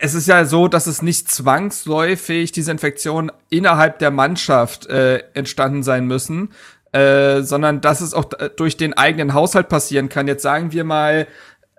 [0.00, 5.82] es ist ja so, dass es nicht zwangsläufig diese Infektionen innerhalb der Mannschaft äh, entstanden
[5.82, 6.50] sein müssen,
[6.92, 10.28] äh, sondern dass es auch äh, durch den eigenen Haushalt passieren kann.
[10.28, 11.26] Jetzt sagen wir mal,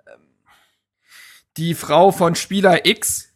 [0.06, 0.20] ähm,
[1.56, 3.28] die Frau von Spieler X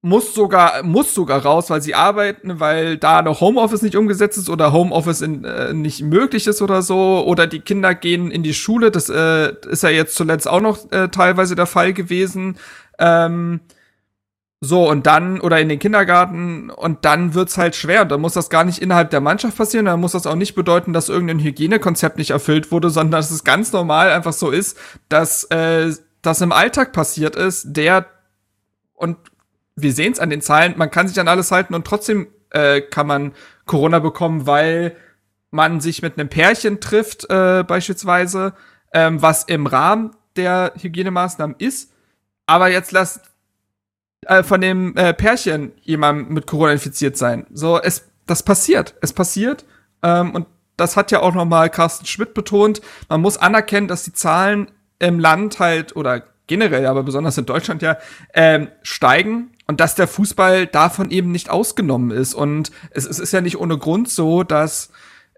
[0.00, 4.48] muss sogar muss sogar raus, weil sie arbeiten, weil da noch Homeoffice nicht umgesetzt ist
[4.48, 8.54] oder Homeoffice in, äh, nicht möglich ist oder so oder die Kinder gehen in die
[8.54, 8.92] Schule.
[8.92, 12.58] Das äh, ist ja jetzt zuletzt auch noch äh, teilweise der Fall gewesen.
[13.00, 13.60] Ähm,
[14.60, 18.02] so, und dann, oder in den Kindergarten, und dann wird's halt schwer.
[18.02, 19.86] Und dann muss das gar nicht innerhalb der Mannschaft passieren.
[19.86, 23.44] Dann muss das auch nicht bedeuten, dass irgendein Hygienekonzept nicht erfüllt wurde, sondern dass es
[23.44, 24.76] ganz normal einfach so ist,
[25.08, 25.92] dass äh,
[26.22, 28.06] das im Alltag passiert ist, der,
[28.94, 29.16] und
[29.76, 32.80] wir sehen es an den Zahlen, man kann sich an alles halten und trotzdem äh,
[32.80, 33.32] kann man
[33.66, 34.96] Corona bekommen, weil
[35.52, 38.54] man sich mit einem Pärchen trifft, äh, beispielsweise,
[38.92, 41.92] ähm, was im Rahmen der Hygienemaßnahmen ist.
[42.46, 43.20] Aber jetzt lasst
[44.28, 47.46] äh, von dem äh, Pärchen jemand mit Corona infiziert sein.
[47.52, 48.94] So, es, das passiert.
[49.00, 49.64] Es passiert.
[50.02, 52.80] Ähm, und das hat ja auch nochmal Carsten Schmidt betont.
[53.08, 57.82] Man muss anerkennen, dass die Zahlen im Land halt oder generell, aber besonders in Deutschland
[57.82, 57.96] ja,
[58.34, 62.34] ähm, steigen und dass der Fußball davon eben nicht ausgenommen ist.
[62.34, 64.90] Und es, es ist ja nicht ohne Grund so, dass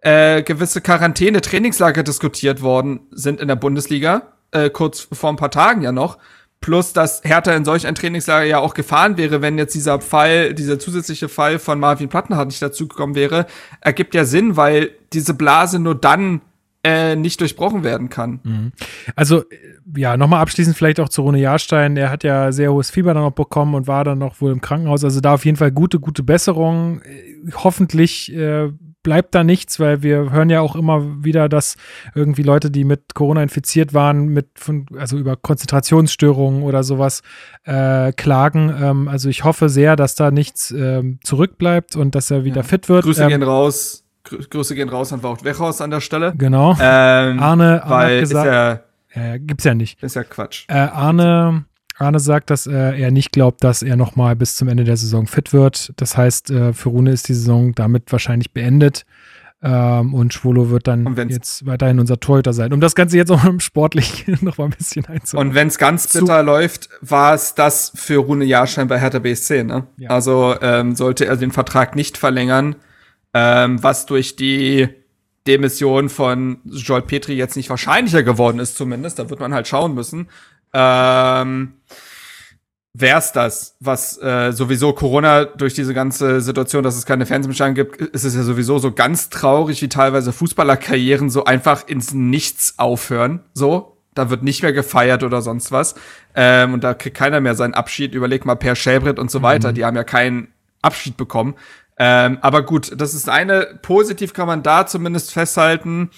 [0.03, 5.83] äh, gewisse Quarantäne-Trainingslager diskutiert worden sind in der Bundesliga, äh, kurz vor ein paar Tagen
[5.83, 6.19] ja noch.
[6.61, 10.53] Plus, dass Hertha in solch ein Trainingslager ja auch gefahren wäre, wenn jetzt dieser Fall,
[10.53, 13.47] dieser zusätzliche Fall von Marvin Plattenhardt nicht dazugekommen wäre,
[13.81, 16.43] ergibt ja Sinn, weil diese Blase nur dann
[16.85, 18.73] äh, nicht durchbrochen werden kann.
[19.15, 19.45] Also, äh,
[19.97, 21.97] ja, nochmal abschließend vielleicht auch zu Rune Jahrstein.
[21.97, 24.61] Er hat ja sehr hohes Fieber dann noch bekommen und war dann noch wohl im
[24.61, 25.05] Krankenhaus.
[25.05, 27.01] Also da auf jeden Fall gute, gute Besserung.
[27.03, 28.71] Äh, Hoffentlich äh,
[29.03, 31.77] bleibt da nichts, weil wir hören ja auch immer wieder, dass
[32.15, 37.23] irgendwie Leute, die mit Corona infiziert waren, mit von, also über Konzentrationsstörungen oder sowas
[37.65, 38.75] äh, klagen.
[38.81, 42.89] Ähm, also ich hoffe sehr, dass da nichts ähm, zurückbleibt und dass er wieder fit
[42.89, 43.05] wird.
[43.05, 44.05] Grüße ähm, gehen raus.
[44.25, 46.35] Grü Grüße gehen raus an Wout Wechhaus an der Stelle.
[46.37, 46.73] Genau.
[46.73, 50.03] Ähm, Arne, Arne weil hat gesagt, ist ja, äh, gibt's ja nicht.
[50.03, 50.67] ist ja Quatsch.
[50.69, 51.65] Äh, Arne,
[52.01, 55.53] Arne sagt, dass er nicht glaubt, dass er nochmal bis zum Ende der Saison fit
[55.53, 55.93] wird.
[55.97, 59.05] Das heißt, äh, für Rune ist die Saison damit wahrscheinlich beendet.
[59.63, 62.73] Ähm, und Schwolo wird dann jetzt weiterhin unser Torhüter sein.
[62.73, 65.51] Um das Ganze jetzt auch sportlich noch mal ein bisschen einzuordnen.
[65.51, 69.65] Und wenn es ganz bitter läuft, war es das für Rune Jahrstein bei Hertha BSC.
[69.65, 69.87] Ne?
[69.99, 70.11] Ja.
[70.11, 72.77] Also ähm, sollte er den Vertrag nicht verlängern,
[73.35, 74.89] ähm, was durch die
[75.47, 79.19] Demission von Joel Petri jetzt nicht wahrscheinlicher geworden ist, zumindest.
[79.19, 80.29] Da wird man halt schauen müssen.
[80.73, 81.75] Ähm,
[82.93, 88.01] Wär's das, was äh, sowieso Corona durch diese ganze Situation, dass es keine Fernsehbeschränkungen gibt,
[88.01, 93.45] ist es ja sowieso so ganz traurig, wie teilweise Fußballerkarrieren so einfach ins Nichts aufhören.
[93.55, 95.95] So, da wird nicht mehr gefeiert oder sonst was.
[96.35, 98.13] Ähm, und da kriegt keiner mehr seinen Abschied.
[98.13, 99.73] Überleg mal Per Schäbret und so weiter.
[99.73, 100.49] Die haben ja keinen
[100.83, 101.55] Abschied bekommen.
[101.97, 106.11] Ähm, aber gut, das ist eine, positiv kann man da zumindest festhalten.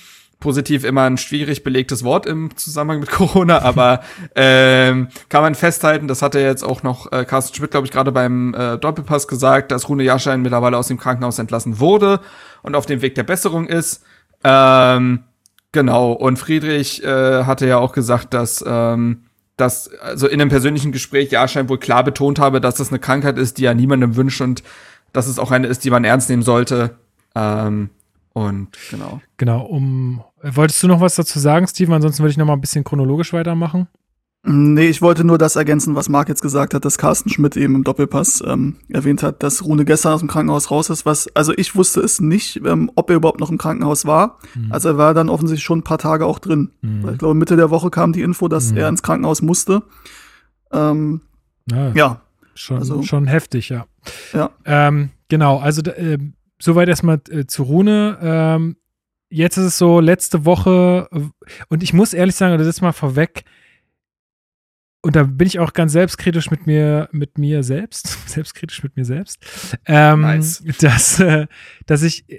[0.43, 4.03] Positiv immer ein schwierig belegtes Wort im Zusammenhang mit Corona, aber
[4.34, 7.93] ähm, kann man festhalten, das hat er jetzt auch noch äh, Carsten Schmidt, glaube ich,
[7.93, 12.20] gerade beim äh, Doppelpass gesagt, dass Rune Jahrstein mittlerweile aus dem Krankenhaus entlassen wurde
[12.62, 14.03] und auf dem Weg der Besserung ist.
[14.45, 15.24] Ähm,
[15.70, 19.22] genau, und Friedrich äh, hatte ja auch gesagt, dass ähm,
[19.57, 23.38] dass also in einem persönlichen Gespräch Jahrstein wohl klar betont habe, dass das eine Krankheit
[23.38, 24.62] ist, die er niemandem wünscht und
[25.12, 26.97] dass es auch eine ist, die man ernst nehmen sollte.
[27.34, 27.90] Ähm,
[28.33, 29.20] und genau.
[29.37, 31.95] Genau, um wolltest du noch was dazu sagen, Steven?
[31.95, 33.89] Ansonsten würde ich noch mal ein bisschen chronologisch weitermachen.
[34.45, 37.76] Nee, ich wollte nur das ergänzen, was Marc jetzt gesagt hat, dass Carsten Schmidt eben
[37.76, 41.07] im Doppelpass ähm, erwähnt hat, dass Rune gestern aus dem Krankenhaus raus ist.
[41.07, 44.41] Was, also ich wusste es nicht, ähm, ob er überhaupt noch im Krankenhaus war.
[44.57, 44.72] Mhm.
[44.72, 46.72] Also er war dann offensichtlich schon ein paar Tage auch drin.
[46.80, 47.11] Mhm.
[47.11, 48.78] Ich glaube, Mitte der Woche kam die Info, dass mhm.
[48.78, 49.85] er ins Krankenhaus musste.
[50.72, 51.20] Ähm,
[51.70, 52.20] ja, ja.
[52.55, 53.87] Schon, also, schon heftig, ja.
[54.33, 54.51] Ja.
[54.64, 56.18] Ähm, genau, also äh,
[56.62, 58.18] soweit erstmal äh, zu Rune.
[58.22, 58.76] Ähm,
[59.28, 61.08] jetzt ist es so, letzte Woche,
[61.68, 63.44] und ich muss ehrlich sagen, das ist mal vorweg,
[65.04, 69.04] und da bin ich auch ganz selbstkritisch mit mir, mit mir selbst, selbstkritisch mit mir
[69.04, 69.38] selbst,
[69.86, 70.62] ähm, nice.
[70.78, 71.46] dass, äh,
[71.86, 72.38] dass ich, äh,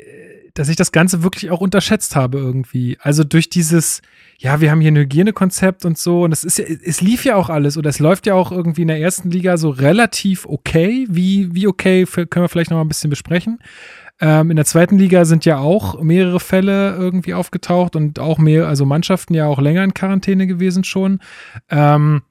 [0.54, 2.98] dass ich das Ganze wirklich auch unterschätzt habe irgendwie.
[3.02, 4.02] Also durch dieses,
[4.38, 7.36] ja, wir haben hier ein Hygienekonzept und so, und es ist ja, es lief ja
[7.36, 11.08] auch alles oder es läuft ja auch irgendwie in der ersten Liga so relativ okay.
[11.10, 13.60] Wie, wie okay können wir vielleicht noch mal ein bisschen besprechen.
[14.20, 18.68] Ähm, in der zweiten Liga sind ja auch mehrere Fälle irgendwie aufgetaucht und auch mehr,
[18.68, 21.20] also Mannschaften ja auch länger in Quarantäne gewesen schon.
[21.70, 22.22] Ähm,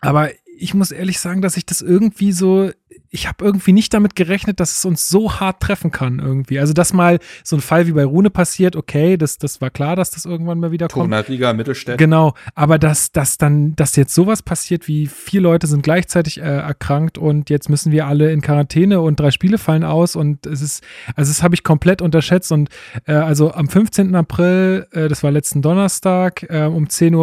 [0.00, 2.70] aber ich muss ehrlich sagen, dass ich das irgendwie so
[3.14, 6.58] ich habe irgendwie nicht damit gerechnet, dass es uns so hart treffen kann irgendwie.
[6.58, 9.94] Also, dass mal so ein Fall wie bei Rune passiert, okay, das, das war klar,
[9.94, 11.12] dass das irgendwann mal wieder kommt.
[11.12, 11.96] Tonaliga, Mittelstädt.
[11.96, 16.42] Genau, aber dass, dass dann, dass jetzt sowas passiert, wie vier Leute sind gleichzeitig äh,
[16.42, 20.60] erkrankt und jetzt müssen wir alle in Quarantäne und drei Spiele fallen aus und es
[20.60, 20.82] ist,
[21.14, 22.68] also das habe ich komplett unterschätzt und
[23.06, 24.12] äh, also am 15.
[24.16, 27.14] April, äh, das war letzten Donnerstag, äh, um 10.54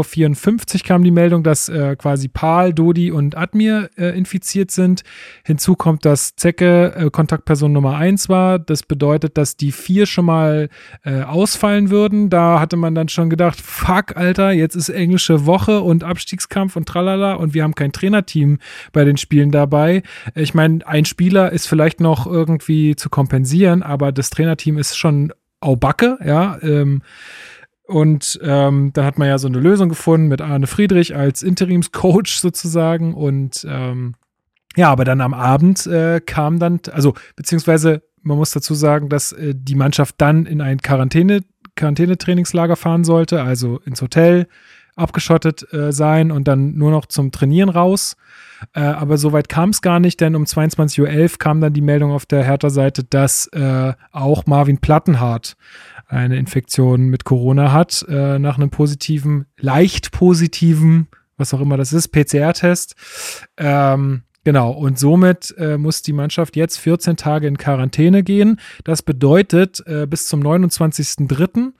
[0.75, 5.03] Uhr kam die Meldung, dass äh, quasi Paul, Dodi und Admir äh, infiziert sind.
[5.43, 8.59] Hinzu kommt, dass Zecke äh, Kontaktperson Nummer 1 war.
[8.59, 10.69] Das bedeutet, dass die vier schon mal
[11.03, 12.29] äh, ausfallen würden.
[12.29, 16.87] Da hatte man dann schon gedacht, fuck, Alter, jetzt ist englische Woche und Abstiegskampf und
[16.87, 18.59] tralala und wir haben kein Trainerteam
[18.93, 20.03] bei den Spielen dabei.
[20.35, 25.33] Ich meine, ein Spieler ist vielleicht noch irgendwie zu kompensieren, aber das Trainerteam ist schon
[25.61, 26.59] Aubacke, ja.
[26.61, 27.01] Ähm,
[27.87, 32.39] und ähm, dann hat man ja so eine Lösung gefunden mit Arne Friedrich als Interimscoach
[32.39, 33.15] sozusagen.
[33.15, 34.13] Und ähm,
[34.75, 39.31] ja, aber dann am Abend äh, kam dann, also beziehungsweise man muss dazu sagen, dass
[39.31, 41.41] äh, die Mannschaft dann in ein Quarantäne,
[41.75, 44.47] Quarantänetrainingslager fahren sollte, also ins Hotel
[44.95, 48.15] abgeschottet äh, sein und dann nur noch zum Trainieren raus.
[48.73, 50.99] Äh, aber soweit kam es gar nicht, denn um 22.11
[51.33, 55.55] Uhr kam dann die Meldung auf der Hertha-Seite, dass äh, auch Marvin Plattenhardt
[56.07, 61.07] eine Infektion mit Corona hat, äh, nach einem positiven, leicht positiven,
[61.37, 62.95] was auch immer das ist, PCR-Test.
[63.57, 68.59] Ähm, Genau, und somit äh, muss die Mannschaft jetzt 14 Tage in Quarantäne gehen.
[68.83, 71.73] Das bedeutet äh, bis zum 29.03.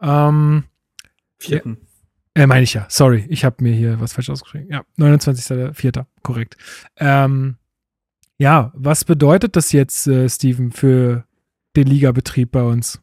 [0.00, 0.64] Ähm,
[1.38, 1.78] Vierten.
[2.34, 4.68] Äh, meine ich ja, sorry, ich habe mir hier was falsch ausgeschrieben.
[4.70, 6.06] Ja, 29.04.
[6.22, 6.56] korrekt.
[6.96, 7.56] Ähm,
[8.38, 11.24] ja, was bedeutet das jetzt, äh, Steven, für
[11.76, 13.00] den Ligabetrieb bei uns?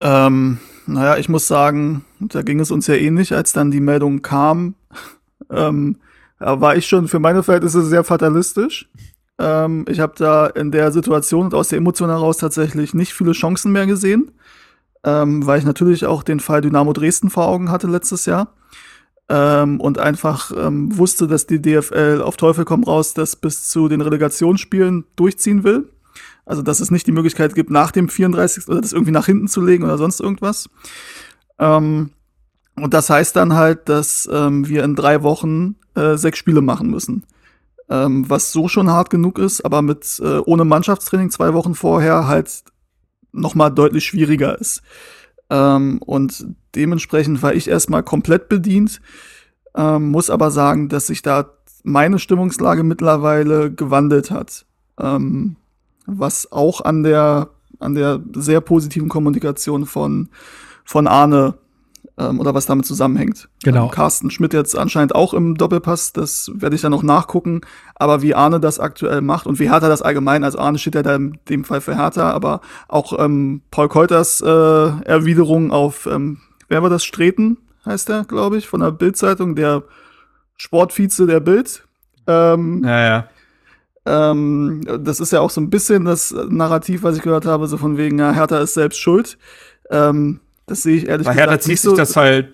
[0.00, 4.22] Ähm, naja, ich muss sagen, da ging es uns ja ähnlich, als dann die Meldung
[4.22, 4.74] kam.
[5.50, 5.98] ähm,
[6.38, 8.88] war ich schon für meine Verhältnisse sehr fatalistisch.
[9.38, 13.32] Ähm, ich habe da in der Situation und aus der Emotion heraus tatsächlich nicht viele
[13.32, 14.32] Chancen mehr gesehen,
[15.04, 18.54] ähm, weil ich natürlich auch den Fall Dynamo Dresden vor Augen hatte letztes Jahr.
[19.30, 23.88] Ähm, und einfach ähm, wusste, dass die DFL auf Teufel komm raus das bis zu
[23.88, 25.90] den Relegationsspielen durchziehen will.
[26.46, 28.68] Also, dass es nicht die Möglichkeit gibt, nach dem 34.
[28.68, 30.70] oder das irgendwie nach hinten zu legen oder sonst irgendwas.
[31.58, 32.10] Ähm,
[32.76, 36.90] und das heißt dann halt, dass ähm, wir in drei Wochen äh, sechs Spiele machen
[36.90, 37.24] müssen.
[37.90, 42.26] Ähm, was so schon hart genug ist, aber mit äh, ohne Mannschaftstraining zwei Wochen vorher
[42.26, 42.64] halt
[43.32, 44.82] noch mal deutlich schwieriger ist.
[45.50, 49.00] Ähm, und dementsprechend war ich erstmal komplett bedient,
[49.74, 51.50] ähm, muss aber sagen, dass sich da
[51.82, 54.66] meine Stimmungslage mittlerweile gewandelt hat.
[54.98, 55.56] Ähm,
[56.06, 60.28] was auch an der, an der sehr positiven Kommunikation von,
[60.84, 61.54] von Arne
[62.18, 63.48] ähm, oder was damit zusammenhängt.
[63.62, 63.84] Genau.
[63.84, 67.60] Ähm, Carsten Schmidt jetzt anscheinend auch im Doppelpass, das werde ich dann noch nachgucken.
[67.94, 71.02] Aber wie Arne das aktuell macht und wie Hertha das allgemein, also Arne steht ja
[71.02, 76.38] da in dem Fall für Hertha, aber auch ähm, Paul Keuters äh, Erwiderung auf, ähm,
[76.68, 79.82] wer war das, Streten heißt der, glaube ich, von der Bildzeitung, der
[80.56, 81.84] Sportvize der Bild.
[82.26, 83.28] Ähm, ja, ja.
[84.06, 87.76] Ähm, das ist ja auch so ein bisschen das Narrativ, was ich gehört habe, so
[87.76, 89.38] von wegen, ja, Hertha ist selbst schuld.
[89.90, 91.96] Ähm, das sehe ich ehrlich Bei gesagt Hertha zieht nicht sich so.
[91.96, 92.48] das halt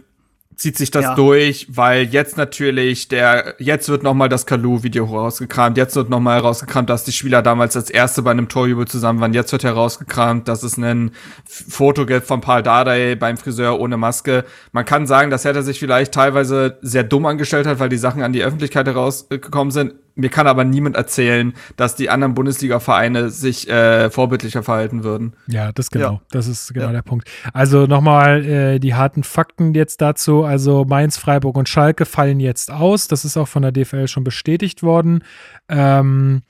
[0.56, 1.14] zieht sich das Ja.
[1.16, 6.20] durch, weil jetzt natürlich der, jetzt wird noch mal das Kalu-Video rausgekramt, jetzt wird noch
[6.20, 9.64] mal rausgekramt, dass die Spieler damals als erste bei einem Torjubel zusammen waren, jetzt wird
[9.64, 11.10] herausgekramt, dass es ein
[11.44, 14.44] Foto gibt von Paul Dardai beim Friseur ohne Maske.
[14.70, 18.22] Man kann sagen, dass Hertha sich vielleicht teilweise sehr dumm angestellt hat, weil die Sachen
[18.22, 19.94] an die Öffentlichkeit herausgekommen sind.
[20.16, 25.34] Mir kann aber niemand erzählen, dass die anderen Bundesliga-Vereine sich äh, vorbildlicher verhalten würden.
[25.48, 26.12] Ja, das genau.
[26.12, 26.20] Ja.
[26.30, 26.92] Das ist genau Ja.
[26.92, 27.28] der Punkt.
[27.52, 30.44] Also nochmal äh, die harten Fakten jetzt dazu.
[30.44, 33.08] Also Mainz, Freiburg und Schalke fallen jetzt aus.
[33.08, 35.24] Das ist auch von der DFL schon bestätigt worden.
[35.68, 36.42] Ähm,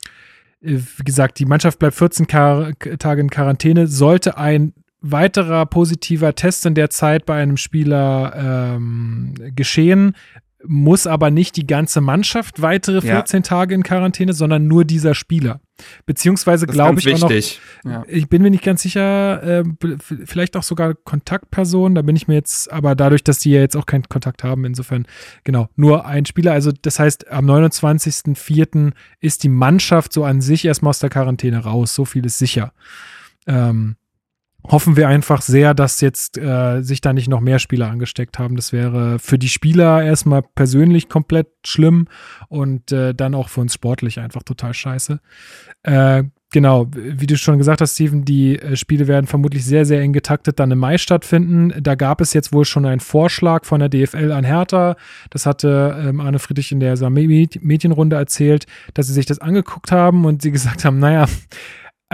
[0.63, 3.87] äh, wie gesagt, die Mannschaft bleibt 14 Kar Tage in Quarantäne.
[3.87, 4.75] Sollte ein
[5.07, 10.17] weiterer positiver Test in der Zeit bei einem Spieler ähm, geschehen,
[10.67, 13.17] muss aber nicht die ganze Mannschaft weitere Ja.
[13.17, 15.61] 14 Tage in Quarantäne, sondern nur dieser Spieler.
[16.07, 17.31] Beziehungsweise glaube ich auch noch.
[17.85, 18.05] Ja.
[18.07, 19.65] ich bin mir nicht ganz sicher, äh,
[20.25, 23.77] vielleicht auch sogar Kontaktpersonen, da bin ich mir jetzt, aber dadurch, dass die ja jetzt
[23.77, 25.07] auch keinen Kontakt haben, insofern,
[25.43, 26.53] genau, nur ein Spieler.
[26.53, 28.93] Also das heißt, am 29.04.
[29.21, 31.95] ist die Mannschaft so an sich erstmal aus der Quarantäne raus.
[31.95, 32.73] So viel ist sicher.
[33.47, 33.97] Ähm,
[34.71, 38.57] hoffen wir einfach sehr, dass jetzt äh, sich da nicht noch mehr Spieler angesteckt haben.
[38.57, 42.09] Das wäre für die Spieler erstmal persönlich komplett schlimm
[42.49, 45.21] und äh, dann auch für uns sportlich einfach total scheiße.
[45.83, 50.01] Äh, genau, wie du schon gesagt hast, Steven, die äh, Spiele werden vermutlich sehr, sehr
[50.01, 51.75] eng getaktet dann im Mai stattfinden.
[51.83, 54.97] Da gab es jetzt wohl schon einen Vorschlag von der DFL an Hertha.
[55.29, 59.93] Das hatte ähm, Arne Friedrich in der Med- Medienrunde erzählt, dass sie sich das angeguckt
[59.93, 61.27] haben und sie gesagt haben, naja,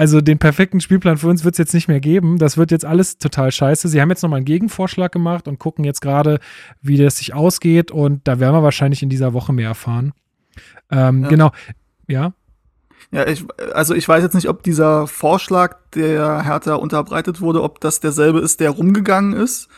[0.01, 2.38] also den perfekten Spielplan für uns wird es jetzt nicht mehr geben.
[2.38, 3.86] Das wird jetzt alles total scheiße.
[3.86, 6.40] Sie haben jetzt nochmal einen Gegenvorschlag gemacht und gucken jetzt gerade,
[6.80, 7.90] wie das sich ausgeht.
[7.90, 10.14] Und da werden wir wahrscheinlich in dieser Woche mehr erfahren.
[10.90, 11.28] Ähm, Ja.
[11.28, 11.51] Genau.
[12.09, 12.32] Ja.
[13.12, 13.44] Ja, ich,
[13.74, 18.40] also ich weiß jetzt nicht, ob dieser Vorschlag, der Hertha unterbreitet wurde, ob das derselbe
[18.40, 19.68] ist, der rumgegangen ist.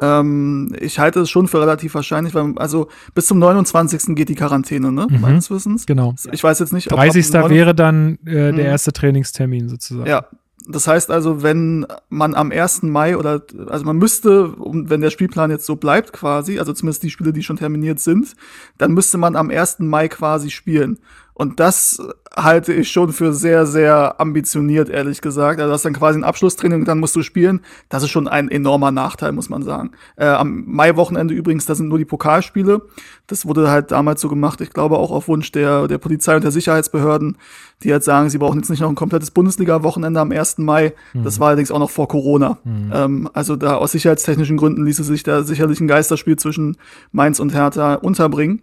[0.00, 4.14] Ähm, ich halte es schon für relativ wahrscheinlich, weil, also bis zum 29.
[4.14, 5.06] geht die Quarantäne, ne?
[5.10, 5.20] Mhm.
[5.20, 5.86] Meines Wissens.
[5.86, 6.14] Genau.
[6.32, 7.34] Ich weiß jetzt nicht, ob 30.
[7.36, 8.58] ab dem wäre dann äh, der Mhm.
[8.60, 10.08] erste Trainingstermin sozusagen.
[10.08, 10.24] Ja,
[10.68, 12.82] das heißt also, wenn man am 1.
[12.84, 17.10] Mai oder, also man müsste, wenn der Spielplan jetzt so bleibt quasi, also zumindest die
[17.10, 18.34] Spiele, die schon terminiert sind,
[18.78, 19.80] dann müsste man am 1.
[19.80, 20.98] Mai quasi spielen.
[21.40, 22.02] Und das
[22.36, 25.58] halte ich schon für sehr, sehr ambitioniert, ehrlich gesagt.
[25.58, 27.60] Also du hast dann quasi ein Abschlusstraining und dann musst du spielen.
[27.88, 29.92] Das ist schon ein enormer Nachteil, muss man sagen.
[30.16, 32.82] Äh, am Mai-Wochenende übrigens, da sind nur die Pokalspiele.
[33.26, 36.44] Das wurde halt damals so gemacht, ich glaube auch auf Wunsch der, der Polizei und
[36.44, 37.38] der Sicherheitsbehörden,
[37.84, 40.58] die halt sagen, sie brauchen jetzt nicht noch ein komplettes Bundesliga-Wochenende am 1.
[40.58, 40.92] Mai.
[41.24, 42.58] Das war allerdings auch noch vor Corona.
[42.92, 46.76] Ähm, also da aus sicherheitstechnischen Gründen ließe sich da sicherlich ein Geisterspiel zwischen
[47.12, 48.60] Mainz und Hertha unterbringen.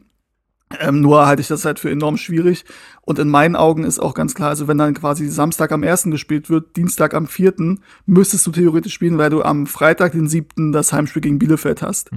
[0.81, 2.65] Ähm, nur halte ich das halt für enorm schwierig.
[3.01, 6.05] Und in meinen Augen ist auch ganz klar, also wenn dann quasi Samstag am 1.
[6.05, 7.53] gespielt wird, Dienstag am 4.
[8.05, 10.73] müsstest du theoretisch spielen, weil du am Freitag, den 7.
[10.73, 12.09] das Heimspiel gegen Bielefeld hast.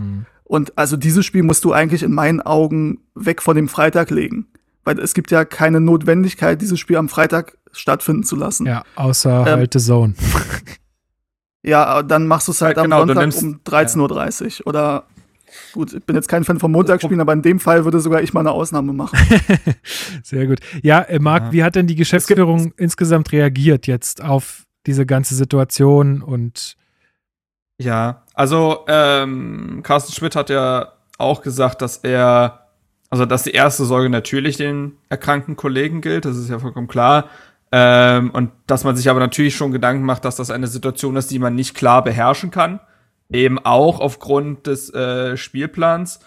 [0.43, 4.47] Und also dieses Spiel musst du eigentlich in meinen Augen weg von dem Freitag legen.
[4.83, 8.67] Weil es gibt ja keine Notwendigkeit, dieses Spiel am Freitag stattfinden zu lassen.
[8.67, 10.15] Ja, außer Ähm, halt The Zone.
[11.63, 14.67] Ja, dann machst du es halt Ja, am genau, du Sonntag nimmst- um 13.30 Uhr.
[14.67, 15.05] Oder
[15.73, 18.33] gut, ich bin jetzt kein Fan von Montagsspielen, aber in dem Fall würde sogar ich
[18.33, 19.19] mal eine Ausnahme machen.
[20.23, 20.61] Sehr gut.
[20.83, 21.53] Ja, äh, Marc, Ja.
[21.53, 26.77] wie hat denn die Geschäftsführung insgesamt reagiert jetzt auf diese ganze Situation und
[27.79, 32.67] Ja, also ähm, Carsten Schmidt hat ja auch gesagt, dass er,
[33.11, 37.29] also dass die erste Sorge natürlich den erkrankten Kollegen gilt, das ist ja vollkommen klar.
[37.73, 41.31] Ähm, und dass man sich aber natürlich schon Gedanken macht, dass das eine Situation ist,
[41.31, 42.81] die man nicht klar beherrschen kann.
[43.33, 46.21] Eben auch aufgrund des äh, Spielplans.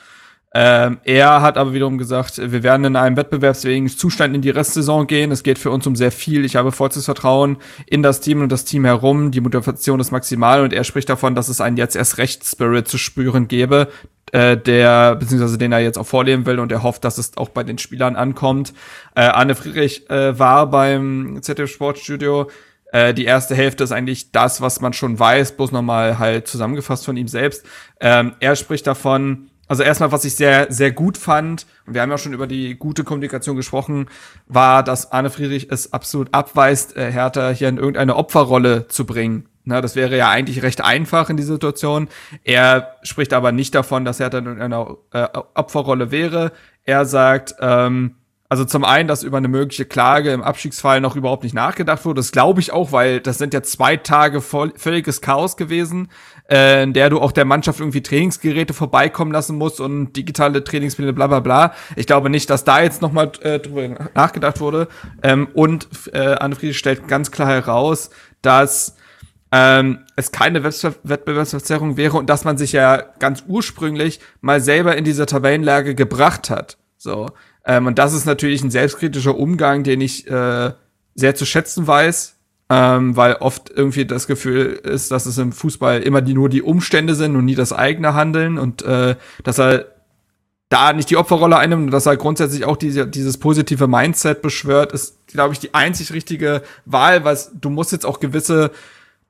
[0.56, 5.08] Ähm, er hat aber wiederum gesagt, wir werden in einem wettbewerbsfähigen Zustand in die Restsaison
[5.08, 5.32] gehen.
[5.32, 6.46] Es geht für uns um sehr viel.
[6.46, 9.32] Ich habe vollstes Vertrauen in das Team und das Team herum.
[9.32, 12.88] Die Motivation ist maximal und er spricht davon, dass es einen jetzt erst recht Spirit
[12.88, 13.88] zu spüren gäbe,
[14.32, 17.50] äh, der, beziehungsweise den er jetzt auch vorleben will und er hofft, dass es auch
[17.50, 18.76] bei den Spielern ankommt.
[19.16, 22.48] Äh, Arne Friedrich äh, war beim ZDF Sportstudio.
[22.94, 27.04] Äh, die erste Hälfte ist eigentlich das, was man schon weiß, bloß nochmal halt zusammengefasst
[27.04, 27.66] von ihm selbst.
[28.00, 32.12] Ähm, er spricht davon, also erstmal, was ich sehr, sehr gut fand, und wir haben
[32.12, 34.10] ja schon über die gute Kommunikation gesprochen,
[34.46, 39.50] war, dass Arne Friedrich es absolut abweist, äh, Hertha hier in irgendeine Opferrolle zu bringen.
[39.66, 42.10] Na, das wäre ja eigentlich recht einfach in dieser Situation.
[42.44, 46.52] Er spricht aber nicht davon, dass Hertha in irgendeiner äh, Opferrolle wäre.
[46.84, 48.18] Er sagt, ähm,
[48.54, 52.20] Also zum einen, dass über eine mögliche Klage im Abstiegsfall noch überhaupt nicht nachgedacht wurde.
[52.20, 56.10] Das glaube ich auch, weil das sind ja zwei Tage voll, völliges Chaos gewesen,
[56.52, 61.14] äh, in der du auch der Mannschaft irgendwie Trainingsgeräte vorbeikommen lassen musst und digitale Trainingspläne,
[61.14, 61.74] bla bla bla.
[61.96, 64.88] Ich glaube nicht, dass da jetzt nochmal äh, drüber nachgedacht wurde.
[65.24, 68.12] Ähm, und äh, Anne Friedrich stellt ganz klar heraus,
[68.44, 68.98] dass
[69.52, 75.06] ähm, es keine Wettbewerbsverzerrung wäre und dass man sich ja ganz ursprünglich mal selber in
[75.06, 76.78] diese Tabellenlage gebracht hat.
[77.00, 77.32] So.
[77.66, 80.72] Ähm, und das ist natürlich ein selbstkritischer Umgang, den ich äh,
[81.16, 82.36] sehr zu schätzen weiß,
[82.70, 86.62] ähm, weil oft irgendwie das Gefühl ist, dass es im Fußball immer die, nur die
[86.62, 89.88] Umstände sind und nie das eigene Handeln und äh, dass er
[90.70, 94.92] da nicht die Opferrolle einnimmt und dass er grundsätzlich auch diese, dieses positive Mindset beschwört,
[94.92, 98.72] ist, glaube ich, die einzig richtige Wahl, weil du musst jetzt auch gewisse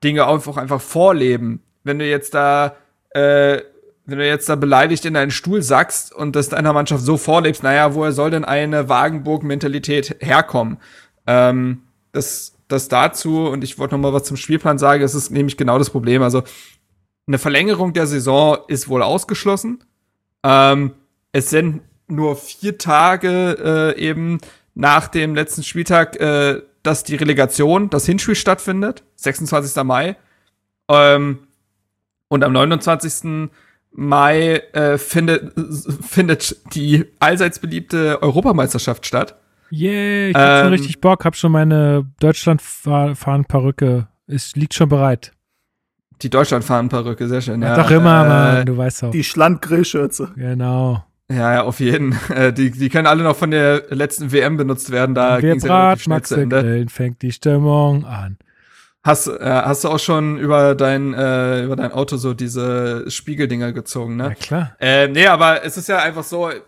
[0.02, 1.60] Dinge einfach, einfach vorleben.
[1.82, 2.76] Wenn du jetzt da
[3.10, 3.60] äh,
[4.06, 7.62] wenn du jetzt da beleidigt in deinen Stuhl sackst und das deiner Mannschaft so vorlebst,
[7.62, 10.78] naja, woher soll denn eine Wagenburg-Mentalität herkommen?
[11.26, 11.82] Ähm,
[12.12, 15.56] das, das dazu, und ich wollte noch mal was zum Spielplan sagen, das ist nämlich
[15.56, 16.22] genau das Problem.
[16.22, 16.42] Also,
[17.26, 19.82] eine Verlängerung der Saison ist wohl ausgeschlossen.
[20.42, 20.92] Ähm,
[21.32, 24.38] es sind nur vier Tage äh, eben
[24.74, 29.82] nach dem letzten Spieltag, äh, dass die Relegation, das Hinspiel stattfindet, 26.
[29.84, 30.16] Mai.
[30.88, 31.38] Ähm,
[32.28, 33.48] und am 29.
[33.96, 35.52] Mai äh, findet,
[36.02, 39.36] findet die allseits beliebte Europameisterschaft statt.
[39.70, 44.08] Yeah, ich hab ähm, schon richtig Bock, hab schon meine Deutschland-Fahren-Perücke.
[44.26, 45.32] Es liegt schon bereit.
[46.22, 47.76] Die Deutschland-Fahren-Perücke, sehr schön, ja.
[47.76, 49.10] Doch immer, äh, Mann, du weißt auch.
[49.12, 50.32] Die Schland-Grillschürze.
[50.36, 51.04] Genau.
[51.30, 52.14] Ja, ja, auf jeden.
[52.34, 55.14] Äh, die, die können alle noch von der letzten WM benutzt werden.
[55.14, 58.38] Da ging es ja Max Grillen fängt die Stimmung an.
[59.04, 63.72] Hast, äh, hast du auch schon über dein, äh, über dein Auto so diese Spiegeldinger
[63.72, 64.28] gezogen, ne?
[64.28, 64.76] Ja, klar.
[64.80, 66.62] Äh, nee, aber es ist ja einfach so, äh,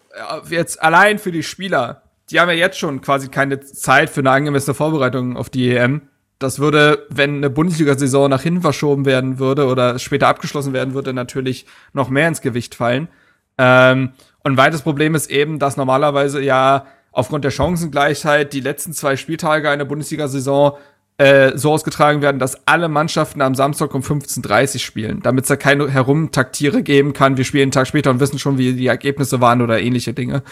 [0.51, 4.32] jetzt allein für die Spieler, die haben ja jetzt schon quasi keine Zeit für eine
[4.32, 6.03] angemessene Vorbereitung auf die EM.
[6.39, 11.14] Das würde, wenn eine Bundesliga-Saison nach hinten verschoben werden würde oder später abgeschlossen werden würde,
[11.14, 11.64] natürlich
[11.95, 13.09] noch mehr ins Gewicht fallen.
[13.57, 14.12] Ähm,
[14.45, 19.16] und ein weiteres Problem ist eben, dass normalerweise ja aufgrund der Chancengleichheit die letzten zwei
[19.16, 20.76] Spieltage einer Bundesliga-Saison
[21.19, 25.49] äh, so ausgetragen werden, dass alle Mannschaften am Samstag um 15.30 Uhr spielen, damit es
[25.49, 27.37] da keine Herumtaktiere geben kann.
[27.37, 30.43] Wir spielen einen Tag später und wissen schon, wie die Ergebnisse waren oder ähnliche Dinge.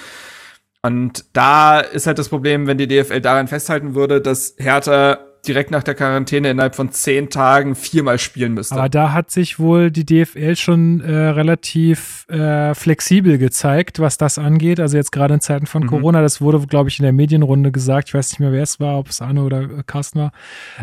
[0.83, 5.71] Und da ist halt das Problem, wenn die DFL daran festhalten würde, dass Hertha direkt
[5.71, 8.75] nach der Quarantäne innerhalb von zehn Tagen viermal spielen müsste.
[8.75, 14.39] Aber da hat sich wohl die DFL schon äh, relativ äh, flexibel gezeigt, was das
[14.39, 14.81] angeht.
[14.81, 15.89] Also jetzt gerade in Zeiten von mhm.
[15.89, 18.81] Corona, das wurde, glaube ich, in der Medienrunde gesagt, ich weiß nicht mehr, wer es
[18.81, 20.33] war, ob es Anne oder äh, Carsten war,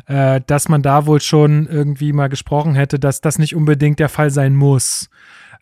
[0.07, 4.09] äh, dass man da wohl schon irgendwie mal gesprochen hätte, dass das nicht unbedingt der
[4.09, 5.09] Fall sein muss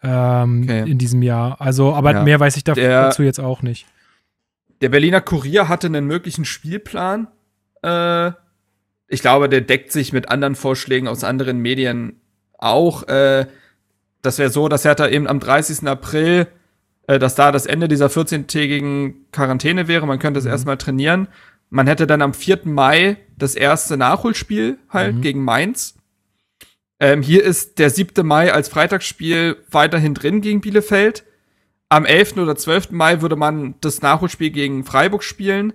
[0.04, 0.90] ähm, okay.
[0.90, 1.60] in diesem Jahr.
[1.60, 2.24] Also, aber ja.
[2.24, 3.86] mehr weiß ich dazu jetzt auch nicht.
[4.82, 7.28] Der Berliner Kurier hatte einen möglichen Spielplan
[7.82, 8.32] äh,
[9.10, 12.22] ich glaube, der deckt sich mit anderen Vorschlägen aus anderen Medien
[12.58, 13.08] auch.
[13.08, 13.48] Äh,
[14.22, 15.88] das wäre so, dass Hertha eben am 30.
[15.88, 16.48] April,
[17.08, 20.06] äh, dass da das Ende dieser 14-tägigen Quarantäne wäre.
[20.06, 20.52] Man könnte es mhm.
[20.52, 21.28] erstmal trainieren.
[21.72, 22.62] Man hätte dann am 4.
[22.66, 25.22] Mai das erste Nachholspiel halt mhm.
[25.22, 25.96] gegen Mainz.
[27.00, 28.26] Ähm, hier ist der 7.
[28.26, 31.24] Mai als Freitagsspiel weiterhin drin gegen Bielefeld.
[31.88, 32.38] Am 11.
[32.38, 32.92] oder 12.
[32.92, 35.74] Mai würde man das Nachholspiel gegen Freiburg spielen.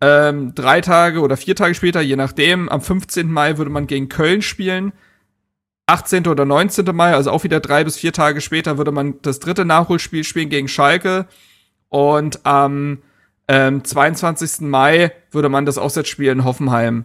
[0.00, 3.30] Ähm, drei Tage oder vier Tage später, je nachdem, am 15.
[3.30, 4.92] Mai würde man gegen Köln spielen.
[5.86, 6.26] 18.
[6.26, 6.84] oder 19.
[6.94, 10.48] Mai, also auch wieder drei bis vier Tage später, würde man das dritte Nachholspiel spielen
[10.48, 11.26] gegen Schalke.
[11.88, 12.98] Und am
[13.48, 14.62] ähm, 22.
[14.62, 17.04] Mai würde man das Auswärtsspiel in Hoffenheim,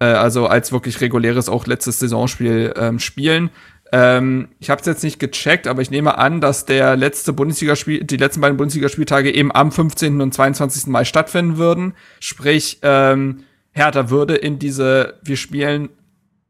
[0.00, 3.50] äh, also als wirklich reguläres, auch letztes Saisonspiel ähm, spielen.
[3.92, 8.04] Ähm, ich habe es jetzt nicht gecheckt, aber ich nehme an, dass der letzte Bundesligaspiel,
[8.04, 10.22] die letzten beiden Bundesligaspieltage eben am 15.
[10.22, 10.86] und 22.
[10.86, 11.92] Mai stattfinden würden.
[12.18, 15.90] Sprich, ähm, Hertha würde in diese, wir spielen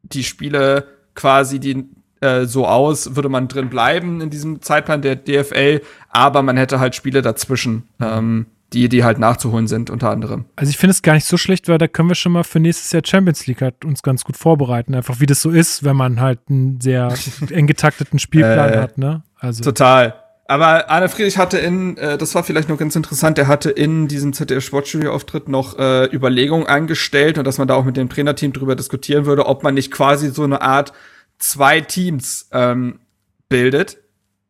[0.03, 1.85] die Spiele quasi die
[2.21, 6.79] äh, so aus, würde man drin bleiben in diesem Zeitplan der DFL, aber man hätte
[6.79, 7.89] halt Spiele dazwischen.
[8.01, 10.45] Ähm, die, die halt nachzuholen sind, unter anderem.
[10.57, 12.61] Also ich finde es gar nicht so schlecht, weil da können wir schon mal für
[12.61, 14.95] nächstes Jahr Champions League halt uns ganz gut vorbereiten.
[14.95, 17.15] Einfach wie das so ist, wenn man halt einen sehr
[17.51, 19.23] eng getakteten Spielplan äh, hat, ne?
[19.39, 19.63] Also.
[19.63, 20.15] Total.
[20.47, 24.09] Aber Arne Friedrich hatte in, äh, das war vielleicht noch ganz interessant, der hatte in
[24.09, 28.53] diesem ZDF Sportstudio-Auftritt noch äh, Überlegungen angestellt und dass man da auch mit dem Trainerteam
[28.53, 30.93] drüber diskutieren würde, ob man nicht quasi so eine Art
[31.39, 33.01] zwei Teams ähm,
[33.49, 33.99] bildet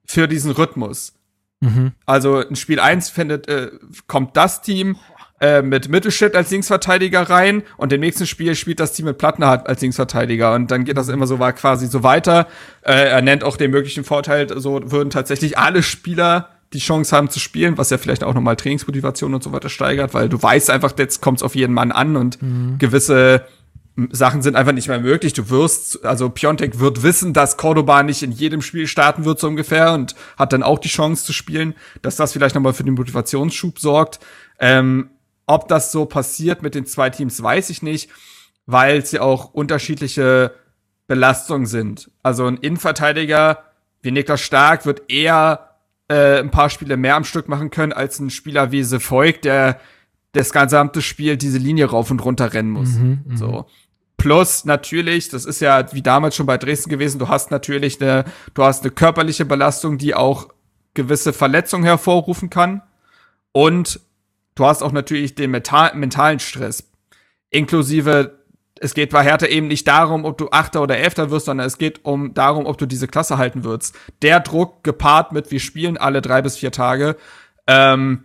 [0.05, 1.15] für diesen Rhythmus.
[1.63, 1.93] Mhm.
[2.07, 3.71] Also in Spiel 1 findet, äh,
[4.09, 4.97] kommt das Team
[5.41, 9.69] äh, mit Mittelstädt als Linksverteidiger rein und im nächsten Spiel spielt das Team mit Plattenhardt
[9.69, 12.49] als Linksverteidiger und dann geht das immer so war quasi so weiter.
[12.83, 17.31] Äh, er nennt auch den möglichen Vorteil, so würden tatsächlich alle Spieler die Chance haben
[17.31, 20.71] zu spielen, was ja vielleicht auch nochmal Trainingsmotivation und so weiter steigert, weil du weißt
[20.71, 22.39] einfach, jetzt kommt es auf jeden Mann an und
[22.79, 23.45] gewisse
[24.11, 25.35] Sachen sind einfach nicht mehr möglich.
[25.35, 29.49] Du wirst, also Piontek wird wissen, dass Cordoba nicht in jedem Spiel starten wird, so
[29.49, 32.95] ungefähr, und hat dann auch die Chance zu spielen, dass das vielleicht nochmal für den
[32.95, 34.21] Motivationsschub sorgt.
[34.59, 35.11] Ähm,
[35.47, 38.09] ob das so passiert mit den zwei Teams, weiß ich nicht,
[38.65, 40.55] weil es ja auch unterschiedliche
[41.07, 42.11] Belastungen sind.
[42.23, 43.65] Also ein Innenverteidiger
[44.01, 45.77] wie Niklas Stark wird eher
[46.09, 49.81] äh, ein paar Spiele mehr am Stück machen können als ein Spieler wie Sefolk, der
[50.33, 52.95] das gesamte Spiel diese Linie rauf und runter rennen muss.
[53.35, 53.67] so.
[54.23, 58.25] Plus natürlich, das ist ja wie damals schon bei Dresden gewesen, du hast natürlich eine,
[58.55, 60.47] du hast eine körperliche Belastung, die auch
[60.95, 62.83] gewisse Verletzungen hervorrufen kann.
[63.51, 63.99] Und
[64.55, 66.89] du hast auch natürlich den mental, mentalen Stress.
[67.51, 68.39] Inklusive,
[68.79, 71.77] es geht bei Hertha eben nicht darum, ob du Achter oder Elfter wirst, sondern es
[71.77, 73.99] geht um darum, ob du diese Klasse halten wirst.
[74.23, 77.17] Der Druck gepaart mit, wir spielen alle drei bis vier Tage,
[77.67, 78.23] ähm,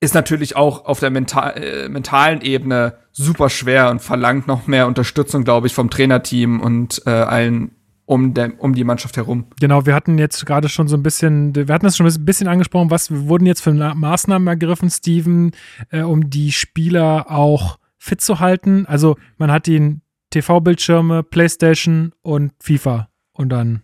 [0.00, 4.86] ist natürlich auch auf der mental, äh, mentalen Ebene super schwer und verlangt noch mehr
[4.86, 7.70] Unterstützung, glaube ich, vom Trainerteam und äh, allen
[8.04, 9.46] um, der, um die Mannschaft herum.
[9.58, 12.46] Genau, wir hatten jetzt gerade schon so ein bisschen, wir hatten das schon ein bisschen
[12.46, 15.50] angesprochen, was wurden jetzt für Na- Maßnahmen ergriffen, Steven,
[15.90, 18.86] äh, um die Spieler auch fit zu halten?
[18.86, 23.82] Also man hat ihnen TV-Bildschirme, Playstation und FIFA und dann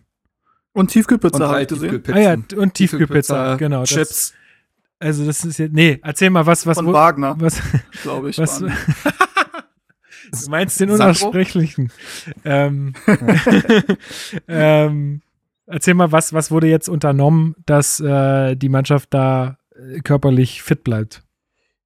[0.73, 2.03] Und Tiefkühlpizza Und ich gesehen.
[2.13, 3.81] Ah ja, und Tiefkühlpizza, genau.
[3.81, 4.33] Das, Chips.
[4.99, 7.61] Also das ist jetzt, nee, erzähl mal, was, was, Von wo- Wagner, was,
[8.03, 8.37] glaube ich.
[8.37, 8.59] was,
[10.31, 10.89] du meinst den?
[10.91, 11.91] Unaussprechlichen.
[12.45, 12.93] ähm,
[14.47, 15.21] ähm,
[15.65, 20.83] erzähl mal, was, was wurde jetzt unternommen, dass äh, die Mannschaft da äh, körperlich fit
[20.83, 21.23] bleibt?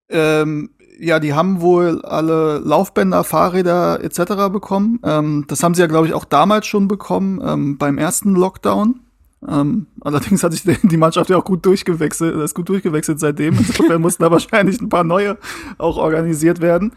[0.10, 4.50] Ähm, ja, die haben wohl alle Laufbänder, Fahrräder etc.
[4.52, 5.00] bekommen.
[5.04, 9.02] Ähm, das haben sie ja, glaube ich, auch damals schon bekommen, ähm, beim ersten Lockdown.
[9.48, 13.56] Ähm, allerdings hat sich die Mannschaft ja auch gut durchgewechselt, ist gut durchgewechselt seitdem.
[13.58, 15.38] Insofern mussten da wahrscheinlich ein paar neue
[15.78, 16.94] auch organisiert werden.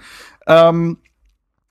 [0.46, 0.98] Ähm,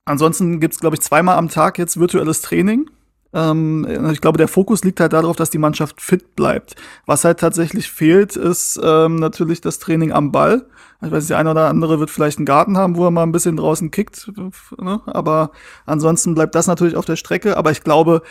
[0.06, 2.90] ansonsten gibt's glaube ich, zweimal am Tag jetzt virtuelles Training.
[3.32, 6.76] Ähm, ich glaube, der Fokus liegt halt darauf, dass die Mannschaft fit bleibt.
[7.06, 10.66] Was halt tatsächlich fehlt, ist ähm, natürlich das Training am Ball.
[11.02, 13.32] Ich weiß, der eine oder andere wird vielleicht einen Garten haben, wo er mal ein
[13.32, 14.30] bisschen draußen kickt,
[14.78, 15.02] ne?
[15.06, 15.52] aber
[15.86, 17.56] ansonsten bleibt das natürlich auf der Strecke.
[17.56, 18.22] Aber ich glaube,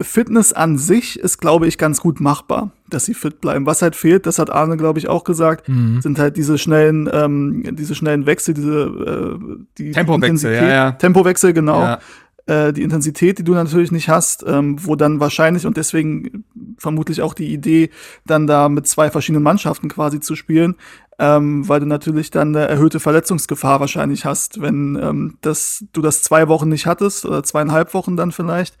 [0.00, 3.66] Fitness an sich ist, glaube ich, ganz gut machbar, dass sie fit bleiben.
[3.66, 7.64] Was halt fehlt, das hat Arne, glaube ich, auch gesagt, sind halt diese schnellen, ähm,
[7.76, 10.92] diese schnellen Wechsel, diese äh, die Tempowechsel, Intensität- ja, ja.
[10.92, 11.98] Tempowechsel, genau Ja.
[12.46, 16.44] äh, die Intensität, die du natürlich nicht hast, ähm, wo dann wahrscheinlich und deswegen
[16.78, 17.90] vermutlich auch die Idee,
[18.24, 20.76] dann da mit zwei verschiedenen Mannschaften quasi zu spielen,
[21.18, 26.22] ähm, weil du natürlich dann eine erhöhte Verletzungsgefahr wahrscheinlich hast, wenn ähm, das, du das
[26.22, 28.78] zwei Wochen nicht hattest oder zweieinhalb Wochen dann vielleicht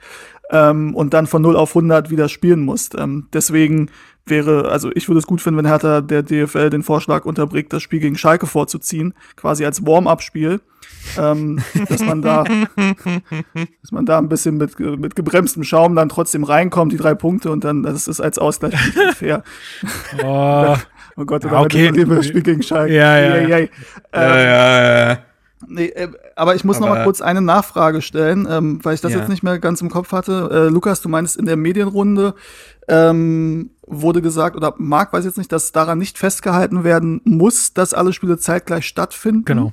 [0.50, 2.94] ähm, und dann von 0 auf 100 wieder spielen musst.
[2.98, 3.90] Ähm, deswegen
[4.26, 7.82] wäre, also ich würde es gut finden, wenn Hertha der DFL den Vorschlag unterbringt, das
[7.82, 10.60] Spiel gegen Schalke vorzuziehen, quasi als Warm-up-Spiel,
[11.18, 12.44] ähm, dass man da
[13.82, 17.50] dass man da ein bisschen mit, mit gebremstem Schaum dann trotzdem reinkommt, die drei Punkte
[17.50, 19.42] und dann, das ist als Ausgleich nicht fair.
[20.22, 20.76] Oh,
[21.20, 21.90] Oh Gott, Ja, oder okay.
[21.90, 22.94] das Spiel gegen Schalke.
[22.94, 23.48] Ja, ja, ei.
[23.48, 23.68] Ja, Ähm,
[24.12, 25.18] ja, ja.
[25.66, 29.00] Nee, äh, aber ich muss noch Aber- mal kurz eine Nachfrage stellen, ähm, weil ich
[29.00, 29.18] das Ja.
[29.18, 30.48] jetzt nicht mehr ganz im Kopf hatte.
[30.52, 32.34] Äh, Lukas, du meinst in der Medienrunde
[32.88, 37.92] ähm, wurde gesagt, oder Marc weiß jetzt nicht, dass daran nicht festgehalten werden muss, dass
[37.94, 39.44] alle Spiele zeitgleich stattfinden.
[39.44, 39.72] genau.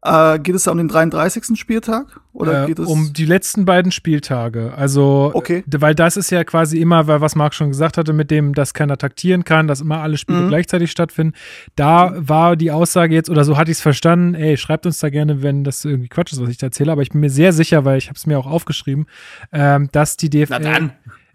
[0.00, 1.58] Äh, geht es da um den 33.
[1.58, 2.20] Spieltag?
[2.32, 4.72] Oder Äh, geht es um die letzten beiden Spieltage.
[4.76, 5.64] Also, Okay.
[5.66, 8.54] d- weil das ist ja quasi immer, weil was Marc schon gesagt hatte, mit dem,
[8.54, 10.48] dass keiner taktieren kann, dass immer alle Spiele Mhm.
[10.48, 11.34] gleichzeitig stattfinden.
[11.74, 15.10] Da war die Aussage jetzt, oder so hatte ich es verstanden, ey, schreibt uns da
[15.10, 17.52] gerne, wenn das irgendwie Quatsch ist, was ich da erzähle, aber ich bin mir sehr
[17.52, 19.06] sicher, weil ich habe es mir auch aufgeschrieben,
[19.52, 20.46] ähm, dass die DFL.
[20.50, 20.92] Na dann.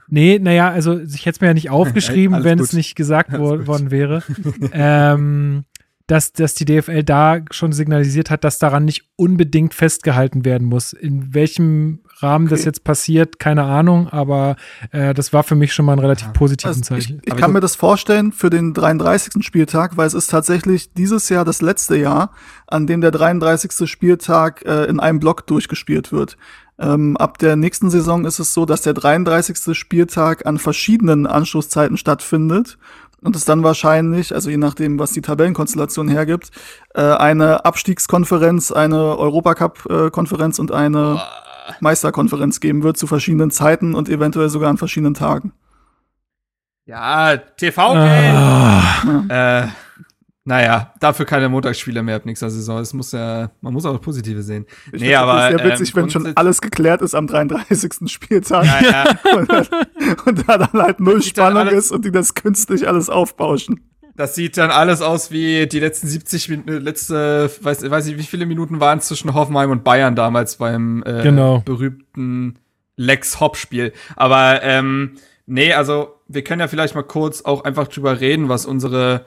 [0.08, 2.68] Nee, naja, also ich hätte es mir ja nicht aufgeschrieben, wenn gut.
[2.68, 3.68] es nicht gesagt wo gut.
[3.68, 4.24] worden wäre.
[4.72, 5.66] ähm,
[6.08, 10.92] dass, dass die DFL da schon signalisiert hat, dass daran nicht unbedingt festgehalten werden muss.
[10.92, 12.70] In welchem Rahmen das Okay.
[12.70, 14.58] jetzt passiert, keine Ahnung, aber
[14.92, 17.22] äh, das war für mich schon mal ein relativ positives Also ich, Zeichen.
[17.24, 19.44] ich Aber kann ich- mir das vorstellen für den 33.
[19.46, 22.32] Spieltag, weil es ist tatsächlich dieses Jahr das letzte Jahr,
[22.68, 23.88] an dem der 33.
[23.90, 26.38] Spieltag äh, in einem Block durchgespielt wird.
[26.80, 29.78] Ähm, ab der nächsten Saison ist es so, dass der 33.
[29.78, 32.78] Spieltag an verschiedenen Anschlusszeiten stattfindet
[33.24, 36.52] und es dann wahrscheinlich, also je nachdem, was die Tabellenkonstellation hergibt,
[36.94, 41.22] äh, eine Abstiegskonferenz, eine Europacup-Konferenz und eine
[41.80, 45.54] Meisterkonferenz geben wird zu verschiedenen Zeiten und eventuell sogar an verschiedenen Tagen.
[46.86, 48.82] Ja, TV, Ah,
[49.30, 49.68] äh,
[50.46, 52.80] Naja, dafür keine Montagsspiele mehr ab nächster Saison.
[52.80, 54.66] Es muss ja, man muss auch das Positive sehen.
[54.92, 55.34] Ich nee, aber.
[55.36, 58.12] Das ist sehr witzig, ähm, wenn schon alles geklärt ist am 33.
[58.12, 59.06] Spieltag Ja, ja.
[59.38, 59.68] und, dann,
[60.26, 63.80] und da dann halt null Spannung ist und die das künstlich alles aufbauschen.
[64.16, 68.24] Das sieht dann alles aus wie die letzten 70 Minuten, letzte, weiß, weiß ich, wie
[68.24, 71.62] viele Minuten waren es zwischen Hoffenheim und Bayern damals beim äh, Genau.
[71.66, 72.60] berühmten
[72.96, 73.92] Lex-Hop-Spiel.
[74.16, 75.14] Aber ähm,
[75.48, 79.26] nee, also wir können ja vielleicht mal kurz auch einfach drüber reden, was unsere,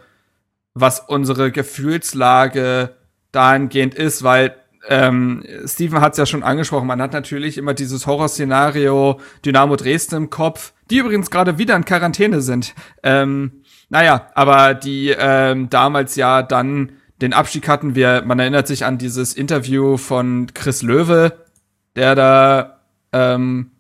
[0.77, 2.95] was unsere Gefühlslage
[3.33, 4.55] dahingehend ist, weil
[4.89, 10.17] ähm, Steven hat es ja schon angesprochen, man hat natürlich immer dieses Horrorszenario Dynamo Dresden
[10.17, 12.75] im Kopf, die übrigens gerade wieder in Quarantäne sind.
[13.03, 18.85] Ähm, naja, aber die ähm, damals ja dann den Abstieg hatten wir, man erinnert sich
[18.85, 21.33] an dieses Interview von Chris Löwe,
[21.97, 22.81] der da
[23.13, 23.71] ähm,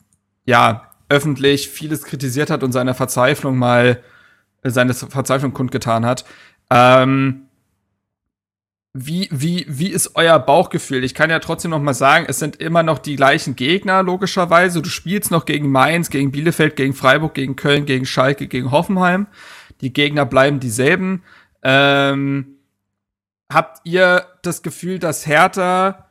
[0.46, 4.00] ja öffentlich vieles kritisiert hat und seine Verzweiflung mal
[4.66, 6.24] äh, seine Verzweiflung kundgetan hat.
[6.70, 7.46] Ähm,
[8.98, 11.04] wie, wie, wie ist euer Bauchgefühl?
[11.04, 14.80] Ich kann ja trotzdem noch mal sagen, es sind immer noch die gleichen Gegner, logischerweise.
[14.80, 19.26] Du spielst noch gegen Mainz, gegen Bielefeld, gegen Freiburg, gegen Köln, gegen Schalke, gegen Hoffenheim.
[19.82, 21.22] Die Gegner bleiben dieselben.
[21.62, 22.56] Ähm,
[23.52, 26.06] habt ihr das Gefühl, dass Hertha,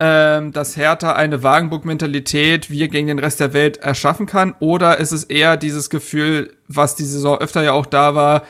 [0.00, 4.54] ähm, dass Hertha eine Wagenburg-Mentalität wir gegen den Rest der Welt erschaffen kann?
[4.58, 8.44] Oder ist es eher dieses Gefühl, was die Saison öfter ja auch da war,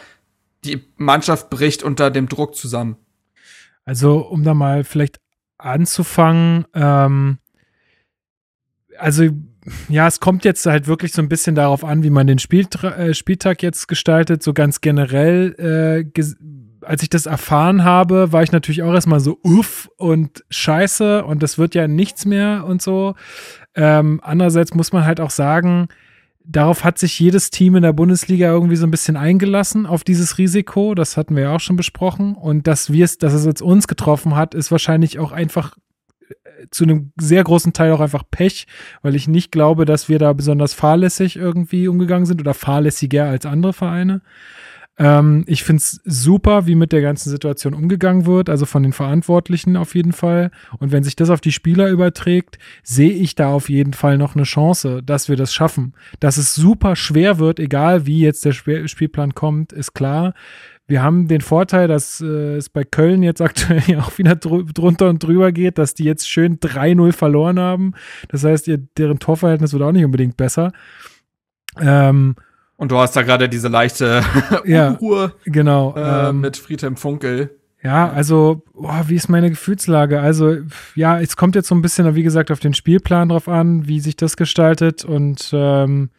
[0.64, 2.96] die Mannschaft bricht unter dem Druck zusammen?
[3.84, 5.20] Also, um da mal vielleicht
[5.58, 7.38] anzufangen, ähm,
[8.98, 9.24] also
[9.88, 12.96] ja, es kommt jetzt halt wirklich so ein bisschen darauf an, wie man den Spieltra
[12.96, 15.54] äh, Spieltag jetzt gestaltet, so ganz generell.
[15.58, 16.36] Äh, ges-
[16.80, 21.40] als ich das erfahren habe, war ich natürlich auch erstmal so uff und scheiße und
[21.40, 23.14] das wird ja nichts mehr und so.
[23.76, 25.86] Ähm, andererseits muss man halt auch sagen,
[26.45, 30.38] darauf hat sich jedes Team in der Bundesliga irgendwie so ein bisschen eingelassen, auf dieses
[30.38, 30.95] Risiko.
[30.95, 32.34] Das hatten wir ja auch schon besprochen.
[32.34, 35.76] Und dass wir es, dass es jetzt uns getroffen hat, ist wahrscheinlich auch einfach
[36.28, 38.66] äh, zu einem sehr großen Teil auch einfach Pech,
[39.03, 43.47] weil ich nicht glaube, dass wir da besonders fahrlässig irgendwie umgegangen sind oder fahrlässiger als
[43.47, 44.22] andere Vereine.
[44.99, 48.93] Ähm, ich finde es super, wie mit der ganzen Situation umgegangen wird, also von den
[48.93, 50.51] Verantwortlichen auf jeden Fall.
[50.78, 54.34] Und wenn sich das auf die Spieler überträgt, sehe ich da auf jeden Fall noch
[54.34, 55.95] eine Chance, dass wir das schaffen.
[56.20, 60.34] Dass es super schwer wird, egal wie jetzt der Sp Spielplan kommt, ist klar.
[60.86, 64.64] Wir haben den Vorteil, dass äh, es bei Köln jetzt aktuell ja auch wieder drü
[64.64, 67.95] drunter und drüber geht, dass die jetzt schön 3-0 verloren haben.
[68.28, 70.72] Das heißt, ihr, deren Torverhältnis wird auch nicht unbedingt besser.
[71.80, 72.36] Ähm,
[72.83, 74.24] Und du hast da gerade diese leichte
[74.64, 74.89] Ja.
[74.89, 75.95] Unruhe genau.
[75.97, 77.57] äh, ähm, mit Friedhelm Funkel.
[77.80, 80.20] Ja, also, boah, wie ist meine Gefühlslage?
[80.20, 80.57] Also,
[80.97, 84.01] ja, es kommt jetzt so ein bisschen, wie gesagt, auf den Spielplan drauf an, wie
[84.01, 86.11] sich das gestaltet und ähm,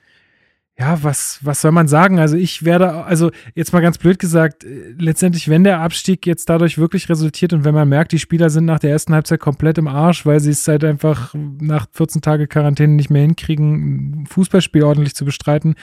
[0.77, 2.17] ja, was, was soll man sagen?
[2.17, 6.49] Also ich werde, also jetzt mal ganz blöd gesagt, äh, letztendlich, wenn der Abstieg jetzt
[6.49, 9.77] dadurch wirklich resultiert und wenn man merkt, die Spieler sind nach der ersten Halbzeit komplett
[9.77, 14.25] im Arsch, weil sie es halt einfach nach 14 Tage Quarantäne nicht mehr hinkriegen, ein
[14.25, 15.75] Fußballspiel ordentlich zu bestreiten,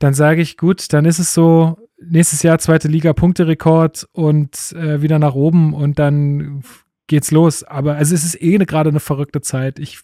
[0.00, 5.02] dann sage ich, gut, dann ist es so, nächstes Jahr zweite Liga Punkterekord und äh,
[5.02, 6.64] wieder nach oben und dann
[7.06, 7.62] geht's los.
[7.62, 9.78] Aber also es ist eh ne- gerade eine verrückte Zeit.
[9.78, 10.00] Ich,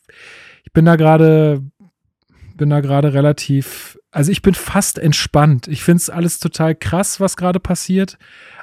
[0.65, 1.63] ich bin da gerade
[2.57, 5.69] bin da gerade relativ, also ich bin fast entspannt.
[5.69, 8.19] Ich finde es alles total krass, was gerade passiert.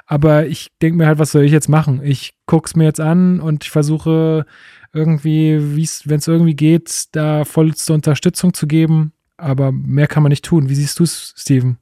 [0.06, 2.00] Aber ich denke mir halt, was soll ich jetzt machen?
[2.02, 4.44] Ich gucke es mir jetzt an und ich versuche
[4.92, 5.58] irgendwie,
[6.04, 9.13] wenn es irgendwie geht, da vollste Unterstützung zu geben.
[9.36, 10.68] Aber mehr kann man nicht tun.
[10.68, 11.78] Wie siehst du es, Steven?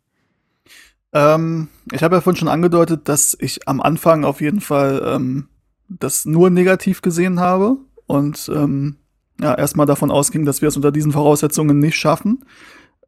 [1.12, 5.48] Ähm, ich habe ja vorhin schon angedeutet, dass ich am Anfang auf jeden Fall ähm,
[5.88, 7.76] das nur negativ gesehen habe
[8.06, 8.96] und ähm,
[9.40, 12.44] ja, erstmal davon ausging, dass wir es unter diesen Voraussetzungen nicht schaffen.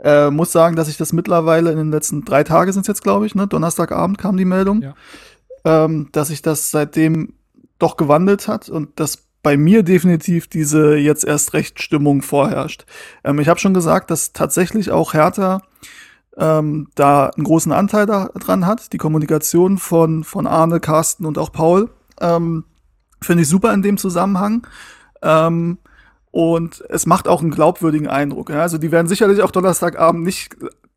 [0.00, 3.02] Äh, muss sagen, dass ich das mittlerweile in den letzten drei Tagen sind es jetzt,
[3.02, 3.46] glaube ich, ne?
[3.46, 4.94] Donnerstagabend kam die Meldung, Ja.
[5.64, 7.34] ähm, dass sich das seitdem
[7.78, 12.86] doch gewandelt hat und dass bei mir definitiv diese jetzt erst recht Stimmung vorherrscht.
[13.22, 15.60] Ähm, ich habe schon gesagt, dass tatsächlich auch Hertha
[16.36, 18.92] ähm, da einen großen Anteil da, dran hat.
[18.92, 21.90] Die Kommunikation von, von Arne, Carsten und auch Paul
[22.20, 22.64] ähm,
[23.20, 24.66] finde ich super in dem Zusammenhang.
[25.22, 25.78] Ähm,
[26.30, 28.50] und es macht auch einen glaubwürdigen Eindruck.
[28.50, 28.62] Ja?
[28.62, 30.56] Also die werden sicherlich auch Donnerstagabend nicht,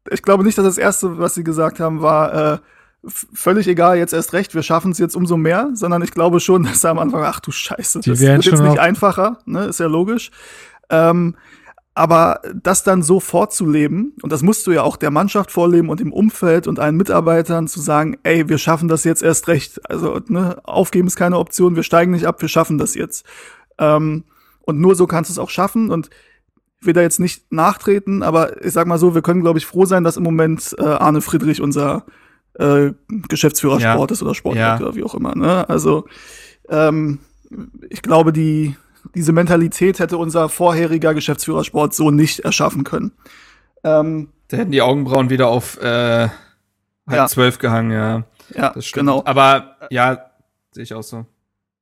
[0.09, 2.57] ich glaube nicht, dass das Erste, was sie gesagt haben, war äh,
[3.05, 6.63] völlig egal, jetzt erst recht, wir schaffen es jetzt umso mehr, sondern ich glaube schon,
[6.65, 9.65] dass sie am Anfang, ach du Scheiße, Die das wird jetzt nicht einfacher, ne?
[9.65, 10.31] ist ja logisch.
[10.89, 11.35] Ähm,
[11.97, 15.99] aber das dann so vorzuleben, und das musst du ja auch der Mannschaft vorleben und
[15.99, 19.81] dem Umfeld und allen Mitarbeitern zu sagen, ey, wir schaffen das jetzt erst recht.
[19.89, 23.25] Also, ne, aufgeben ist keine Option, wir steigen nicht ab, wir schaffen das jetzt.
[23.79, 24.25] Ähm,
[24.61, 25.89] und nur so kannst du es auch schaffen.
[25.89, 26.11] Und
[26.81, 29.65] ich will da jetzt nicht nachtreten, aber ich sag mal so, wir können, glaube ich,
[29.65, 32.05] froh sein, dass im Moment äh, Arne Friedrich unser
[32.59, 32.91] äh,
[33.29, 33.93] Geschäftsführer Ja.
[33.93, 34.95] Sport ist oder Sportdirektor, Ja.
[34.95, 35.35] wie auch immer.
[35.35, 35.67] Ne?
[35.69, 36.05] Also
[36.69, 37.19] ähm,
[37.89, 38.75] ich glaube, die
[39.15, 43.11] diese Mentalität hätte unser vorheriger Geschäftsführer Sport so nicht erschaffen können.
[43.83, 46.31] Ähm, Da hätten die Augenbrauen wieder auf äh, halb
[47.09, 47.27] Ja.
[47.27, 48.23] zwölf gehangen, ja.
[48.53, 49.07] ja, Das stimmt.
[49.07, 49.21] genau.
[49.25, 50.25] Aber ja,
[50.71, 51.25] sehe ich auch so.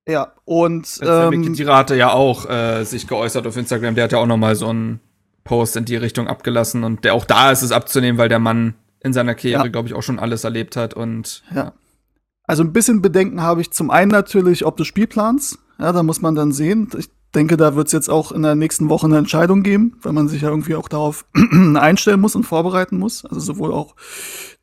[0.08, 3.96] Ja, und ähm, Khedira hatte ja auch äh, sich geäußert auf Instagram.
[3.96, 5.00] Der hat ja auch noch mal so einen
[5.44, 6.84] Post in die Richtung abgelassen.
[6.84, 8.76] Und der auch da ist es abzunehmen, weil der Mann
[9.06, 9.68] in seiner Karriere, Ja.
[9.70, 10.94] glaube ich, auch schon alles erlebt hat.
[10.94, 11.74] Und Ja.
[12.48, 15.58] Also ein bisschen Bedenken habe ich zum einen natürlich ob des Spielplans.
[15.80, 16.90] Ja, da muss man dann sehen.
[16.98, 20.14] Ich denke, da wird es jetzt auch in der nächsten Woche eine Entscheidung geben, weil
[20.14, 21.26] man sich ja irgendwie auch darauf
[21.76, 23.26] einstellen muss und vorbereiten muss.
[23.26, 23.96] Also sowohl auch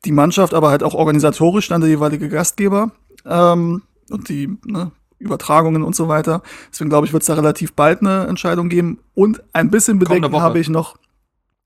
[0.05, 2.91] die Mannschaft, aber halt auch organisatorisch dann der jeweilige Gastgeber
[3.25, 6.41] ähm, und die ne, Übertragungen und so weiter.
[6.71, 8.99] Deswegen glaube ich, wird es da relativ bald eine Entscheidung geben.
[9.13, 10.97] Und ein bisschen Bedenken habe ich noch.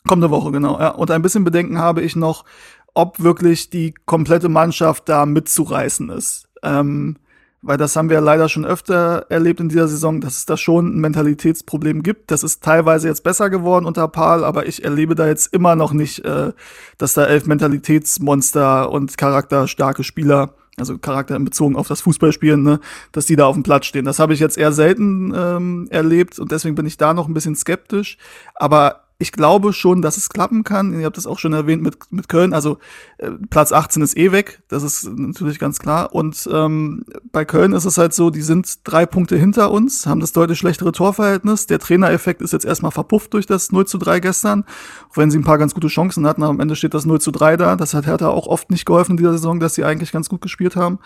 [0.08, 0.80] Kommende Woche, genau.
[0.80, 0.90] Ja.
[0.90, 2.46] Und ein bisschen Bedenken habe ich noch,
[2.94, 6.48] ob wirklich die komplette Mannschaft da mitzureißen ist.
[6.64, 7.18] Ähm,
[7.62, 10.96] weil das haben wir leider schon öfter erlebt in dieser Saison, dass es da schon
[10.96, 12.32] ein Mentalitätsproblem gibt.
[12.32, 15.92] Das ist teilweise jetzt besser geworden unter Paul, aber ich erlebe da jetzt immer noch
[15.92, 16.54] nicht, äh,
[16.98, 22.80] dass da elf Mentalitätsmonster und charakterstarke Spieler, also Charakter in Bezogen auf das Fußballspielen, ne,
[23.12, 24.06] dass die da auf dem Platz stehen.
[24.06, 27.34] Das habe ich jetzt eher selten ähm, erlebt und deswegen bin ich da noch ein
[27.34, 28.18] bisschen skeptisch.
[28.54, 30.98] Aber ich glaube schon, dass es klappen kann.
[31.00, 32.54] Ihr habt das auch schon erwähnt mit, mit Köln.
[32.54, 32.78] Also
[33.18, 36.14] äh, Platz 18 ist eh weg, das ist natürlich ganz klar.
[36.14, 40.20] Und ähm, bei Köln ist es halt so, die sind drei Punkte hinter uns, haben
[40.20, 41.66] das deutlich schlechtere Torverhältnis.
[41.66, 44.66] Der Trainereffekt ist jetzt erstmal verpufft durch das 0 zu 3 gestern,
[45.10, 46.44] auch wenn sie ein paar ganz gute Chancen hatten.
[46.44, 47.76] Aber am Ende steht das 0 zu 3 da.
[47.76, 50.42] Das hat Hertha auch oft nicht geholfen in dieser Saison, dass sie eigentlich ganz gut
[50.42, 51.00] gespielt haben.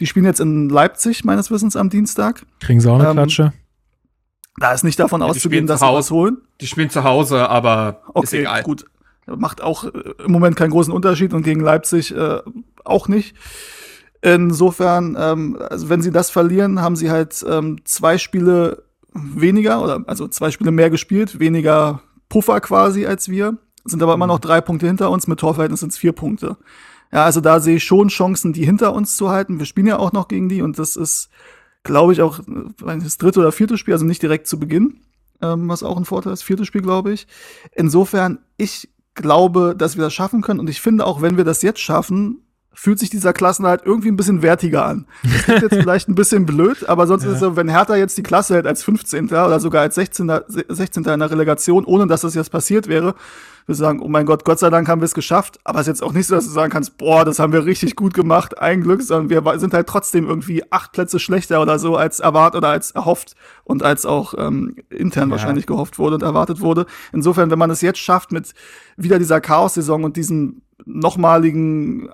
[0.00, 2.46] Die spielen jetzt in Leipzig, meines Wissens, am Dienstag.
[2.60, 3.52] Kriegen sie auch eine Ähm, Klatsche?
[4.60, 5.98] Da ist nicht davon Ja, auszugehen, dass zu sie Hause.
[5.98, 6.36] was holen.
[6.60, 8.62] die spielen zu Hause, aber ist Okay, egal.
[8.62, 8.84] gut.
[9.26, 9.90] Macht auch äh,
[10.24, 12.40] im Moment keinen großen Unterschied und gegen Leipzig äh,
[12.84, 13.36] auch nicht.
[14.20, 18.82] Insofern, ähm, also wenn sie das verlieren, haben sie halt ähm, zwei Spiele
[19.14, 24.26] weniger oder also zwei Spiele mehr gespielt, weniger Puffer quasi als wir, sind aber immer
[24.26, 26.56] noch drei Punkte hinter uns, mit Torverhältnis sind es vier Punkte.
[27.12, 29.58] Ja, also da sehe ich schon Chancen, die hinter uns zu halten.
[29.60, 31.30] Wir spielen ja auch noch gegen die und das ist,
[31.88, 32.38] glaube ich, auch
[32.78, 35.00] das dritte oder vierte Spiel, also nicht direkt zu Beginn
[35.42, 36.42] ähm, was auch ein Vorteil ist.
[36.42, 37.26] Viertes Spiel, glaube ich.
[37.74, 40.60] Insofern, ich glaube, dass wir das schaffen können.
[40.60, 42.42] Und ich finde auch, wenn wir das jetzt schaffen,
[42.80, 45.06] fühlt sich dieser Klassenhalt irgendwie ein bisschen wertiger an.
[45.24, 48.16] Das klingt jetzt vielleicht ein bisschen blöd, aber sonst ist es so, wenn Hertha jetzt
[48.16, 49.26] die Klasse hält als 15.
[49.26, 50.30] oder sogar als 16.
[50.68, 51.02] 16.
[51.04, 53.16] in der Relegation, ohne dass das jetzt passiert wäre,
[53.66, 55.58] wir sagen, oh mein Gott, Gott sei Dank haben wir es geschafft.
[55.64, 57.64] Aber es ist jetzt auch nicht so, dass du sagen kannst, boah, das haben wir
[57.66, 61.80] richtig gut gemacht, ein Glück, sondern wir sind halt trotzdem irgendwie acht Plätze schlechter oder
[61.80, 65.32] so als erwartet oder als erhofft und als auch ähm, intern Ja.
[65.32, 66.86] wahrscheinlich gehofft wurde und erwartet wurde.
[67.12, 68.54] Insofern, wenn man es jetzt schafft mit
[68.96, 72.08] wieder dieser Chaos-Saison und diesem nochmaligen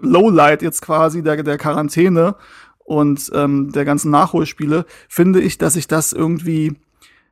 [0.00, 2.36] Lowlight jetzt quasi der, der Quarantäne
[2.78, 6.74] und ähm, der ganzen Nachholspiele, finde ich, dass sich das irgendwie,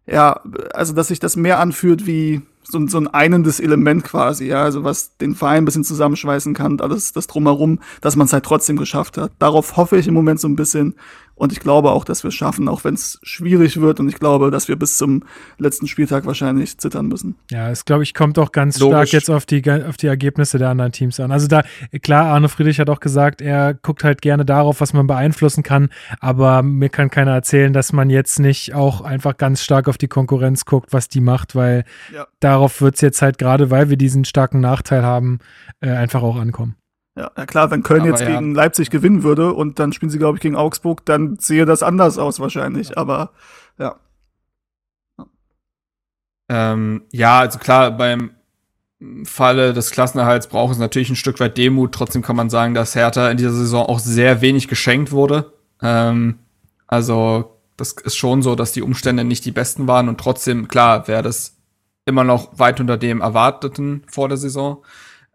[0.06, 0.40] ja,
[0.74, 4.62] also dass sich das mehr anfühlt wie so, ein- so ein einendes Element quasi, ja,
[4.62, 8.44] also was den Verein ein bisschen zusammenschweißen kann alles das drumherum, dass man es halt
[8.44, 9.32] trotzdem geschafft hat.
[9.38, 10.94] Darauf hoffe ich im Moment so ein bisschen
[11.38, 14.14] und ich glaube auch, dass wir es schaffen, auch wenn es schwierig wird und ich
[14.18, 15.22] glaube, dass wir bis zum
[15.58, 17.36] letzten Spieltag wahrscheinlich zittern müssen.
[17.50, 18.94] Ja, es glaube ich kommt auch ganz Logisch.
[19.10, 21.30] stark jetzt auf die auf die Ergebnisse der anderen Teams an.
[21.30, 21.62] Also da
[22.02, 25.90] klar, Arne Friedrich hat auch gesagt, er guckt halt gerne darauf, was man beeinflussen kann,
[26.20, 30.08] aber mir kann keiner erzählen, dass man jetzt nicht auch einfach ganz stark auf die
[30.08, 32.26] Konkurrenz guckt, was die macht, weil Ja.
[32.56, 35.40] Darauf wird es jetzt halt gerade, weil wir diesen starken Nachteil haben,
[35.80, 36.74] äh, einfach auch ankommen.
[37.16, 38.28] Ja, ja klar, wenn Köln Aber jetzt ja.
[38.28, 41.82] gegen Leipzig gewinnen würde und dann spielen sie, glaube ich, gegen Augsburg, dann sehe das
[41.82, 42.96] anders aus wahrscheinlich.
[42.96, 43.30] Aber
[43.78, 43.96] ja.
[46.48, 48.30] Ähm, ja, also klar, beim
[49.24, 51.92] Falle des Klassenerhalts braucht es natürlich ein Stück weit Demut.
[51.92, 55.52] Trotzdem kann man sagen, dass Hertha in dieser Saison auch sehr wenig geschenkt wurde.
[55.82, 56.38] Ähm,
[56.86, 61.06] also, das ist schon so, dass die Umstände nicht die besten waren und trotzdem, klar,
[61.08, 61.55] wäre das
[62.06, 64.82] immer noch weit unter dem Erwarteten vor der Saison.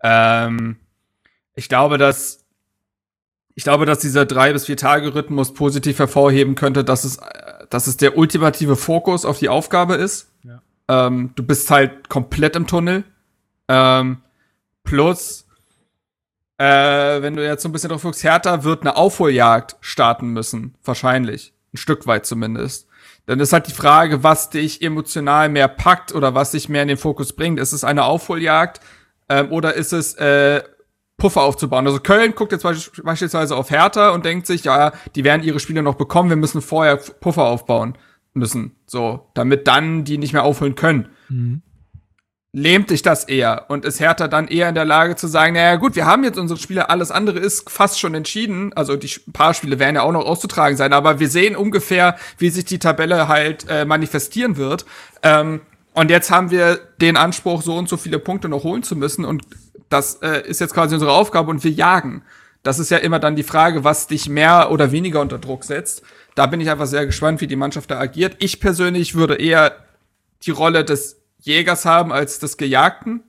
[0.01, 0.77] Ähm,
[1.53, 2.41] ich glaube, dass
[3.53, 7.19] ich glaube, dass dieser drei bis vier Tage Rhythmus positiv hervorheben könnte, dass es,
[7.69, 10.31] dass es der ultimative Fokus auf die Aufgabe ist.
[10.43, 10.61] Ja.
[10.87, 13.03] Ähm, du bist halt komplett im Tunnel.
[13.67, 14.21] Ähm,
[14.83, 15.45] plus,
[16.57, 20.75] äh, wenn du jetzt so ein bisschen drauf guckst, Hertha wird eine Aufholjagd starten müssen.
[20.83, 21.53] Wahrscheinlich.
[21.73, 22.87] Ein Stück weit zumindest.
[23.25, 26.87] Dann ist halt die Frage, was dich emotional mehr packt oder was dich mehr in
[26.87, 27.59] den Fokus bringt.
[27.59, 28.81] Ist es eine Aufholjagd
[29.29, 30.61] ähm, oder ist es äh,
[31.17, 31.85] Puffer aufzubauen?
[31.85, 35.83] Also Köln guckt jetzt beispielsweise auf Hertha und denkt sich, ja, die werden ihre Spiele
[35.83, 37.97] noch bekommen, wir müssen vorher Puffer aufbauen
[38.33, 38.75] müssen.
[38.85, 41.09] So, damit dann die nicht mehr aufholen können.
[41.29, 41.61] Mhm.
[42.53, 45.77] Lähmt dich das eher und ist Hertha dann eher in der Lage zu sagen, naja
[45.77, 48.73] gut, wir haben jetzt unsere Spiele, alles andere ist fast schon entschieden.
[48.73, 52.49] Also die paar Spiele werden ja auch noch auszutragen sein, aber wir sehen ungefähr, wie
[52.49, 54.85] sich die Tabelle halt äh, manifestieren wird.
[55.23, 55.61] Ähm,
[55.93, 59.23] und jetzt haben wir den Anspruch, so und so viele Punkte noch holen zu müssen.
[59.23, 59.43] Und
[59.89, 62.23] das äh, ist jetzt quasi unsere Aufgabe und wir jagen.
[62.63, 66.03] Das ist ja immer dann die Frage, was dich mehr oder weniger unter Druck setzt.
[66.35, 68.35] Da bin ich einfach sehr gespannt, wie die Mannschaft da agiert.
[68.39, 69.75] Ich persönlich würde eher
[70.45, 73.23] die Rolle des Jägers haben als des Gejagten.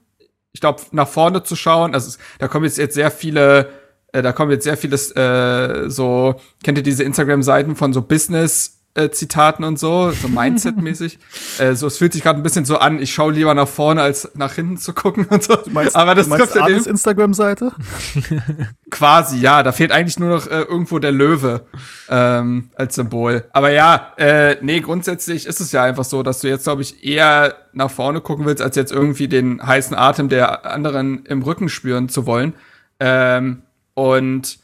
[0.51, 3.69] Ich glaube, nach vorne zu schauen, also da kommen jetzt, jetzt sehr viele,
[4.11, 8.82] äh, da kommen jetzt sehr vieles, äh, so, kennt ihr diese Instagram-Seiten von so Business
[8.95, 11.17] äh, Zitaten und so, so Mindset-mäßig.
[11.59, 14.01] äh, so, es fühlt sich gerade ein bisschen so an, ich schaue lieber nach vorne,
[14.01, 15.57] als nach hinten zu gucken und so.
[15.71, 17.71] Meinst, Aber das trifft ja den Instagram-Seite?
[18.91, 19.63] quasi, ja.
[19.63, 21.65] Da fehlt eigentlich nur noch äh, irgendwo der Löwe
[22.09, 23.45] ähm, als Symbol.
[23.51, 27.03] Aber ja, äh, nee, grundsätzlich ist es ja einfach so, dass du jetzt, glaube ich,
[27.03, 31.67] eher nach vorne gucken willst, als jetzt irgendwie den heißen Atem der anderen im Rücken
[31.67, 32.53] spüren zu wollen.
[32.99, 33.63] Ähm,
[33.95, 34.62] und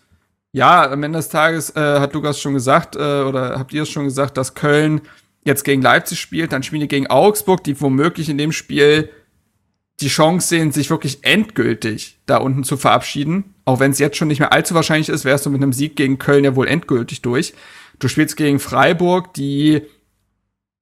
[0.52, 3.90] ja, am Ende des Tages äh, hat Lukas schon gesagt, äh, oder habt ihr es
[3.90, 5.02] schon gesagt, dass Köln
[5.44, 9.10] jetzt gegen Leipzig spielt, dann spielen die gegen Augsburg, die womöglich in dem Spiel
[10.02, 13.56] die Chance sehen, sich wirklich endgültig da unten zu verabschieden.
[13.66, 15.96] Auch wenn es jetzt schon nicht mehr allzu wahrscheinlich ist, wärst du mit einem Sieg
[15.96, 17.54] gegen Köln ja wohl endgültig durch.
[18.00, 19.82] Du spielst gegen Freiburg, die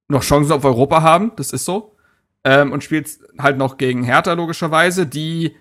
[0.08, 1.96] noch Chancen auf Europa haben, das ist so.
[2.44, 5.56] Ähm, und spielst halt noch gegen Hertha logischerweise, die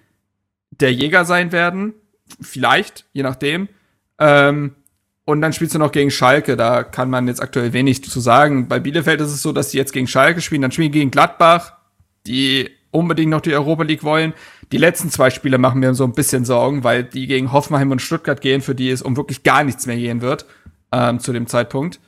[0.69, 1.93] der Jäger sein werden.
[2.39, 3.67] Vielleicht, je nachdem.
[4.19, 4.75] Ähm,
[5.25, 8.67] und dann spielst du noch gegen Schalke, da kann man jetzt aktuell wenig zu sagen.
[8.69, 11.73] Bei Bielefeld ist es so, dass die jetzt gegen Schalke spielen, dann spielen gegen Gladbach,
[12.25, 14.33] die unbedingt noch die Europa League wollen.
[14.71, 18.01] Die letzten zwei Spiele machen mir so ein bisschen Sorgen, weil die gegen Hoffenheim und
[18.01, 20.45] Stuttgart gehen, für die es um wirklich gar nichts mehr gehen wird
[20.91, 21.99] ähm, zu dem Zeitpunkt.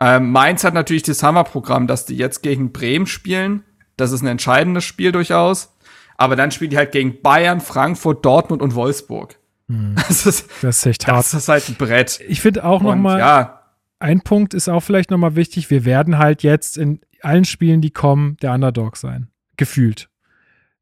[0.00, 3.62] Ähm, Mainz hat natürlich das Hammerprogramm, dass die jetzt gegen Bremen spielen.
[3.96, 5.76] Das ist ein entscheidendes Spiel durchaus.
[6.16, 9.36] Aber dann spielen die halt gegen Bayern, Frankfurt, Dortmund und Wolfsburg.
[10.08, 11.18] Das, ist, Das ist echt hart.
[11.18, 12.20] das ist halt ein Brett.
[12.28, 13.62] Ich finde auch noch Und mal, ja,
[13.98, 15.70] ein Punkt ist auch vielleicht noch mal wichtig.
[15.70, 19.28] Wir werden halt jetzt in allen Spielen, die kommen, der Underdog sein.
[19.56, 20.08] Gefühlt.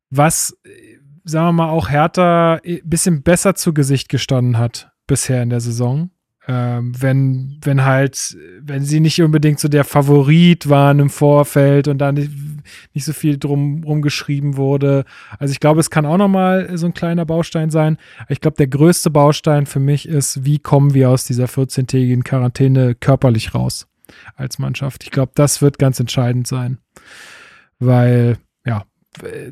[0.08, 0.56] Was,
[1.24, 5.60] sagen wir mal, auch Hertha ein bisschen besser zu Gesicht gestanden hat bisher in der
[5.60, 6.10] Saison.
[6.48, 11.98] Ähm, wenn, wenn halt, wenn sie nicht unbedingt so der Favorit waren im Vorfeld und
[11.98, 12.12] da
[12.94, 15.04] nicht, so viel drum rumgeschrieben wurde.
[15.38, 17.98] Also ich glaube, es kann auch noch mal so ein kleiner Baustein sein.
[18.28, 22.94] Ich glaube, der größte Baustein für mich ist, wie kommen wir aus dieser 14-tägigen Quarantäne
[22.94, 23.86] körperlich raus
[24.36, 25.04] als Mannschaft.
[25.04, 26.78] Ich glaube, das wird ganz entscheidend sein,
[27.78, 28.84] weil ja,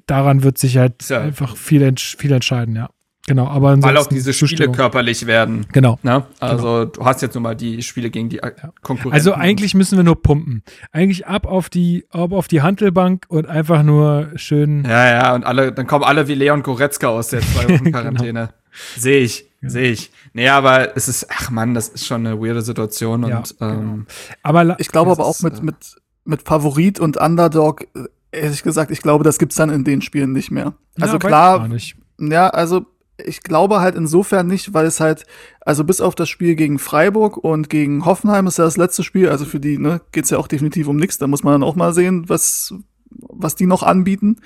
[0.06, 1.20] daran wird sich halt Ja.
[1.20, 2.90] einfach viel, viel entscheiden, ja.
[3.28, 4.74] Genau, aber weil auch diese Spiele Zustimmung.
[4.74, 5.66] körperlich werden.
[5.72, 5.98] Genau.
[6.02, 6.24] Ne?
[6.40, 8.52] Also du hast jetzt nun mal die Spiele gegen die äh,
[8.82, 9.12] Konkurrenten.
[9.14, 10.62] Also eigentlich müssen wir nur pumpen.
[10.92, 14.84] Eigentlich ab auf die, ab auf die Handelbank und einfach nur schön.
[14.84, 18.50] Ja, ja, und alle, dann kommen alle wie Leon Goretzka aus der zwei Wochen Quarantäne.
[18.96, 20.10] Sehe ich, sehe ich.
[20.32, 24.06] Nee, aber es ist, ach man, das ist schon eine weirde Situation und Ja, ähm,
[24.42, 25.76] Aber Ich glaube aber auch ist, mit, äh, mit,
[26.24, 30.32] mit Favorit und Underdog, äh, ehrlich gesagt, ich glaube, das gibt's dann in den Spielen
[30.32, 30.74] nicht mehr.
[30.96, 31.96] Ja, Also klar, gar nicht.
[32.20, 32.86] Ja, also
[33.24, 35.24] ich glaube halt insofern nicht, weil es halt,
[35.60, 39.28] also bis auf das Spiel gegen Freiburg und gegen Hoffenheim ist ja das letzte Spiel,
[39.28, 41.76] also für die ne, geht's ja auch definitiv um nichts, da muss man dann auch
[41.76, 42.74] mal sehen, was,
[43.10, 44.36] was die noch anbieten.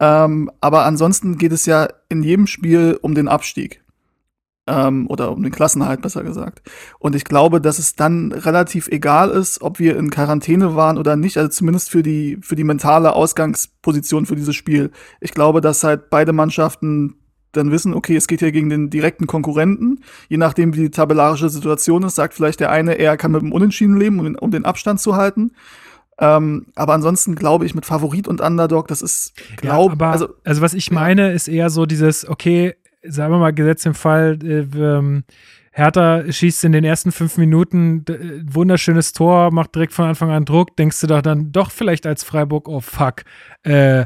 [0.00, 3.82] Ähm, aber ansonsten geht es ja in jedem Spiel um den Abstieg.
[4.68, 6.62] Ähm, oder um den Klassenhalt, besser gesagt.
[7.00, 11.16] Und ich glaube, dass es dann relativ egal ist, ob wir in Quarantäne waren oder
[11.16, 14.92] nicht, also zumindest für die, für die mentale Ausgangsposition für dieses Spiel.
[15.20, 17.21] Ich glaube, dass halt beide Mannschaften
[17.52, 20.00] dann wissen, okay, es geht hier gegen den direkten Konkurrenten.
[20.28, 23.52] Je nachdem, wie die tabellarische Situation ist, sagt vielleicht der eine, er kann mit dem
[23.52, 25.52] Unentschieden leben, um den, um den Abstand zu halten.
[26.18, 30.62] Ähm, aber ansonsten glaube ich, mit Favorit und Underdog, das ist, glaub, ja, also, also,
[30.62, 34.66] was ich meine, ist eher so dieses, okay, sagen wir mal, Gesetz im Fall, äh,
[34.78, 35.24] ähm,
[35.72, 40.44] Hertha schießt in den ersten fünf Minuten äh, wunderschönes Tor, macht direkt von Anfang an
[40.44, 43.22] Druck, denkst du doch dann doch vielleicht als Freiburg, oh fuck,
[43.62, 44.04] äh,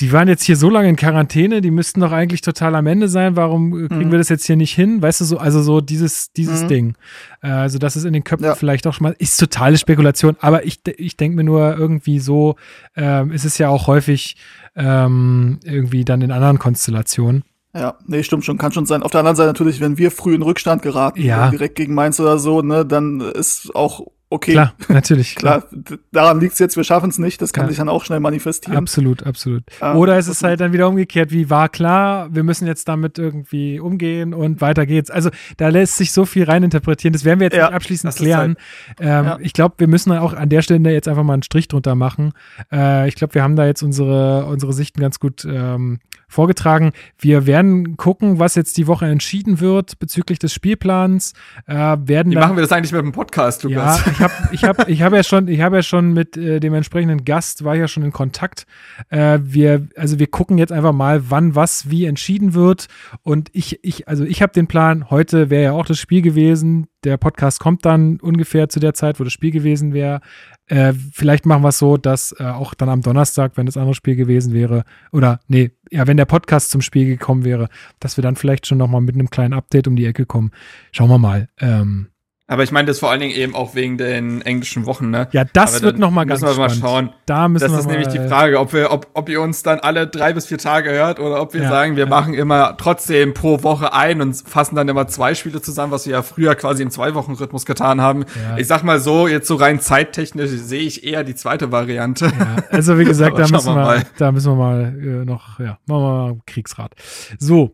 [0.00, 3.08] die waren jetzt hier so lange in Quarantäne, die müssten doch eigentlich total am Ende
[3.08, 3.36] sein.
[3.36, 4.10] Warum äh, kriegen Mhm.
[4.10, 5.00] wir das jetzt hier nicht hin?
[5.00, 6.68] Weißt du so, also so dieses, dieses Mhm.
[6.68, 6.94] Ding.
[7.42, 8.54] Äh, also das ist in den Köpfen Ja.
[8.56, 12.56] vielleicht auch schon mal, ist totale Spekulation, aber ich, ich denke mir nur irgendwie so,
[12.96, 14.36] ähm, ist es ja auch häufig
[14.74, 17.44] ähm, irgendwie dann in anderen Konstellationen.
[17.76, 19.02] Ja, nee, stimmt schon, kann schon sein.
[19.02, 21.50] Auf der anderen Seite natürlich, wenn wir früh in Rückstand geraten, Ja.
[21.50, 24.00] direkt gegen Mainz oder so, ne, dann ist auch
[24.34, 24.52] okay.
[24.52, 25.34] Klar, natürlich.
[25.36, 25.64] Klar.
[26.12, 27.68] Daran liegt's jetzt, wir schaffen es nicht, das kann Ja.
[27.70, 28.76] sich dann auch schnell manifestieren.
[28.76, 29.62] Absolut, absolut.
[29.80, 33.18] Ja, Oder es ist halt dann wieder umgekehrt, wie war klar, wir müssen jetzt damit
[33.18, 35.10] irgendwie umgehen und weiter geht's.
[35.10, 37.12] Also da lässt sich so viel reininterpretieren.
[37.12, 38.56] Das werden wir jetzt Ja, nicht abschließend ist klären.
[39.00, 39.38] ähm, Ja.
[39.40, 42.32] Ich glaube, wir müssen auch an der Stelle jetzt einfach mal einen Strich drunter machen.
[42.72, 45.98] Äh, ich glaube, wir haben da jetzt unsere, unsere Sichten ganz gut ähm,
[46.28, 46.92] vorgetragen.
[47.18, 51.32] Wir werden gucken, was jetzt die Woche entschieden wird bezüglich des Spielplans.
[51.66, 54.06] Äh, werden Wie dann- machen wir das eigentlich mit dem Podcast, ja, Lukas?
[54.06, 56.74] ich habe ich hab, ich hab ja schon, ich habe ja schon mit äh, dem
[56.74, 58.66] entsprechenden Gast war ja schon in Kontakt.
[59.10, 62.88] Äh, wir, also wir gucken jetzt einfach mal, wann was wie entschieden wird.
[63.22, 65.10] Und ich, ich, also ich habe den Plan.
[65.10, 66.88] Heute wäre ja auch das Spiel gewesen.
[67.04, 70.20] Der Podcast kommt dann ungefähr zu der Zeit, wo das Spiel gewesen wäre.
[70.66, 73.94] Äh, vielleicht machen wir es so, dass äh, auch dann am Donnerstag, wenn das andere
[73.94, 77.68] Spiel gewesen wäre, oder nee, ja, wenn der Podcast zum Spiel gekommen wäre,
[78.00, 80.50] dass wir dann vielleicht schon noch mal mit einem kleinen Update um die Ecke kommen.
[80.92, 81.48] Schauen wir mal.
[81.60, 82.08] Ähm,
[82.46, 85.28] Aber ich meine das vor allen Dingen eben auch wegen den englischen Wochen, ne?
[85.32, 86.84] Ja, das wird noch mal ganz müssen wir mal spannend.
[86.84, 87.10] schauen.
[87.24, 89.62] Da müssen Das wir ist mal, nämlich die Frage, ob wir, ob, ob ihr uns
[89.62, 92.10] dann alle drei bis vier Tage hört oder ob wir Ja, sagen, wir ja.
[92.10, 96.12] machen immer trotzdem pro Woche ein und fassen dann immer zwei Spiele zusammen, was wir
[96.12, 98.26] ja früher quasi im Zwei-Wochen-Rhythmus getan haben.
[98.50, 98.58] Ja.
[98.58, 102.30] Ich sag mal so, jetzt so rein zeittechnisch sehe ich eher die zweite Variante.
[102.70, 104.02] Also wie gesagt, da müssen wir wir, mal.
[104.18, 106.92] da müssen wir mal äh, noch, ja, machen wir mal Kriegsrat.
[107.38, 107.72] So.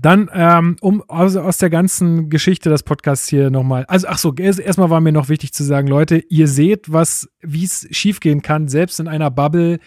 [0.00, 4.34] Dann, ähm, um also aus der ganzen Geschichte des Podcasts hier nochmal, also ach so,
[4.34, 8.42] erst- erstmal war mir noch wichtig zu sagen, Leute, ihr seht, was, wie es schiefgehen
[8.42, 9.78] kann, selbst in einer Bubble,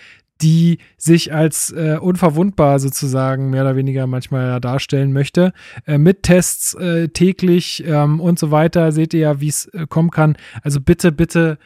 [0.42, 5.52] die sich als äh, unverwundbar sozusagen mehr oder weniger manchmal ja darstellen möchte.
[5.86, 9.88] Äh, mit Tests äh, täglich ähm, und so weiter seht ihr ja, wie es äh,
[9.90, 10.38] kommen kann.
[10.62, 11.58] Also bitte, bitte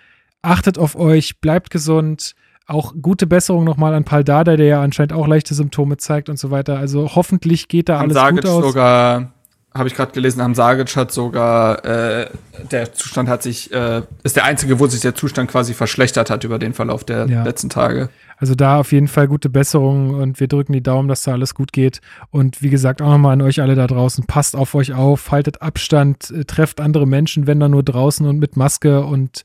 [0.41, 2.33] achtet auf euch, bleibt gesund.
[2.67, 6.37] Auch gute Besserung nochmal an Paul Dardai, der ja anscheinend auch leichte Symptome zeigt und
[6.39, 6.77] so weiter.
[6.77, 8.63] Also hoffentlich geht da Haben alles Sagic gut aus.
[8.63, 9.31] sogar,
[9.73, 12.27] habe ich gerade gelesen, haben Sagic hat sogar, äh,
[12.71, 16.43] der Zustand hat sich, äh, ist der einzige, wo sich der Zustand quasi verschlechtert hat
[16.43, 17.43] über den Verlauf der Ja.
[17.43, 18.09] letzten Tage.
[18.37, 21.53] Also da auf jeden Fall gute Besserung und wir drücken die Daumen, dass da alles
[21.55, 21.99] gut geht.
[22.31, 25.61] Und wie gesagt, auch nochmal an euch alle da draußen, passt auf euch auf, haltet
[25.61, 29.43] Abstand, äh, trefft andere Menschen, wenn dann nur draußen und mit Maske und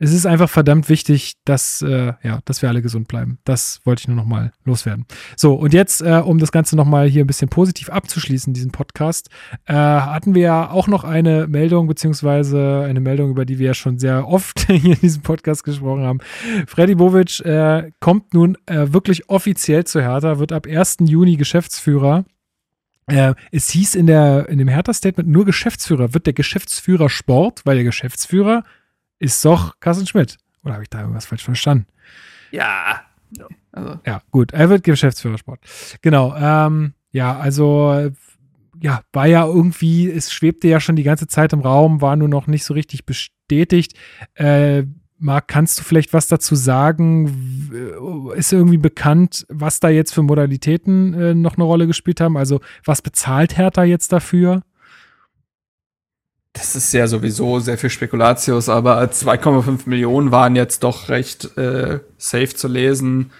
[0.00, 3.38] es ist einfach verdammt wichtig, dass, äh, ja, dass wir alle gesund bleiben.
[3.44, 5.06] Das wollte ich nur nochmal loswerden.
[5.36, 9.30] So, und jetzt, äh, um das Ganze nochmal hier ein bisschen positiv abzuschließen, diesen Podcast,
[9.66, 13.74] äh, hatten wir ja auch noch eine Meldung, beziehungsweise eine Meldung, über die wir ja
[13.74, 16.18] schon sehr oft hier in diesem Podcast gesprochen haben.
[16.66, 20.96] Freddy Bovic äh, kommt nun äh, wirklich offiziell zu Hertha, wird ab 1.
[21.02, 22.24] Juni Geschäftsführer.
[23.06, 27.76] Äh, es hieß in, der, in dem Hertha-Statement nur Geschäftsführer, wird der Geschäftsführer Sport, weil
[27.76, 28.64] der Geschäftsführer
[29.24, 30.36] ist doch Carsten Schmidt.
[30.62, 31.86] Oder habe ich da irgendwas falsch verstanden?
[32.50, 33.02] Ja.
[33.72, 35.60] Also, Ja, gut, er wird Geschäftsführer Sport.
[36.02, 38.10] Genau, ähm, ja, also
[38.80, 42.28] ja, war ja irgendwie, es schwebte ja schon die ganze Zeit im Raum, war nur
[42.28, 43.94] noch nicht so richtig bestätigt.
[44.34, 44.84] Äh,
[45.18, 47.70] Marc, kannst du vielleicht was dazu sagen?
[48.34, 52.36] Ist irgendwie bekannt, was da jetzt für Modalitäten äh, noch eine Rolle gespielt haben?
[52.36, 54.62] Also, was bezahlt Hertha jetzt dafür?
[56.54, 61.98] Das ist ja sowieso sehr viel Spekulatius, aber 2,5 Millionen waren jetzt doch recht äh,
[62.16, 63.32] safe zu lesen.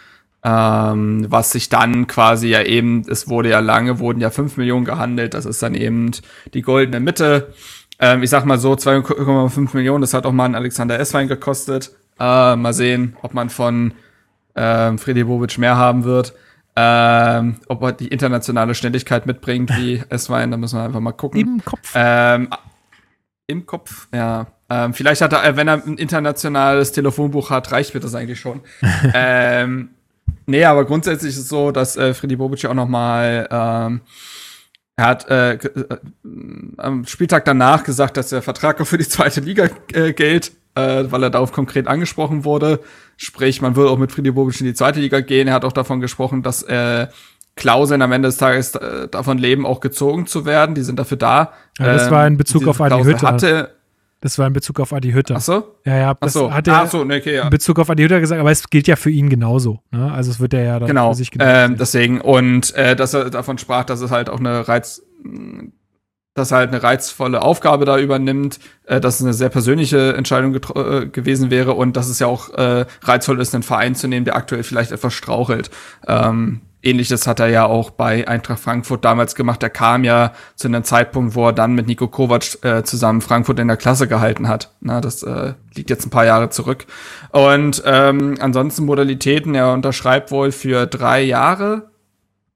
[0.42, 4.84] Ähm, was sich dann quasi ja eben, es wurde ja lange, wurden ja 5 Millionen
[4.84, 6.10] gehandelt, das ist dann eben
[6.52, 7.54] die goldene Mitte.
[8.00, 11.92] Ähm, ich sag mal so, 2,5 Millionen, das hat auch mal ein Alexander Esswein gekostet.
[12.18, 13.92] Äh, mal sehen, ob man von
[14.56, 16.34] ähm, Freddy Bobic mehr haben wird.
[16.76, 21.40] Ähm, ob er die internationale Schnelligkeit mitbringt wie Esswein, da müssen wir einfach mal gucken.
[21.40, 21.92] Im Kopf.
[21.94, 22.48] Ähm,
[23.46, 24.46] Im Kopf, ja.
[24.70, 28.40] Ähm, vielleicht hat er, äh, wenn er ein internationales Telefonbuch hat, reicht mir das eigentlich
[28.40, 28.62] schon.
[29.14, 29.90] ähm,
[30.46, 34.00] nee, aber grundsätzlich ist es so, dass äh, Freddy Bobic auch noch mal ähm,
[34.96, 35.98] er hat äh, äh,
[36.76, 41.04] am Spieltag danach gesagt, dass der Vertrag auch für die zweite Liga äh, gilt, äh,
[41.08, 42.80] weil er darauf konkret angesprochen wurde.
[43.16, 45.48] Sprich, man will auch mit Freddy Bobic in die zweite Liga gehen.
[45.48, 47.08] Er hat auch davon gesprochen, dass äh,
[47.56, 50.74] Klauseln am Ende des Tages äh, davon leben, auch gezogen zu werden.
[50.74, 51.52] Die sind dafür da.
[51.78, 53.28] Ja, das war in Bezug diese auf Adi Klausel Hütter.
[53.28, 53.74] Hatte,
[54.20, 55.36] Das war in Bezug auf Adi Hütter.
[55.36, 55.74] ach so?
[55.84, 56.52] Ja, ja, Ach das so.
[56.52, 57.44] hat er Ach so, nee, okay, ja.
[57.44, 59.80] in Bezug auf Adi Hütter gesagt, aber es gilt ja für ihn genauso.
[59.92, 60.10] Ne?
[60.12, 62.20] Also es wird er ja dann Genau, für sich genauso ähm, deswegen.
[62.20, 65.02] Und äh, dass er davon sprach, dass es halt auch eine Reiz,
[66.34, 70.54] dass er halt eine reizvolle Aufgabe da übernimmt, äh, dass es eine sehr persönliche Entscheidung
[70.54, 74.24] äh, gewesen wäre und dass es ja auch äh, reizvoll ist, einen Verein zu nehmen,
[74.24, 75.70] der aktuell vielleicht etwas strauchelt.
[76.06, 79.62] Ähm, Ähnliches hat er ja auch bei Eintracht Frankfurt damals gemacht.
[79.62, 83.58] Er kam ja zu einem Zeitpunkt, wo er dann mit Nico Kovac äh, zusammen Frankfurt
[83.58, 84.74] in der Klasse gehalten hat.
[84.80, 86.86] Na, das äh, liegt jetzt ein paar Jahre zurück.
[87.30, 91.90] Und ähm, ansonsten Modalitäten, er unterschreibt wohl für drei Jahre,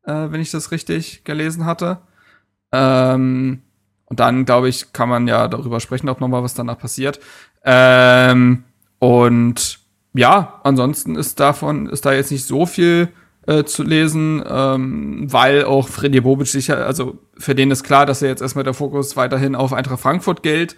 [0.05, 1.99] äh, wenn ich das richtig gelesen hatte.
[2.71, 3.63] Ähm,
[4.09, 7.21] Und dann, glaube ich, kann man ja darüber sprechen, ob nochmal was danach passiert.
[7.65, 8.65] Ähm,
[8.99, 9.81] und
[10.15, 13.09] ja, ansonsten ist davon, ist da jetzt nicht so viel
[13.47, 18.23] äh, zu lesen, ähm, weil auch Freddy Bobic sicher, also für den ist klar, dass
[18.23, 20.77] er jetzt erstmal der Fokus weiterhin auf Eintracht Frankfurt gilt.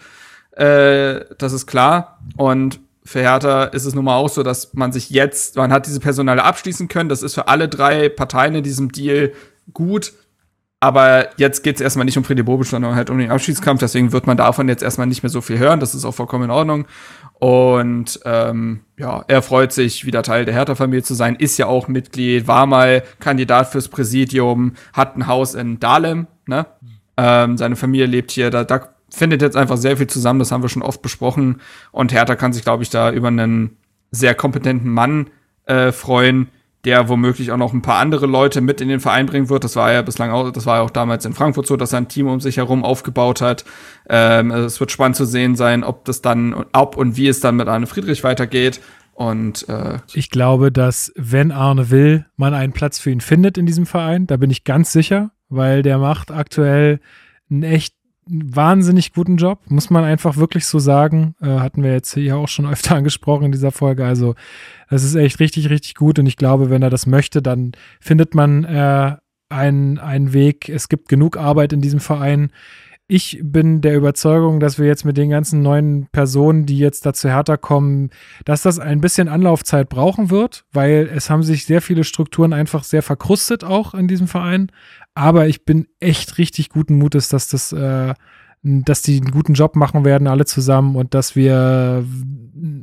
[0.52, 2.18] Äh, das ist klar.
[2.36, 5.86] Und für Hertha ist es nun mal auch so, dass man sich jetzt, man hat
[5.86, 7.08] diese Personale abschließen können.
[7.08, 9.32] Das ist für alle drei Parteien in diesem Deal
[9.72, 10.12] gut.
[10.82, 13.80] Aber jetzt geht es erstmal nicht um Freddy Bobic, sondern halt um den Abschiedskampf.
[13.80, 15.78] Deswegen wird man davon jetzt erstmal nicht mehr so viel hören.
[15.78, 16.86] Das ist auch vollkommen in Ordnung.
[17.34, 21.36] Und ähm, ja, er freut sich, wieder Teil der Hertha-Familie zu sein.
[21.36, 26.26] Ist ja auch Mitglied, war mal Kandidat fürs Präsidium, hat ein Haus in Dahlem.
[26.46, 26.64] Ne?
[27.18, 28.48] Ähm, seine Familie lebt hier.
[28.48, 30.38] Da, da findet jetzt einfach sehr viel zusammen.
[30.38, 31.60] Das haben wir schon oft besprochen.
[31.92, 33.76] Und Hertha kann sich, glaube ich, da über einen
[34.12, 35.28] sehr kompetenten Mann
[35.66, 36.48] äh, freuen
[36.84, 39.64] der womöglich auch noch ein paar andere Leute mit in den Verein bringen wird.
[39.64, 41.98] Das war ja bislang auch, das war ja auch damals in Frankfurt so, dass er
[41.98, 43.64] ein Team um sich herum aufgebaut hat.
[44.08, 47.56] Ähm, es wird spannend zu sehen sein, ob das dann, ob und wie es dann
[47.56, 48.80] mit Arne Friedrich weitergeht.
[49.12, 53.66] Und äh, ich glaube, dass wenn Arne will, man einen Platz für ihn findet in
[53.66, 54.26] diesem Verein.
[54.26, 57.00] Da bin ich ganz sicher, weil der macht aktuell
[57.50, 57.94] einen echt
[58.30, 61.34] wahnsinnig guten Job, muss man einfach wirklich so sagen.
[61.40, 64.04] Äh, hatten wir jetzt hier auch schon öfter angesprochen in dieser Folge.
[64.04, 64.34] Also
[64.88, 66.18] das ist echt richtig, richtig gut.
[66.18, 69.16] Und ich glaube, wenn er das möchte, dann findet man äh,
[69.48, 70.68] einen, einen Weg.
[70.68, 72.50] Es gibt genug Arbeit in diesem Verein.
[73.12, 77.28] Ich bin der Überzeugung, dass wir jetzt mit den ganzen neuen Personen, die jetzt dazu
[77.28, 78.10] härter kommen,
[78.44, 82.84] dass das ein bisschen Anlaufzeit brauchen wird, weil es haben sich sehr viele Strukturen einfach
[82.84, 84.70] sehr verkrustet auch in diesem Verein.
[85.12, 88.14] Aber ich bin echt richtig guten Mutes, dass das äh,
[88.62, 92.04] dass die einen guten Job machen werden, alle zusammen und dass wir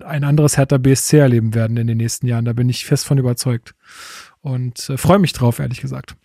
[0.03, 2.43] ein anderes Hertha BSC erleben werden in den nächsten Jahren.
[2.43, 3.75] Da bin ich fest von überzeugt
[4.41, 6.17] und äh, freue mich drauf, ehrlich gesagt.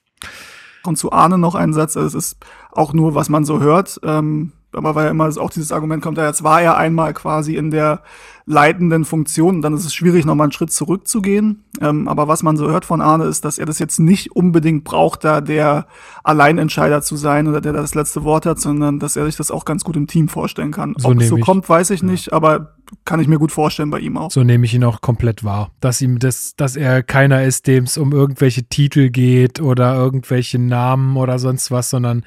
[0.84, 2.36] Und zu Arne noch ein Satz, also es ist
[2.72, 6.18] auch nur, was man so hört, ähm, aber weil ja immer auch dieses Argument kommt,
[6.18, 8.02] ja, jetzt war er einmal quasi in der
[8.44, 11.64] leitenden Funktion, dann ist es schwierig, nochmal einen Schritt zurückzugehen.
[11.80, 14.84] Ähm, aber was man so hört von Arne ist, dass er das jetzt nicht unbedingt
[14.84, 15.86] braucht, da der
[16.24, 19.64] Alleinentscheider zu sein oder der das letzte Wort hat, sondern dass er sich das auch
[19.64, 20.94] ganz gut im Team vorstellen kann.
[20.98, 21.44] So Ob es so ich.
[21.44, 22.74] kommt, weiß ich nicht, aber
[23.04, 24.30] kann ich mir gut vorstellen bei ihm auch.
[24.30, 25.70] So nehme ich ihn auch komplett wahr.
[25.80, 30.58] Dass ihm das, dass er keiner ist, dem es um irgendwelche Titel geht oder irgendwelche
[30.58, 32.24] Namen oder sonst was, sondern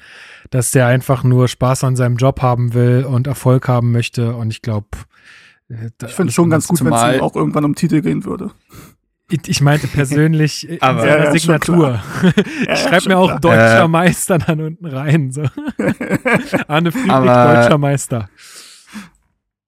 [0.50, 4.34] dass der einfach nur Spaß an seinem Job haben will und Erfolg haben möchte.
[4.34, 4.88] Und ich glaube,
[5.68, 8.50] äh, ich finde es schon ganz gut, wenn es auch irgendwann um Titel gehen würde.
[9.28, 12.00] Ich meinte persönlich in Aber seiner ja, Signatur.
[12.66, 13.40] Ja, ich schreibe schon mir auch klar.
[13.40, 13.88] deutscher Äh.
[13.88, 15.32] Meister dann unten rein.
[15.32, 15.42] So.
[16.68, 18.28] Arne Friedrich, Aber- deutscher Meister.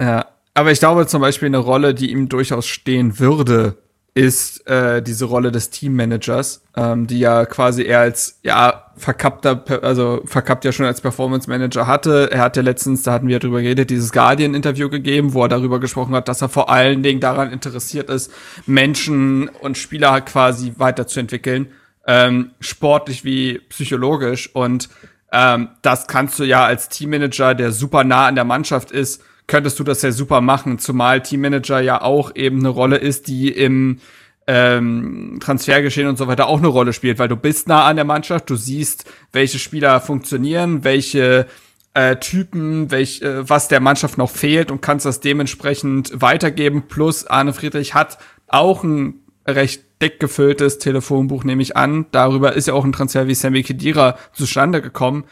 [0.00, 3.78] Ja, aber ich glaube zum Beispiel eine Rolle, die ihm durchaus stehen würde,
[4.19, 10.23] ist äh, diese Rolle des Teammanagers, ähm, die ja quasi er als ja verkappter, also
[10.24, 12.28] verkappt ja schon als Performance Manager hatte.
[12.32, 15.78] Er hat ja letztens, da hatten wir drüber geredet, dieses Guardian-Interview gegeben, wo er darüber
[15.78, 18.32] gesprochen hat, dass er vor allen Dingen daran interessiert ist,
[18.66, 21.69] Menschen und Spieler quasi weiterzuentwickeln,
[22.05, 24.53] ähm, sportlich wie psychologisch.
[24.53, 24.89] Und
[25.31, 29.80] ähm, das kannst du ja als Teammanager, der super nah an der Mannschaft ist, könntest
[29.80, 33.98] du das ja super machen, zumal Teammanager ja auch eben eine Rolle ist, die im
[34.46, 38.04] ähm, Transfergeschehen und so weiter auch eine Rolle spielt, weil du bist nah an der
[38.04, 41.46] Mannschaft, du siehst, welche Spieler funktionieren, welche
[41.94, 46.84] äh, Typen, welch, äh, was der Mannschaft noch fehlt und kannst das dementsprechend weitergeben.
[46.88, 52.06] Plus Arne Friedrich hat auch ein recht dick gefülltes Telefonbuch, nehme ich an.
[52.10, 55.24] Darüber ist ja auch ein Transfer wie Sammy Kedira zustande gekommen.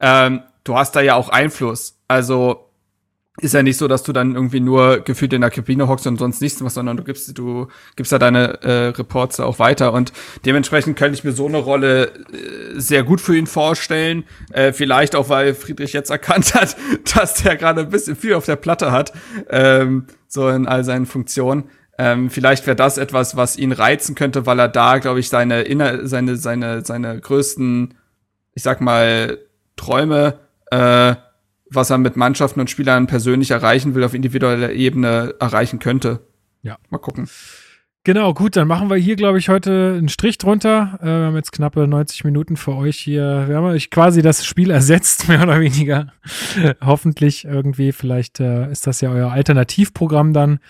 [0.00, 1.96] Ähm, du hast da ja auch Einfluss.
[2.06, 2.69] Also
[3.38, 6.18] ist ja nicht so, dass du dann irgendwie nur gefühlt in der Kabine hockst und
[6.18, 10.12] sonst nichts machst, sondern du gibst, du gibst ja deine äh, Reports auch weiter und
[10.44, 14.24] dementsprechend könnte ich mir so eine Rolle äh, sehr gut für ihn vorstellen.
[14.52, 16.76] Äh, vielleicht auch, weil Friedrich jetzt erkannt hat,
[17.14, 19.12] dass der gerade ein bisschen viel auf der Platte hat,
[19.48, 21.64] ähm, so in all seinen Funktionen.
[21.98, 25.62] Ähm, vielleicht wäre das etwas, was ihn reizen könnte, weil er da, glaube ich, seine
[25.62, 27.94] inner, seine, seine, seine größten,
[28.54, 29.38] ich sag mal,
[29.76, 30.38] Träume,
[30.70, 31.14] äh,
[31.70, 36.20] was er mit Mannschaften und Spielern persönlich erreichen will, auf individueller Ebene erreichen könnte.
[36.62, 36.78] Ja.
[36.90, 37.28] Mal gucken.
[38.02, 40.98] Genau, gut, dann machen wir hier, glaube ich, heute einen Strich drunter.
[41.02, 43.44] Äh, wir haben jetzt knappe 90 Minuten für euch hier.
[43.46, 46.12] Wir haben euch quasi das Spiel ersetzt, mehr oder weniger.
[46.80, 50.60] Hoffentlich irgendwie, vielleicht äh, ist das ja euer Alternativprogramm dann.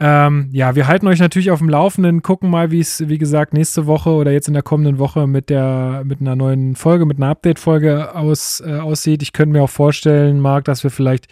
[0.00, 3.52] Ähm, ja, wir halten euch natürlich auf dem Laufenden, gucken mal, wie es, wie gesagt,
[3.52, 7.18] nächste Woche oder jetzt in der kommenden Woche mit der, mit einer neuen Folge, mit
[7.18, 9.22] einer Update-Folge aus, äh, aussieht.
[9.22, 11.28] Ich könnte mir auch vorstellen, Marc, dass wir vielleicht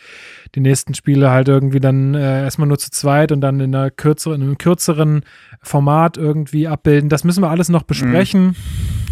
[0.54, 3.90] die nächsten Spiele halt irgendwie dann äh, erstmal nur zu zweit und dann in einer
[3.90, 5.22] kürzeren, in einem kürzeren
[5.62, 7.08] Format irgendwie abbilden.
[7.08, 8.56] Das müssen wir alles noch besprechen,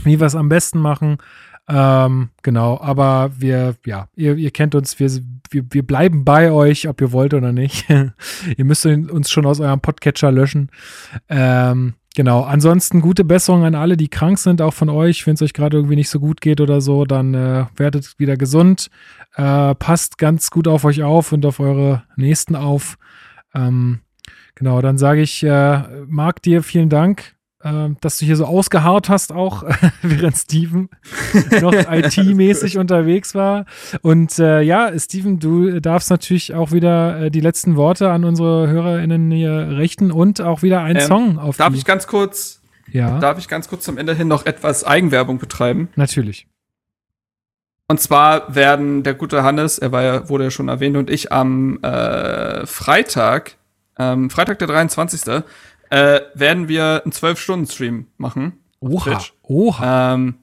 [0.05, 1.19] wie wir es am besten machen.
[1.69, 5.11] Ähm, genau, aber wir, ja, ihr, ihr kennt uns, wir,
[5.51, 7.87] wir, wir bleiben bei euch, ob ihr wollt oder nicht.
[8.57, 10.71] ihr müsst uns schon aus eurem Podcatcher löschen.
[11.29, 15.27] Ähm, genau, ansonsten gute Besserung an alle, die krank sind, auch von euch.
[15.27, 18.39] Wenn es euch gerade irgendwie nicht so gut geht oder so, dann äh, werdet wieder
[18.39, 18.89] gesund.
[19.35, 22.97] Äh, passt ganz gut auf euch auf und auf eure Nächsten auf.
[23.55, 24.01] Ähm,
[24.55, 29.09] genau, dann sage ich, äh, Marc, dir vielen Dank äh, dass du hier so ausgeharrt
[29.09, 29.65] hast, auch
[30.03, 30.89] während Steven
[31.61, 33.67] noch IT-mäßig unterwegs war.
[34.03, 38.69] Und äh, ja, Steven, du darfst natürlich auch wieder äh, die letzten Worte an unsere
[38.69, 42.61] HörerInnen hier richten und auch wieder einen ähm, Song auf Darf ich ganz kurz,
[42.91, 43.19] ja?
[43.19, 45.89] darf ich ganz kurz zum Ende hin noch etwas Eigenwerbung betreiben?
[45.97, 46.47] Natürlich.
[47.91, 51.33] Und zwar werden der gute Hannes, er war ja, wurde ja schon erwähnt, und ich
[51.33, 53.57] am äh, Freitag,
[53.99, 55.23] ähm, Freitag der 23
[55.91, 58.61] äh, werden wir einen 12-Stunden-Stream machen.
[58.81, 59.03] Oha.
[59.05, 59.33] Twitch.
[59.43, 60.15] Oha.
[60.15, 60.35] Ähm,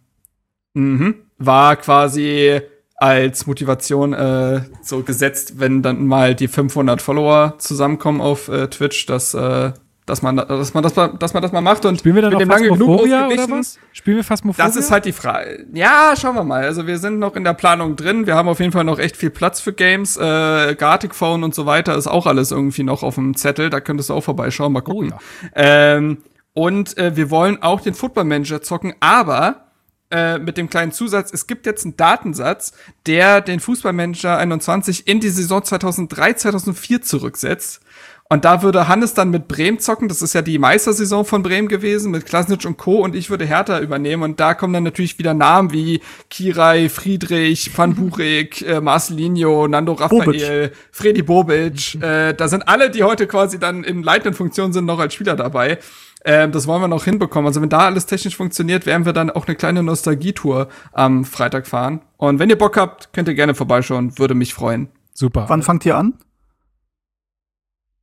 [0.73, 2.61] mh, war quasi
[2.97, 9.05] als Motivation äh, so gesetzt, wenn dann mal die 500 Follower zusammenkommen auf äh, Twitch,
[9.05, 9.73] dass äh,
[10.05, 12.41] dass man, dass man, das, dass man das mal macht und Spielen wir dann mit
[12.41, 13.79] dem lange genug oder was?
[13.91, 14.65] Spielen wir Phasmophobia?
[14.65, 15.65] Das ist halt die Frage.
[15.73, 16.63] Ja, schauen wir mal.
[16.63, 18.27] Also wir sind noch in der Planung drin.
[18.27, 20.15] Wir haben auf jeden Fall noch echt viel Platz für Games.
[20.15, 23.71] Äh, Gartic Phone und so weiter ist auch alles irgendwie noch auf dem Zettel.
[23.71, 25.13] Da könntest du auch vorbeischauen, mal gucken.
[25.13, 25.19] Oh,
[25.55, 25.95] ja.
[25.95, 26.17] ähm,
[26.53, 29.65] und äh, wir wollen auch den Football Manager zocken, aber
[30.11, 32.73] äh, mit dem kleinen Zusatz, es gibt jetzt einen Datensatz,
[33.07, 37.81] der den Fußballmanager 21 in die Saison 2003, 2004 zurücksetzt.
[38.27, 40.07] Und da würde Hannes dann mit Bremen zocken.
[40.07, 43.03] Das ist ja die Meistersaison von Bremen gewesen, mit Klasnitsch und Co.
[43.03, 44.23] Und ich würde Hertha übernehmen.
[44.23, 49.93] Und da kommen dann natürlich wieder Namen wie Kirai, Friedrich, Van Buchek, äh, Marcelinho, Nando
[49.93, 50.71] Raphael, Bobic.
[50.91, 52.01] Freddy Bobic.
[52.01, 55.35] äh, da sind alle, die heute quasi dann in leitenden Funktionen sind, noch als Spieler
[55.35, 55.77] dabei.
[56.25, 57.45] Ähm, das wollen wir noch hinbekommen.
[57.45, 61.67] Also wenn da alles technisch funktioniert, werden wir dann auch eine kleine Nostalgietour am Freitag
[61.67, 62.01] fahren.
[62.17, 64.17] Und wenn ihr Bock habt, könnt ihr gerne vorbeischauen.
[64.17, 64.87] Würde mich freuen.
[65.13, 65.45] Super.
[65.47, 66.15] Wann fangt ihr an?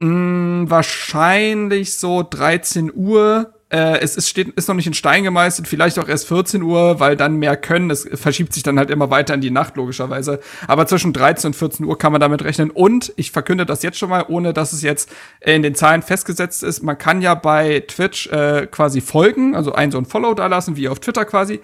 [0.02, 3.54] Mh, mm, wahrscheinlich so 13 Uhr.
[3.70, 7.00] Äh, es ist, steht, ist noch nicht in Stein gemeißelt, vielleicht auch erst 14 Uhr,
[7.00, 7.88] weil dann mehr können.
[7.88, 10.40] Es verschiebt sich dann halt immer weiter in die Nacht, logischerweise.
[10.66, 12.70] Aber zwischen 13 und 14 Uhr kann man damit rechnen.
[12.70, 15.08] Und ich verkünde das jetzt schon mal, ohne dass es jetzt
[15.40, 16.82] in den Zahlen festgesetzt ist.
[16.82, 20.76] Man kann ja bei Twitch äh, quasi folgen, also ein so ein Follow da lassen,
[20.76, 21.60] wie auf Twitter quasi.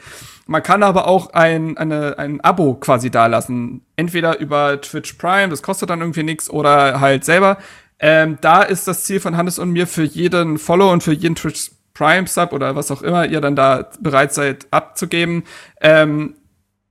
[0.47, 3.82] Man kann aber auch ein, eine, ein Abo quasi da lassen.
[3.97, 7.59] Entweder über Twitch Prime, das kostet dann irgendwie nichts, oder halt selber.
[8.01, 11.35] Ähm, da ist das Ziel von Hannes und mir für jeden Follow und für jeden
[11.35, 15.43] Twitch Prime Sub oder was auch immer ihr dann da bereit seid abzugeben,
[15.81, 16.35] ähm,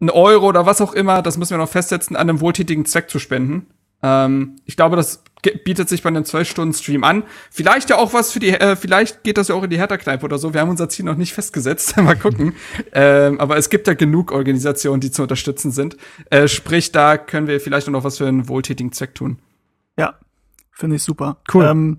[0.02, 3.10] ein Euro oder was auch immer, das müssen wir noch festsetzen, an einem wohltätigen Zweck
[3.10, 3.68] zu spenden.
[4.04, 5.24] Ähm, ich glaube, das
[5.64, 7.24] bietet sich bei einem 12-Stunden-Stream an.
[7.50, 10.26] Vielleicht ja auch was für die, äh, vielleicht geht das ja auch in die Hertha-Kneipe
[10.26, 10.54] oder so.
[10.54, 11.98] Wir haben unser Ziel noch nicht festgesetzt.
[12.02, 12.54] Mal gucken.
[12.92, 15.98] ähm, aber es gibt ja genug Organisationen, die zu unterstützen sind.
[16.30, 19.40] Äh, sprich, da können wir vielleicht noch was für einen wohltätigen Zweck tun.
[19.98, 20.16] Ja,
[20.78, 21.38] Finde ich super.
[21.52, 21.66] Cool.
[21.66, 21.98] Ähm,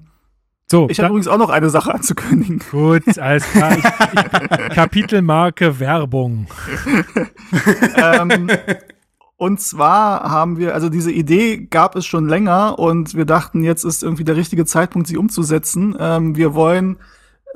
[0.70, 2.60] so, ich habe übrigens auch noch eine Sache anzukündigen.
[2.70, 3.76] Gut, alles klar.
[3.76, 6.46] Ich, ich, Kapitelmarke Werbung.
[7.96, 8.48] ähm,
[9.36, 13.82] und zwar haben wir, also diese Idee gab es schon länger und wir dachten, jetzt
[13.82, 15.96] ist irgendwie der richtige Zeitpunkt, sie umzusetzen.
[15.98, 16.98] Ähm, wir wollen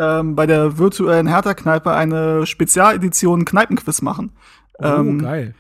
[0.01, 4.33] ähm, bei der virtuellen Hertha-Kneipe eine Spezialedition Kneipenquiz machen.
[4.81, 5.55] Oh, ähm, geil.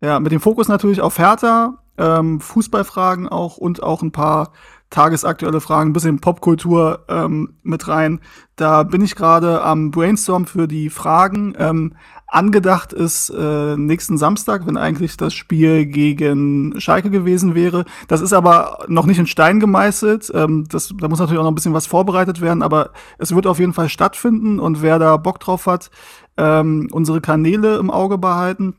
[0.00, 4.52] Ja, mit dem Fokus natürlich auf Hertha, ähm, Fußballfragen auch und auch ein paar
[4.92, 8.20] tagesaktuelle Fragen, ein bisschen Popkultur ähm, mit rein.
[8.56, 11.54] Da bin ich gerade am Brainstorm für die Fragen.
[11.58, 11.94] Ähm,
[12.26, 17.86] angedacht ist äh, nächsten Samstag, wenn eigentlich das Spiel gegen Schalke gewesen wäre.
[18.06, 20.30] Das ist aber noch nicht in Stein gemeißelt.
[20.34, 23.46] Ähm, das, da muss natürlich auch noch ein bisschen was vorbereitet werden, aber es wird
[23.46, 25.90] auf jeden Fall stattfinden und wer da Bock drauf hat,
[26.36, 28.76] ähm, unsere Kanäle im Auge behalten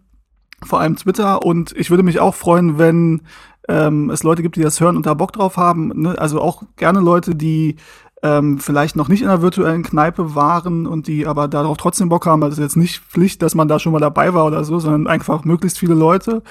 [0.65, 1.43] vor allem Twitter.
[1.43, 3.21] Und ich würde mich auch freuen, wenn
[3.69, 5.91] ähm, es Leute gibt, die das hören und da Bock drauf haben.
[5.95, 6.15] Ne?
[6.17, 7.77] Also auch gerne Leute, die
[8.23, 12.25] ähm, vielleicht noch nicht in einer virtuellen Kneipe waren und die aber darauf trotzdem Bock
[12.25, 12.41] haben.
[12.41, 15.43] Also jetzt nicht Pflicht, dass man da schon mal dabei war oder so, sondern einfach
[15.43, 16.41] möglichst viele Leute.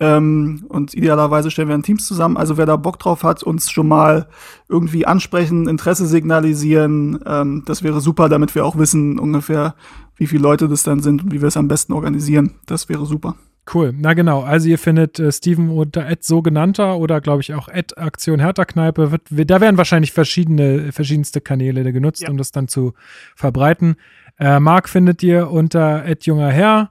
[0.00, 2.36] Ähm, und idealerweise stellen wir ein Teams zusammen.
[2.36, 4.26] Also wer da Bock drauf hat, uns schon mal
[4.68, 9.76] irgendwie ansprechen, Interesse signalisieren, ähm, das wäre super, damit wir auch wissen ungefähr,
[10.16, 12.54] wie viele Leute das dann sind und wie wir es am besten organisieren.
[12.66, 13.36] Das wäre super.
[13.72, 13.94] Cool.
[13.96, 14.42] Na genau.
[14.42, 18.64] Also ihr findet äh, Steven unter Ad sogenannter oder glaube ich auch Ad Aktion Hertha
[18.64, 19.12] Kneipe.
[19.12, 22.30] Wird, da werden wahrscheinlich verschiedene, verschiedenste Kanäle genutzt, ja.
[22.30, 22.94] um das dann zu
[23.36, 23.96] verbreiten.
[24.38, 26.90] Äh, Marc findet ihr unter Ad junger Herr.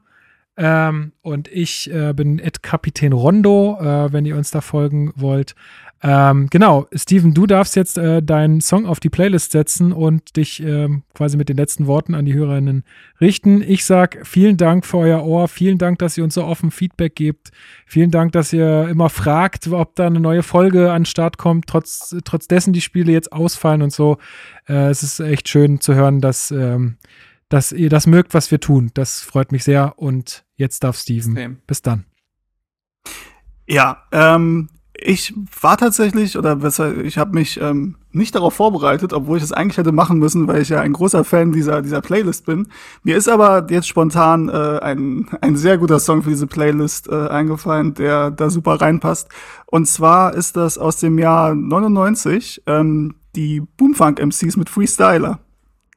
[0.58, 5.56] Ähm, und ich äh, bin Ed Kapitän Rondo, äh, wenn ihr uns da folgen wollt.
[6.04, 10.62] Ähm, genau, Steven, du darfst jetzt äh, deinen Song auf die Playlist setzen und dich
[10.64, 12.84] ähm, quasi mit den letzten Worten an die Hörerinnen
[13.20, 13.62] richten.
[13.62, 17.16] Ich sag vielen Dank für euer Ohr, vielen Dank, dass ihr uns so offen Feedback
[17.16, 17.52] gebt,
[17.86, 21.68] vielen Dank, dass ihr immer fragt, ob da eine neue Folge an den Start kommt,
[21.68, 24.18] trotz, trotz dessen die Spiele jetzt ausfallen und so.
[24.68, 26.98] Äh, es ist echt schön zu hören, dass, ähm,
[27.48, 28.90] dass ihr das mögt, was wir tun.
[28.96, 31.62] Das freut mich sehr und jetzt darf Steven.
[31.68, 32.06] Bis dann.
[33.68, 34.68] Ja, ähm,
[35.04, 39.52] ich war tatsächlich, oder besser, ich habe mich ähm, nicht darauf vorbereitet, obwohl ich es
[39.52, 42.68] eigentlich hätte machen müssen, weil ich ja ein großer Fan dieser, dieser Playlist bin.
[43.04, 47.28] Mir ist aber jetzt spontan äh, ein, ein sehr guter Song für diese Playlist äh,
[47.30, 49.30] eingefallen, der da super reinpasst.
[49.66, 55.40] Und zwar ist das aus dem Jahr 99, ähm, die Boomfunk MCs mit Freestyler.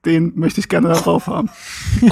[0.07, 1.51] Den möchte ich gerne darauf haben.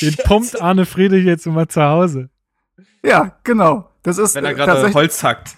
[0.00, 2.30] Den pumpt Arne Friedrich jetzt immer zu Hause.
[3.04, 3.90] Ja, genau.
[4.02, 5.56] Das ist Wenn er äh, gerade Holz hackt.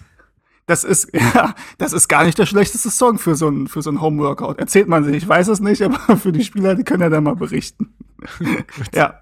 [0.65, 3.89] Das ist, ja, das ist gar nicht der schlechteste Song für so ein, für so
[3.89, 4.55] ein Homeworkout.
[4.57, 7.23] Erzählt man sich, ich weiß es nicht, aber für die Spieler, die können ja dann
[7.23, 7.93] mal berichten.
[8.93, 9.21] ja.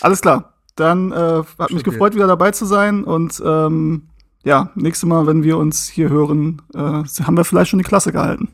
[0.00, 0.54] Alles klar.
[0.76, 3.04] Dann äh, hat mich gefreut, wieder dabei zu sein.
[3.04, 4.08] Und ähm,
[4.44, 8.12] ja, nächstes Mal, wenn wir uns hier hören, äh, haben wir vielleicht schon die Klasse
[8.12, 8.48] gehalten.